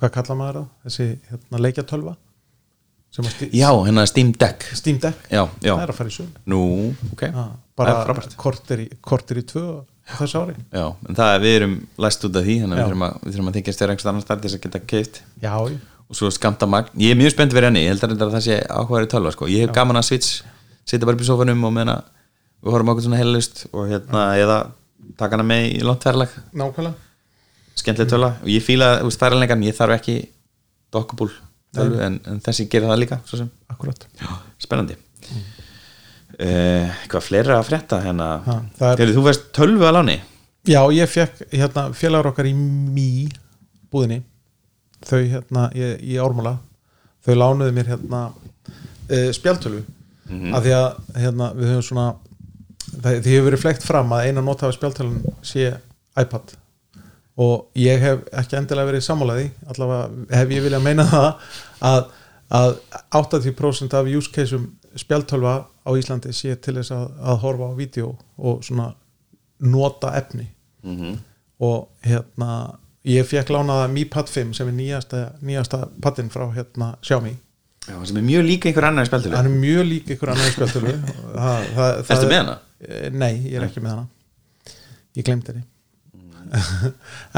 [0.00, 0.70] hvað kalla maður það?
[0.86, 1.60] Þessi hérna,
[3.34, 4.64] sti- já, hérna Steam Deck.
[4.76, 5.28] Steam Deck.
[5.28, 6.44] Já, já, það er að fara í sölu.
[6.52, 6.62] Nú,
[7.12, 7.26] ok.
[7.28, 7.44] Já,
[7.76, 9.66] bara kortir í, kortir í tvö
[10.16, 10.54] þessu ári.
[10.70, 12.84] Já, en það er, við erum læst út af því þannig að Já.
[12.84, 14.80] við þurfum að, við þurfum að þykja stjórn einhvers annars þar til þess að geta
[14.92, 18.06] keift já, já, og svo skamta magn, ég er mjög spennt fyrir henni ég held
[18.06, 19.48] að það sé áhugaður í tölva sko.
[19.50, 20.44] ég hef gaman að switch,
[20.86, 22.12] sitja bara upp í sofanum og meðan að
[22.62, 24.60] við horfum okkur svona heilust og hérna, eða
[25.18, 26.94] taka hana með í lóntverðlag, nákvæmlega.
[27.76, 28.30] Skemmtileg tölva.
[28.42, 30.16] Og ég veist, færilegan, ég þarf ekki
[30.94, 31.34] dockable
[31.76, 34.08] tölvu, en, en þessi gerir það líka, svo sem, akkurat.
[34.22, 34.32] Já,
[34.62, 34.98] spennandi
[36.40, 38.28] uh, hvað fleira að frétta hérna,
[38.80, 40.18] er- Heyrðu, þú veist tölvu að láni?
[40.66, 43.28] Já, ég fekk hérna, félagur okkar í mý
[43.92, 44.22] búðinni.
[45.06, 46.56] Þau hérna í, í ármála
[47.26, 49.84] þau lánuðu mér hérna uh, spjaltölu
[50.26, 50.86] af því að
[51.22, 52.06] hérna, við höfum svona
[53.02, 55.68] það, því hefur verið flekt fram að eina nota af spjaltölun sé
[56.18, 56.56] iPad.
[57.38, 61.28] Og ég hef ekki endilega verið sammálaði allavega hef ég viljað meina það
[61.92, 62.00] að,
[62.58, 62.74] að
[63.20, 64.66] 80% af use caseum
[64.98, 65.54] spjaltölva
[65.86, 68.90] á Íslandi sé til þess að, að horfa á vídeo og svona
[69.60, 70.48] nota efni.
[71.60, 72.50] Og hérna
[73.06, 77.36] ég fekk lánaða Mi Pad 5 sem er nýjasta, nýjasta paddin frá hérna Xiaomi.
[77.86, 80.90] Já, sem er mjög líka einhver annar spjaldtölu hann er mjög lík ykkur annar spjaltölu
[80.90, 82.56] það, það, það Ertu er- með hana?
[82.82, 84.06] Eh, Nei, ég er ekki með hana.
[85.16, 85.62] Ég glemdi henni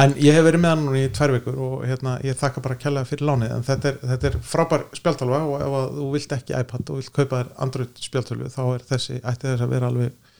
[0.02, 2.76] en ég hef verið með hann núna í tvær vikur og hérna, ég þakka bara
[2.80, 6.34] kjærlega fyrir lánið en þetta er, þetta er frábær spjaltölva og ef að þú vilt
[6.38, 9.90] ekki iPad og vilt kaupa þér Android spjaltölu þá er þessi, ætti þess að vera
[9.92, 10.34] alveg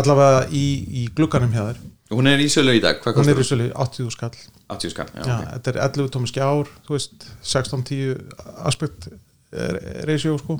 [0.00, 0.64] allavega í,
[1.02, 1.82] í glugganum hjá þér
[2.16, 4.36] hún er í sölu í dag, hvað hún er kostar í sölu 80 skall
[4.76, 5.50] 80 skall, já, Já, ok.
[5.56, 8.22] þetta er 11 tómi skjár þú veist, 16-10
[8.70, 9.76] aspekt eh,
[10.08, 10.56] ratio sko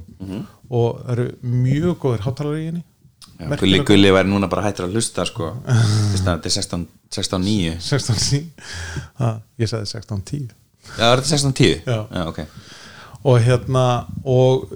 [0.74, 2.84] og það eru mjög góðir hátalari í henni
[3.60, 5.50] Gulli Gulli væri núna bara hættur að hlusta sko,
[6.12, 6.86] þetta er 16
[7.16, 8.46] 16.9 16.10
[9.20, 10.48] Ha, ég sagði 16.10
[10.96, 11.70] Já, er þetta 16.10?
[11.86, 11.98] Já.
[12.14, 12.40] Já, ok.
[13.26, 13.84] Og hérna
[14.22, 14.68] og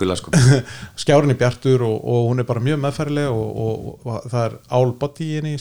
[0.00, 0.32] Gulla sko.
[1.02, 5.28] Skjárni bjartur og, og hún er bara mjög meðfærileg og, og, og það er álbody
[5.28, 5.56] í henni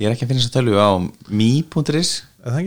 [0.00, 0.90] Ég er ekki að finna þess að tölvu á
[1.28, 2.62] mi.is það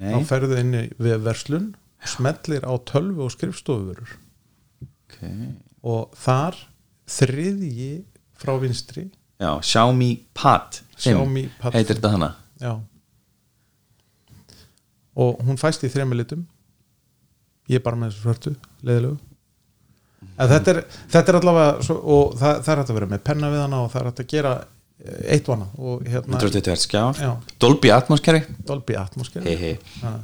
[0.00, 1.66] þá ferðu inn í við verslun
[2.08, 4.14] smellir á tölvu og skrifstofurur
[4.80, 5.18] ok
[5.86, 6.58] og þar
[7.10, 7.92] þriðji
[8.40, 9.08] frá vinstri
[9.40, 12.00] Já, Xiaomi Pad 5 Xiaomi Pad Heitir 5.
[12.00, 12.30] þetta hana?
[12.60, 12.74] já
[15.20, 16.44] og hún fæst í þremur litum
[17.70, 18.52] ég er bara með þessu svörtu
[18.86, 19.16] leiðilegu
[20.40, 20.82] en þetta er,
[21.12, 23.80] þetta er allavega svo, og það, það er hægt að vera með penna við hana
[23.84, 25.68] og það er hægt að gera eh, eitt vana
[26.06, 27.30] hérna 120 Hz skjár Já.
[27.64, 28.24] Dolby Atmos
[28.68, 29.74] Dolby Atmos Hei, hei.
[30.02, 30.14] Ja.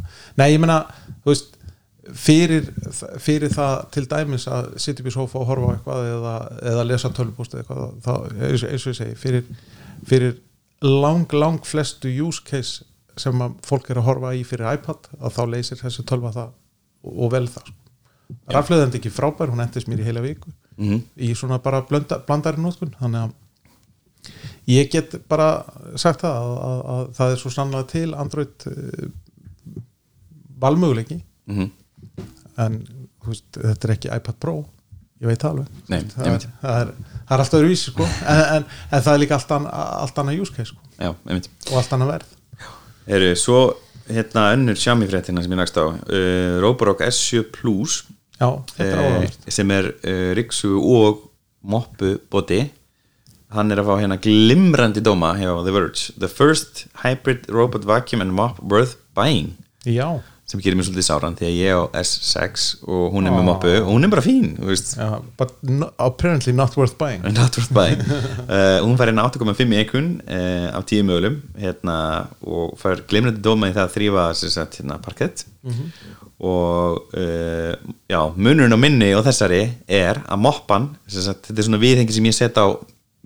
[0.41, 0.83] Nei, ég meina,
[1.25, 1.56] þú veist
[2.15, 2.69] fyrir,
[3.19, 6.35] fyrir það til dæmis að sitja upp í sofa og horfa eitthvað eða,
[6.73, 8.13] eða lesa tölvupúst eða eitthvað þá,
[8.51, 9.45] eins, og- ég segi, fyrir,
[10.07, 10.37] fyrir
[10.83, 12.85] lang, lang flestu use case
[13.17, 13.33] sem
[13.65, 16.51] fólk er að horfa í fyrir iPad að þá leysir þessi tölva það
[17.07, 17.73] og, vel það
[18.53, 20.99] rafleðandi ekki frábær, hún endist mér í heila viku Mhm.
[21.17, 23.33] í svona bara blönda, blandari nótkun þannig að
[24.69, 25.65] ég get bara
[25.97, 29.09] sagt það að, að, að það er svo sannlega til Android uh,
[30.61, 31.71] valmöguleiki Mhm.
[32.63, 32.81] En
[33.27, 34.57] veist, þetta er ekki iPad Pro.
[35.23, 35.69] Ég veit alveg.
[35.89, 38.07] Nei, það, er, það, er, það er alltaf öðruvísi sko.
[38.35, 40.83] en, en, en það er líka allt, an, allt annað use case sko.
[41.01, 42.35] Já, og allt annað verð.
[43.17, 43.61] Eru, svo
[44.11, 45.87] hérna önnur Xiaomi fréttina sem ég nægst á.
[45.89, 48.03] Uh, Roborock S7 Plus
[48.37, 51.25] já, þetta er eh, sem er uh, Riksu og
[51.67, 52.67] Moppu boti.
[53.55, 56.13] Hann er að fá hérna glimrandi dóma hjá The Verge.
[56.19, 59.55] The first hybrid robot vacuum and mop worth buying.
[59.87, 63.43] Já, sem gerir mér svolítið sáran því að ég á S6 og hún er með
[63.43, 63.47] Ó.
[63.49, 65.09] moppu og hún er bara fín já,
[65.39, 67.25] but no, apparently not worth buying.
[67.35, 67.99] Not worth buying.
[68.47, 71.97] Uh, hún fær hérna 8,5 í ekun uh, af 10 mögulegum hérna,
[72.47, 74.29] og fær glimrandi dóma í það að þrýfa
[74.79, 75.47] hérna, parkett.
[76.47, 77.73] Og uh,
[78.07, 82.31] já, munurinn á minni og þessari er að moppan sagt, þetta er svona viðhengi sem
[82.31, 82.71] ég set á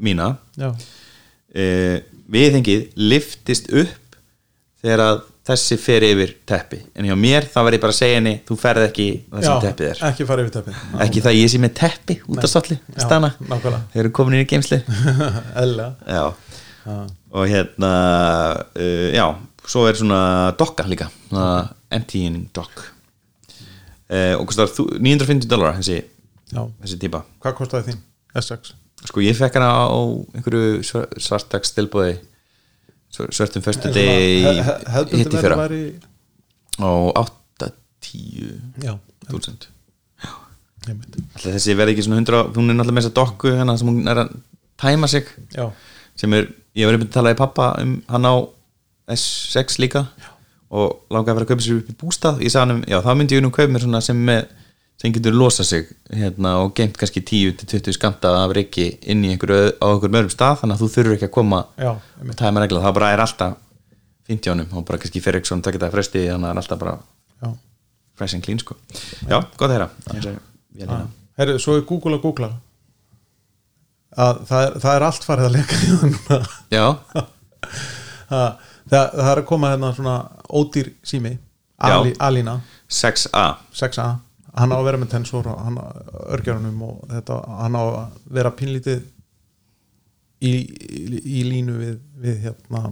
[0.00, 0.32] mína.
[0.56, 1.98] Uh,
[2.30, 4.16] viðhengið liftist upp
[4.80, 6.78] þegar að þessi fer yfir teppi.
[6.98, 9.62] En hjá mér þá verð ég bara að segja henni þú ferð ekki það sem
[9.64, 10.02] teppið er.
[10.10, 10.80] ekki fara yfir teppið.
[11.06, 12.52] Ekki það ég sé með teppi út af
[13.06, 13.80] stana, nákvæmlega.
[13.94, 14.80] þeir eru komin inn í geimsli
[16.16, 16.24] já,
[16.86, 17.92] og hérna
[18.76, 19.26] uh, já,
[19.66, 20.20] svo er svona
[20.60, 21.08] dokka líka,
[21.90, 22.84] emptying dock
[24.10, 26.02] uh, og kostar þú- 950 dólar þessi,
[26.52, 26.62] já.
[26.84, 27.24] þessi típa.
[27.42, 28.04] Hvað kostaði þín?
[28.40, 28.74] S6
[29.08, 29.96] sko ég fekk hana á
[30.36, 30.82] einhverju
[31.16, 32.18] svartags tilbúði
[33.10, 35.58] svörtum degi hefðbundi hitti verið fyrra.
[36.78, 36.90] á
[37.24, 38.94] 8-10 já,
[39.28, 39.66] þúsund.
[40.88, 41.18] einmitt.
[41.18, 44.08] Alltaf þessi verði ekki svona 100 hún er náttúrulega með þessa dokku hérna sem hún
[44.10, 44.32] er að
[44.80, 45.28] tæma sig.
[45.56, 45.66] Já,
[46.18, 48.34] sem er, ég var einmitt að tala í pappa um hann á
[49.10, 50.30] S6 líka já.
[50.70, 52.42] og langaði að vera að kaupa sér upp í bústað.
[52.46, 54.46] Ég sagði hann um, já þá myndi ég nú kaupa mér svona sem með
[55.00, 59.72] sem getur losa sig hérna, og geimt kannski 10-20 skamta af reiki inn í einhverju,
[59.80, 62.36] á einhverjum öðrum stað þannig að þú þurfur ekki að koma já, og einmitt.
[62.42, 63.54] tæma regla, það bara er alltaf
[64.28, 66.52] fínt hjá honum og bara kannski fyrir ekki svona takkið það fresti þannig að það
[66.52, 66.96] er alltaf bara
[67.40, 67.52] já.
[68.20, 68.76] fresh and clean sko.
[69.24, 69.88] Já, gott að heyra.
[70.04, 70.40] Það er-
[70.84, 71.06] er.
[71.40, 72.50] Herru, svo er Google að googla.
[74.20, 76.84] Að það er, það er allt farið að leka í það já,
[78.30, 78.48] það,
[78.90, 80.14] það, það er að koma hérna svona
[80.60, 81.38] ódýr sími
[81.80, 82.56] Ali, Alina.
[82.90, 84.06] 6A 6A,
[84.60, 85.86] hann á að vera með tensor og hann á
[86.36, 89.02] örgjörunum og þetta, hann á að vera pínlítið
[90.40, 92.86] í, í, í línu við, við hérna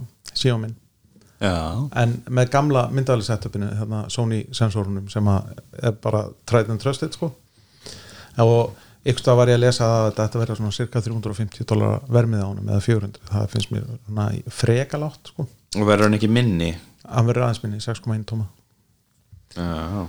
[1.39, 1.55] já,
[2.01, 7.31] en með gamla myndavæli setupinu hérna, Sony sensorunum sem er bara tried and trusted sko.
[8.39, 8.75] Og
[9.07, 12.47] ykkur stað var ég að lesa að þetta vera svona cirka 350 dólar vermið á
[12.47, 16.73] honum eða 400, það finnst mér frekalátt sko, og verður hann ekki minni?
[17.07, 18.49] Hann verður aðeins minni 6,1 tóma.
[19.55, 20.05] Já,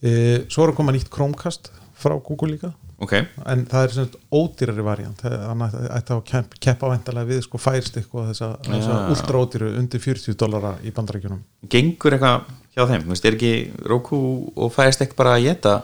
[0.00, 2.72] svo er að koma nýtt Chromecast frá Google líka.
[3.00, 3.14] Ok.
[3.48, 5.22] En það er svona ódýrari variant.
[5.24, 9.04] Hann ætti ætti að kepp, keppa væntalega við sko færstikk og þessa, þessa Já.
[9.14, 11.40] ultra ódýru undir 40 dólara í bandarækjunum
[11.72, 13.52] gengur eitthvað hjá þeim, þú veist, er ekki
[13.88, 14.20] Roku
[14.56, 15.74] og fæðist ekki bara að geta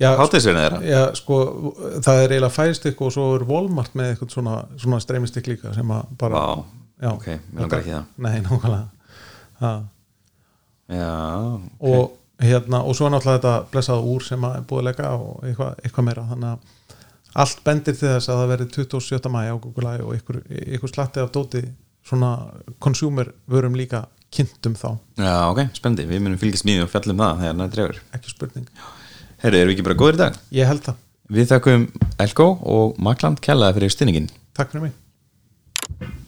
[0.00, 0.78] Já, hátíðsverðin þeirra?
[0.88, 1.36] Já, sko,
[2.02, 5.92] það er eiginlega færistikk og svo er Walmart með eitthvað svona, svona streymistikk líka sem
[5.94, 6.64] að bara Vá,
[7.04, 8.08] já, ok, mér langar ekki það.
[8.26, 9.72] Nei, nákvæmlega.
[10.92, 11.12] Já,
[11.92, 15.76] og, hérna, og svo náttúrulega þetta blessað úr sem að búið að leggja og eitthvað,
[15.82, 16.24] eitthvað meira.
[16.30, 16.88] Þannig að
[17.42, 19.30] allt bendir til þess að það verði 27.
[19.32, 20.40] mæ á Google I og ykkur,
[20.78, 21.62] ykkur slatti af dóti
[22.06, 22.32] svona
[22.82, 27.40] consumer vörum líka kynntum þá, já, ok, spendi við munum fylgjast mjög og fjallum það
[27.42, 28.68] þegar það drefur ekki spurning.
[29.42, 30.38] Herru, erum við ekki bara góðir í dag?
[30.56, 31.00] Ég held það,
[31.32, 31.84] Við þakkum
[32.20, 36.20] Elko og Makland kellaði fyrir stuðningin takk fyrir mig